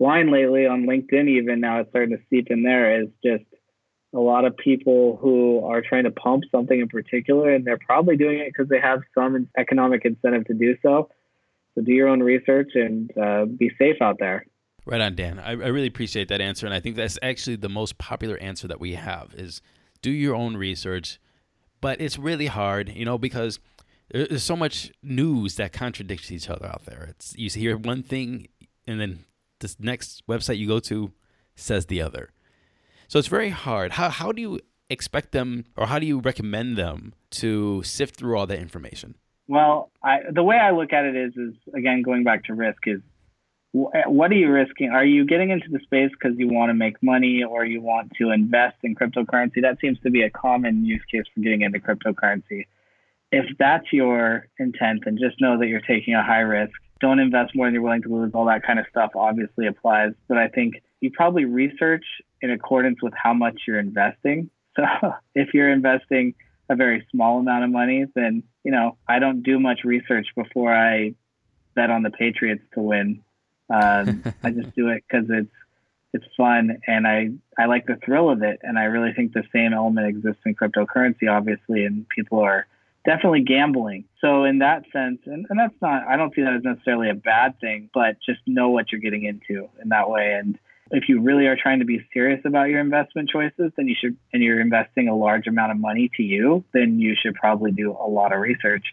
line 0.00 0.32
lately, 0.32 0.66
on 0.66 0.86
LinkedIn, 0.86 1.28
even 1.28 1.60
now 1.60 1.80
it's 1.80 1.90
starting 1.90 2.16
to 2.16 2.22
seep 2.30 2.48
in 2.50 2.62
there, 2.62 3.02
is 3.02 3.08
just 3.22 3.44
a 4.12 4.18
lot 4.18 4.44
of 4.44 4.56
people 4.56 5.18
who 5.20 5.64
are 5.64 5.82
trying 5.82 6.04
to 6.04 6.10
pump 6.10 6.44
something 6.50 6.80
in 6.80 6.88
particular, 6.88 7.50
and 7.50 7.64
they're 7.64 7.78
probably 7.78 8.16
doing 8.16 8.40
it 8.40 8.48
because 8.48 8.68
they 8.68 8.80
have 8.80 9.02
some 9.14 9.48
economic 9.56 10.04
incentive 10.04 10.46
to 10.46 10.54
do 10.54 10.76
so. 10.82 11.08
So 11.74 11.82
do 11.82 11.92
your 11.92 12.08
own 12.08 12.20
research 12.20 12.70
and 12.74 13.16
uh, 13.16 13.44
be 13.44 13.70
safe 13.78 13.96
out 14.00 14.16
there. 14.18 14.46
Right 14.84 15.00
on, 15.00 15.14
Dan. 15.14 15.38
I, 15.38 15.50
I 15.50 15.68
really 15.68 15.86
appreciate 15.86 16.28
that 16.28 16.40
answer, 16.40 16.66
and 16.66 16.74
I 16.74 16.80
think 16.80 16.96
that's 16.96 17.18
actually 17.22 17.56
the 17.56 17.68
most 17.68 17.98
popular 17.98 18.36
answer 18.38 18.66
that 18.66 18.80
we 18.80 18.94
have 18.94 19.34
is 19.34 19.62
do 20.02 20.10
your 20.10 20.34
own 20.34 20.56
research. 20.56 21.20
But 21.80 22.00
it's 22.00 22.18
really 22.18 22.46
hard, 22.46 22.90
you 22.90 23.04
know, 23.04 23.16
because 23.16 23.60
there's 24.10 24.42
so 24.42 24.56
much 24.56 24.90
news 25.02 25.54
that 25.56 25.72
contradicts 25.72 26.32
each 26.32 26.50
other 26.50 26.66
out 26.66 26.84
there. 26.84 27.06
It's 27.10 27.36
you 27.36 27.48
hear 27.48 27.76
one 27.76 28.02
thing, 28.02 28.48
and 28.86 29.00
then 29.00 29.24
this 29.60 29.78
next 29.78 30.22
website 30.26 30.58
you 30.58 30.66
go 30.66 30.80
to 30.80 31.12
says 31.54 31.86
the 31.86 32.02
other. 32.02 32.30
So 33.08 33.18
it's 33.18 33.28
very 33.28 33.50
hard. 33.50 33.92
How 33.92 34.08
how 34.08 34.32
do 34.32 34.40
you 34.40 34.60
expect 34.88 35.32
them, 35.32 35.64
or 35.76 35.86
how 35.86 35.98
do 35.98 36.06
you 36.06 36.18
recommend 36.18 36.76
them 36.76 37.14
to 37.30 37.82
sift 37.82 38.16
through 38.16 38.36
all 38.36 38.46
that 38.46 38.58
information? 38.58 39.14
Well, 39.48 39.90
I, 40.02 40.18
the 40.30 40.42
way 40.42 40.56
I 40.56 40.70
look 40.70 40.92
at 40.92 41.04
it 41.04 41.16
is, 41.16 41.36
is 41.36 41.54
again 41.74 42.02
going 42.02 42.24
back 42.24 42.44
to 42.44 42.54
risk 42.54 42.82
is 42.86 43.00
what 43.72 44.32
are 44.32 44.34
you 44.34 44.50
risking? 44.50 44.90
Are 44.90 45.04
you 45.04 45.24
getting 45.24 45.50
into 45.50 45.68
the 45.70 45.78
space 45.80 46.10
because 46.10 46.36
you 46.36 46.48
want 46.48 46.70
to 46.70 46.74
make 46.74 47.00
money 47.02 47.44
or 47.44 47.64
you 47.64 47.80
want 47.80 48.12
to 48.18 48.30
invest 48.30 48.76
in 48.82 48.96
cryptocurrency? 48.96 49.62
That 49.62 49.78
seems 49.80 49.98
to 50.00 50.10
be 50.10 50.22
a 50.22 50.30
common 50.30 50.84
use 50.84 51.02
case 51.10 51.22
for 51.32 51.40
getting 51.40 51.62
into 51.62 51.78
cryptocurrency. 51.78 52.66
If 53.30 53.46
that's 53.58 53.92
your 53.92 54.48
intent, 54.58 55.04
then 55.04 55.18
just 55.18 55.40
know 55.40 55.56
that 55.58 55.68
you're 55.68 55.80
taking 55.80 56.14
a 56.14 56.24
high 56.24 56.40
risk. 56.40 56.74
Don't 57.00 57.18
invest 57.18 57.54
more 57.54 57.66
than 57.66 57.74
you're 57.74 57.82
willing 57.82 58.02
to 58.02 58.08
lose. 58.08 58.32
All 58.34 58.46
that 58.46 58.62
kind 58.62 58.78
of 58.78 58.86
stuff 58.90 59.12
obviously 59.14 59.66
applies. 59.66 60.12
But 60.28 60.38
I 60.38 60.48
think 60.48 60.82
you 61.00 61.10
probably 61.10 61.44
research 61.44 62.04
in 62.42 62.50
accordance 62.50 63.02
with 63.02 63.14
how 63.14 63.34
much 63.34 63.62
you're 63.66 63.80
investing. 63.80 64.50
So 64.76 64.84
if 65.34 65.52
you're 65.52 65.70
investing 65.70 66.34
a 66.68 66.76
very 66.76 67.04
small 67.10 67.40
amount 67.40 67.64
of 67.64 67.70
money, 67.70 68.06
then, 68.14 68.44
you 68.62 68.70
know, 68.70 68.96
I 69.08 69.18
don't 69.18 69.42
do 69.42 69.58
much 69.58 69.80
research 69.82 70.28
before 70.36 70.72
I 70.72 71.16
bet 71.74 71.90
on 71.90 72.04
the 72.04 72.10
Patriots 72.10 72.62
to 72.74 72.80
win 72.80 73.20
um, 73.70 74.22
I 74.42 74.50
just 74.50 74.74
do 74.74 74.88
it 74.88 75.04
because 75.08 75.26
it's 75.30 75.50
it's 76.12 76.24
fun 76.36 76.80
and 76.88 77.06
I 77.06 77.30
I 77.56 77.66
like 77.66 77.86
the 77.86 77.96
thrill 78.04 78.30
of 78.30 78.42
it, 78.42 78.60
and 78.62 78.78
I 78.78 78.84
really 78.84 79.12
think 79.12 79.32
the 79.32 79.44
same 79.54 79.72
element 79.72 80.08
exists 80.08 80.42
in 80.44 80.54
cryptocurrency, 80.54 81.30
obviously, 81.30 81.84
and 81.84 82.08
people 82.08 82.40
are 82.40 82.66
definitely 83.04 83.42
gambling. 83.42 84.04
So 84.20 84.44
in 84.44 84.58
that 84.58 84.84
sense, 84.92 85.20
and, 85.26 85.46
and 85.48 85.58
that's 85.58 85.74
not 85.80 86.06
I 86.06 86.16
don't 86.16 86.34
see 86.34 86.42
that 86.42 86.54
as 86.54 86.62
necessarily 86.62 87.10
a 87.10 87.14
bad 87.14 87.58
thing, 87.60 87.90
but 87.92 88.16
just 88.24 88.40
know 88.46 88.70
what 88.70 88.92
you're 88.92 89.00
getting 89.00 89.24
into 89.24 89.68
in 89.82 89.88
that 89.90 90.10
way. 90.10 90.34
And 90.38 90.58
if 90.90 91.08
you 91.08 91.20
really 91.20 91.46
are 91.46 91.56
trying 91.56 91.78
to 91.78 91.84
be 91.84 92.04
serious 92.12 92.40
about 92.44 92.68
your 92.68 92.80
investment 92.80 93.30
choices, 93.30 93.72
then 93.76 93.86
you 93.86 93.94
should, 93.98 94.16
and 94.32 94.42
you're 94.42 94.60
investing 94.60 95.08
a 95.08 95.16
large 95.16 95.46
amount 95.46 95.72
of 95.72 95.78
money 95.78 96.10
to 96.16 96.22
you, 96.22 96.64
then 96.72 96.98
you 96.98 97.14
should 97.20 97.34
probably 97.34 97.70
do 97.70 97.92
a 97.92 98.08
lot 98.08 98.32
of 98.32 98.40
research 98.40 98.84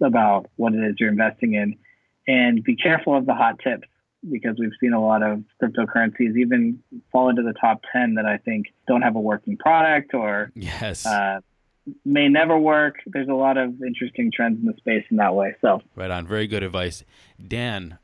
about 0.00 0.46
what 0.56 0.74
it 0.74 0.78
is 0.78 0.96
you're 0.98 1.10
investing 1.10 1.54
in, 1.54 1.76
and 2.26 2.64
be 2.64 2.76
careful 2.76 3.16
of 3.16 3.26
the 3.26 3.34
hot 3.34 3.58
tips 3.62 3.86
because 4.30 4.56
we've 4.58 4.72
seen 4.80 4.94
a 4.94 5.00
lot 5.00 5.22
of 5.22 5.44
cryptocurrencies 5.62 6.36
even 6.36 6.82
fall 7.12 7.28
into 7.28 7.42
the 7.42 7.52
top 7.52 7.82
10 7.92 8.14
that 8.14 8.24
I 8.24 8.38
think 8.38 8.66
don't 8.88 9.02
have 9.02 9.16
a 9.16 9.20
working 9.20 9.58
product 9.58 10.14
or 10.14 10.50
yes. 10.54 11.04
Uh, 11.04 11.40
may 12.04 12.28
never 12.28 12.58
work. 12.58 12.96
There's 13.06 13.28
a 13.28 13.34
lot 13.34 13.56
of 13.56 13.82
interesting 13.82 14.30
trends 14.34 14.58
in 14.60 14.66
the 14.66 14.74
space 14.78 15.04
in 15.10 15.16
that 15.18 15.34
way. 15.34 15.54
So, 15.60 15.80
right 15.96 16.10
on. 16.10 16.26
Very 16.26 16.46
good 16.46 16.62
advice. 16.62 17.04
Dan, 17.46 17.98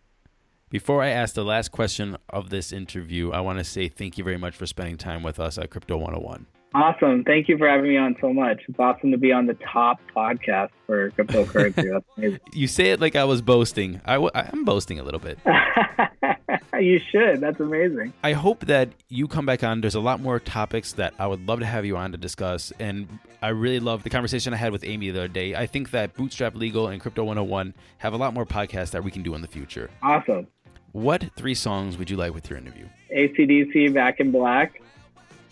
before 0.68 1.02
I 1.02 1.08
ask 1.08 1.34
the 1.34 1.44
last 1.44 1.70
question 1.72 2.16
of 2.28 2.50
this 2.50 2.72
interview, 2.72 3.30
I 3.32 3.40
want 3.40 3.58
to 3.58 3.64
say 3.64 3.88
thank 3.88 4.18
you 4.18 4.24
very 4.24 4.38
much 4.38 4.54
for 4.54 4.66
spending 4.66 4.96
time 4.96 5.22
with 5.22 5.40
us 5.40 5.58
at 5.58 5.70
Crypto 5.70 5.96
101. 5.96 6.46
Awesome. 6.72 7.24
Thank 7.24 7.48
you 7.48 7.58
for 7.58 7.68
having 7.68 7.90
me 7.90 7.96
on 7.96 8.16
so 8.20 8.32
much. 8.32 8.62
It's 8.68 8.78
awesome 8.78 9.10
to 9.10 9.18
be 9.18 9.32
on 9.32 9.46
the 9.46 9.54
top 9.54 10.00
podcast 10.14 10.70
for 10.86 11.10
cryptocurrency. 11.10 11.74
That's 11.92 12.04
amazing. 12.16 12.40
You 12.52 12.68
say 12.68 12.92
it 12.92 13.00
like 13.00 13.16
I 13.16 13.24
was 13.24 13.42
boasting. 13.42 14.00
I 14.04 14.14
w- 14.14 14.30
I'm 14.34 14.64
boasting 14.64 15.00
a 15.00 15.02
little 15.02 15.18
bit. 15.18 15.38
you 16.80 17.00
should. 17.00 17.40
That's 17.40 17.58
amazing. 17.58 18.12
I 18.22 18.34
hope 18.34 18.66
that 18.66 18.90
you 19.08 19.26
come 19.26 19.46
back 19.46 19.64
on. 19.64 19.80
There's 19.80 19.96
a 19.96 20.00
lot 20.00 20.20
more 20.20 20.38
topics 20.38 20.92
that 20.92 21.12
I 21.18 21.26
would 21.26 21.46
love 21.48 21.58
to 21.58 21.66
have 21.66 21.84
you 21.84 21.96
on 21.96 22.12
to 22.12 22.18
discuss. 22.18 22.72
And 22.78 23.18
I 23.42 23.48
really 23.48 23.80
love 23.80 24.04
the 24.04 24.10
conversation 24.10 24.54
I 24.54 24.56
had 24.56 24.70
with 24.70 24.84
Amy 24.84 25.10
the 25.10 25.18
other 25.18 25.28
day. 25.28 25.56
I 25.56 25.66
think 25.66 25.90
that 25.90 26.14
Bootstrap 26.14 26.54
Legal 26.54 26.86
and 26.86 27.00
Crypto 27.00 27.24
101 27.24 27.74
have 27.98 28.12
a 28.12 28.16
lot 28.16 28.32
more 28.32 28.46
podcasts 28.46 28.92
that 28.92 29.02
we 29.02 29.10
can 29.10 29.24
do 29.24 29.34
in 29.34 29.42
the 29.42 29.48
future. 29.48 29.90
Awesome. 30.02 30.46
What 30.92 31.24
three 31.36 31.54
songs 31.54 31.98
would 31.98 32.10
you 32.10 32.16
like 32.16 32.32
with 32.32 32.48
your 32.48 32.58
interview? 32.58 32.86
ACDC 33.12 33.92
Back 33.92 34.20
in 34.20 34.30
Black. 34.30 34.80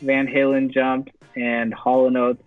Van 0.00 0.26
Halen 0.26 0.72
Jump, 0.72 1.10
and 1.36 1.72
Hall 1.72 2.16
& 2.16 2.16
Oates. 2.16 2.42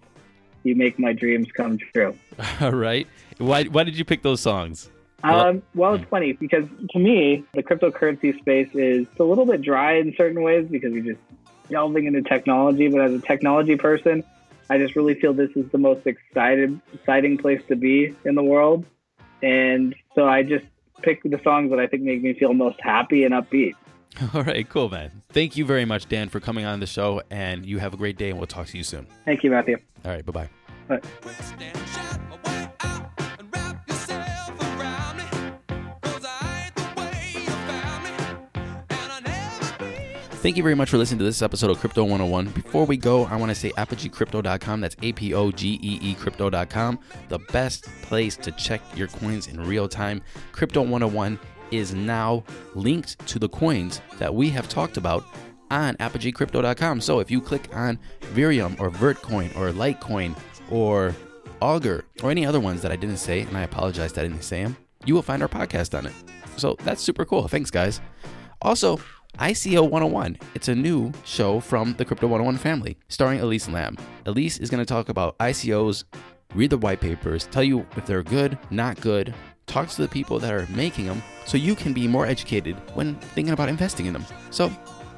You 0.63 0.75
Make 0.75 0.99
My 0.99 1.13
Dreams 1.13 1.47
Come 1.51 1.77
True. 1.77 2.15
All 2.61 2.71
right. 2.71 3.07
Why, 3.39 3.63
why 3.63 3.83
did 3.83 3.97
you 3.97 4.05
pick 4.05 4.21
those 4.21 4.41
songs? 4.41 4.91
Um, 5.23 5.61
well, 5.75 5.93
it's 5.95 6.05
funny 6.05 6.33
because 6.33 6.65
to 6.91 6.99
me, 6.99 7.43
the 7.53 7.63
cryptocurrency 7.63 8.37
space 8.39 8.69
is 8.73 9.07
a 9.19 9.23
little 9.23 9.45
bit 9.45 9.61
dry 9.61 9.97
in 9.97 10.13
certain 10.15 10.41
ways 10.41 10.67
because 10.69 10.93
you're 10.93 11.15
just 11.15 11.19
delving 11.69 12.05
into 12.05 12.21
technology. 12.21 12.87
But 12.87 13.01
as 13.01 13.13
a 13.13 13.19
technology 13.19 13.75
person, 13.75 14.23
I 14.69 14.77
just 14.77 14.95
really 14.95 15.15
feel 15.15 15.33
this 15.33 15.51
is 15.55 15.69
the 15.71 15.77
most 15.77 16.07
excited, 16.07 16.79
exciting 16.93 17.37
place 17.37 17.61
to 17.67 17.75
be 17.75 18.15
in 18.25 18.35
the 18.35 18.43
world. 18.43 18.85
And 19.41 19.95
so 20.15 20.27
I 20.27 20.43
just 20.43 20.65
pick 21.01 21.23
the 21.23 21.39
songs 21.43 21.71
that 21.71 21.79
I 21.79 21.87
think 21.87 22.03
make 22.03 22.21
me 22.21 22.33
feel 22.33 22.53
most 22.53 22.79
happy 22.79 23.23
and 23.23 23.33
upbeat. 23.33 23.73
All 24.33 24.43
right, 24.43 24.67
cool, 24.69 24.89
man. 24.89 25.23
Thank 25.29 25.57
you 25.57 25.65
very 25.65 25.85
much, 25.85 26.07
Dan, 26.07 26.29
for 26.29 26.39
coming 26.39 26.65
on 26.65 26.79
the 26.79 26.85
show, 26.85 27.21
and 27.29 27.65
you 27.65 27.79
have 27.79 27.93
a 27.93 27.97
great 27.97 28.17
day, 28.17 28.29
and 28.29 28.37
we'll 28.37 28.47
talk 28.47 28.67
to 28.67 28.77
you 28.77 28.83
soon. 28.83 29.07
Thank 29.25 29.43
you, 29.43 29.51
Matthew. 29.51 29.77
All 30.05 30.11
right, 30.11 30.25
bye-bye. 30.25 30.49
Bye. 30.87 30.99
Thank 40.41 40.57
you 40.57 40.63
very 40.63 40.73
much 40.73 40.89
for 40.89 40.97
listening 40.97 41.19
to 41.19 41.23
this 41.23 41.43
episode 41.43 41.69
of 41.69 41.77
Crypto 41.77 42.01
101. 42.01 42.47
Before 42.47 42.87
we 42.87 42.97
go, 42.97 43.25
I 43.25 43.35
want 43.35 43.51
to 43.51 43.55
say 43.55 43.69
apogeecrypto.com. 43.73 44.81
That's 44.81 44.95
A 45.03 45.11
P 45.11 45.35
O 45.35 45.51
G 45.51 45.79
E 45.83 45.99
E 46.01 46.15
crypto.com. 46.15 46.97
The 47.29 47.37
best 47.37 47.85
place 48.01 48.37
to 48.37 48.51
check 48.53 48.81
your 48.95 49.07
coins 49.07 49.45
in 49.45 49.61
real 49.61 49.87
time. 49.87 50.23
Crypto 50.51 50.81
101 50.81 51.37
is 51.71 51.93
now 51.93 52.43
linked 52.75 53.25
to 53.27 53.39
the 53.39 53.49
coins 53.49 54.01
that 54.19 54.33
we 54.33 54.49
have 54.49 54.69
talked 54.69 54.97
about 54.97 55.23
on 55.71 55.95
apogeecrypto.com. 55.95 57.01
So 57.01 57.19
if 57.19 57.31
you 57.31 57.41
click 57.41 57.69
on 57.73 57.97
Verium 58.33 58.79
or 58.79 58.91
Vertcoin 58.91 59.55
or 59.55 59.71
Litecoin 59.71 60.37
or 60.69 61.15
Augur 61.61 62.05
or 62.21 62.31
any 62.31 62.45
other 62.45 62.59
ones 62.59 62.81
that 62.81 62.91
I 62.91 62.95
didn't 62.95 63.17
say, 63.17 63.41
and 63.41 63.57
I 63.57 63.63
apologize 63.63 64.13
that 64.13 64.25
I 64.25 64.27
didn't 64.27 64.43
say 64.43 64.63
them, 64.63 64.75
you 65.05 65.15
will 65.15 65.21
find 65.21 65.41
our 65.41 65.47
podcast 65.47 65.97
on 65.97 66.05
it. 66.05 66.13
So 66.57 66.75
that's 66.83 67.01
super 67.01 67.25
cool. 67.25 67.47
Thanks, 67.47 67.71
guys. 67.71 68.01
Also, 68.61 68.99
ICO 69.39 69.81
101. 69.89 70.37
It's 70.53 70.67
a 70.67 70.75
new 70.75 71.11
show 71.23 71.59
from 71.59 71.93
the 71.93 72.05
Crypto 72.05 72.27
101 72.27 72.57
family, 72.57 72.97
starring 73.07 73.39
Elise 73.39 73.69
Lamb. 73.69 73.97
Elise 74.25 74.57
is 74.59 74.69
going 74.69 74.83
to 74.83 74.85
talk 74.85 75.09
about 75.09 75.37
ICOs, 75.39 76.03
read 76.53 76.69
the 76.69 76.77
white 76.77 76.99
papers, 76.99 77.47
tell 77.49 77.63
you 77.63 77.85
if 77.95 78.05
they're 78.05 78.23
good, 78.23 78.57
not 78.69 78.99
good, 78.99 79.33
talk 79.71 79.87
to 79.87 80.01
the 80.01 80.07
people 80.07 80.37
that 80.37 80.53
are 80.53 80.67
making 80.69 81.05
them 81.05 81.23
so 81.45 81.57
you 81.57 81.75
can 81.75 81.93
be 81.93 82.07
more 82.07 82.25
educated 82.25 82.75
when 82.93 83.15
thinking 83.15 83.53
about 83.53 83.69
investing 83.69 84.05
in 84.05 84.13
them. 84.13 84.25
So, 84.49 84.69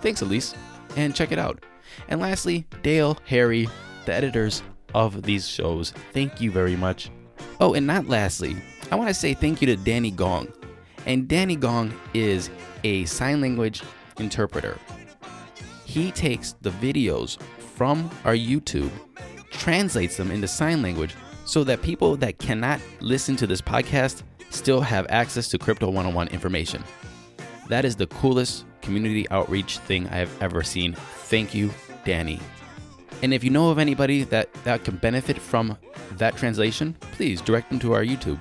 thanks, 0.01 0.21
Elise, 0.21 0.53
and 0.95 1.15
check 1.15 1.31
it 1.31 1.39
out. 1.39 1.65
And 2.07 2.21
lastly, 2.21 2.67
Dale, 2.83 3.17
Harry, 3.25 3.67
the 4.05 4.13
editors 4.13 4.61
of 4.93 5.23
these 5.23 5.47
shows, 5.47 5.91
thank 6.11 6.39
you 6.39 6.51
very 6.51 6.75
much. 6.75 7.09
Oh, 7.59 7.73
and 7.73 7.87
not 7.87 8.07
lastly, 8.07 8.55
I 8.91 8.95
want 8.95 9.07
to 9.07 9.13
say 9.13 9.33
thank 9.33 9.59
you 9.61 9.67
to 9.67 9.75
Danny 9.75 10.11
Gong. 10.11 10.47
And 11.05 11.27
Danny 11.27 11.55
Gong 11.55 11.91
is 12.13 12.49
a 12.83 13.05
sign 13.05 13.41
language 13.41 13.81
interpreter. 14.19 14.77
He 15.85 16.11
takes 16.11 16.53
the 16.61 16.69
videos 16.69 17.41
from 17.75 18.09
our 18.23 18.35
YouTube, 18.35 18.91
translates 19.49 20.15
them 20.15 20.31
into 20.31 20.47
sign 20.47 20.81
language 20.81 21.15
so 21.45 21.63
that 21.63 21.81
people 21.81 22.15
that 22.17 22.37
cannot 22.37 22.79
listen 23.01 23.35
to 23.35 23.47
this 23.47 23.61
podcast 23.61 24.23
still 24.53 24.81
have 24.81 25.05
access 25.09 25.47
to 25.49 25.57
Crypto 25.57 25.87
101 25.87 26.27
information. 26.29 26.83
That 27.69 27.85
is 27.85 27.95
the 27.95 28.07
coolest 28.07 28.65
community 28.81 29.27
outreach 29.29 29.77
thing 29.79 30.07
I 30.07 30.15
have 30.17 30.41
ever 30.41 30.63
seen. 30.63 30.93
Thank 30.93 31.53
you, 31.53 31.71
Danny. 32.05 32.39
And 33.21 33.33
if 33.33 33.43
you 33.43 33.49
know 33.49 33.69
of 33.69 33.79
anybody 33.79 34.23
that, 34.25 34.53
that 34.65 34.83
can 34.83 34.97
benefit 34.97 35.39
from 35.39 35.77
that 36.13 36.35
translation, 36.35 36.95
please 37.13 37.41
direct 37.41 37.69
them 37.69 37.79
to 37.79 37.93
our 37.93 38.03
YouTube 38.03 38.39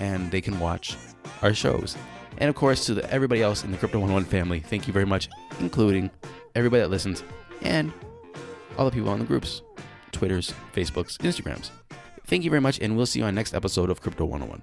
and 0.00 0.30
they 0.30 0.40
can 0.40 0.58
watch 0.58 0.96
our 1.42 1.52
shows. 1.52 1.96
And 2.38 2.48
of 2.48 2.56
course, 2.56 2.86
to 2.86 2.94
the, 2.94 3.10
everybody 3.12 3.42
else 3.42 3.64
in 3.64 3.70
the 3.70 3.76
Crypto 3.76 3.98
101 3.98 4.24
family, 4.24 4.60
thank 4.60 4.86
you 4.86 4.92
very 4.92 5.04
much, 5.04 5.28
including 5.60 6.10
everybody 6.54 6.80
that 6.80 6.90
listens 6.90 7.22
and 7.62 7.92
all 8.76 8.86
the 8.86 8.90
people 8.90 9.10
on 9.10 9.18
the 9.18 9.24
groups, 9.24 9.62
Twitters, 10.10 10.52
Facebooks, 10.74 11.18
Instagrams. 11.18 11.70
Thank 12.26 12.44
you 12.44 12.50
very 12.50 12.60
much, 12.60 12.80
and 12.80 12.96
we'll 12.96 13.06
see 13.06 13.20
you 13.20 13.26
on 13.26 13.34
next 13.34 13.54
episode 13.54 13.90
of 13.90 14.00
Crypto 14.00 14.24
101. 14.24 14.62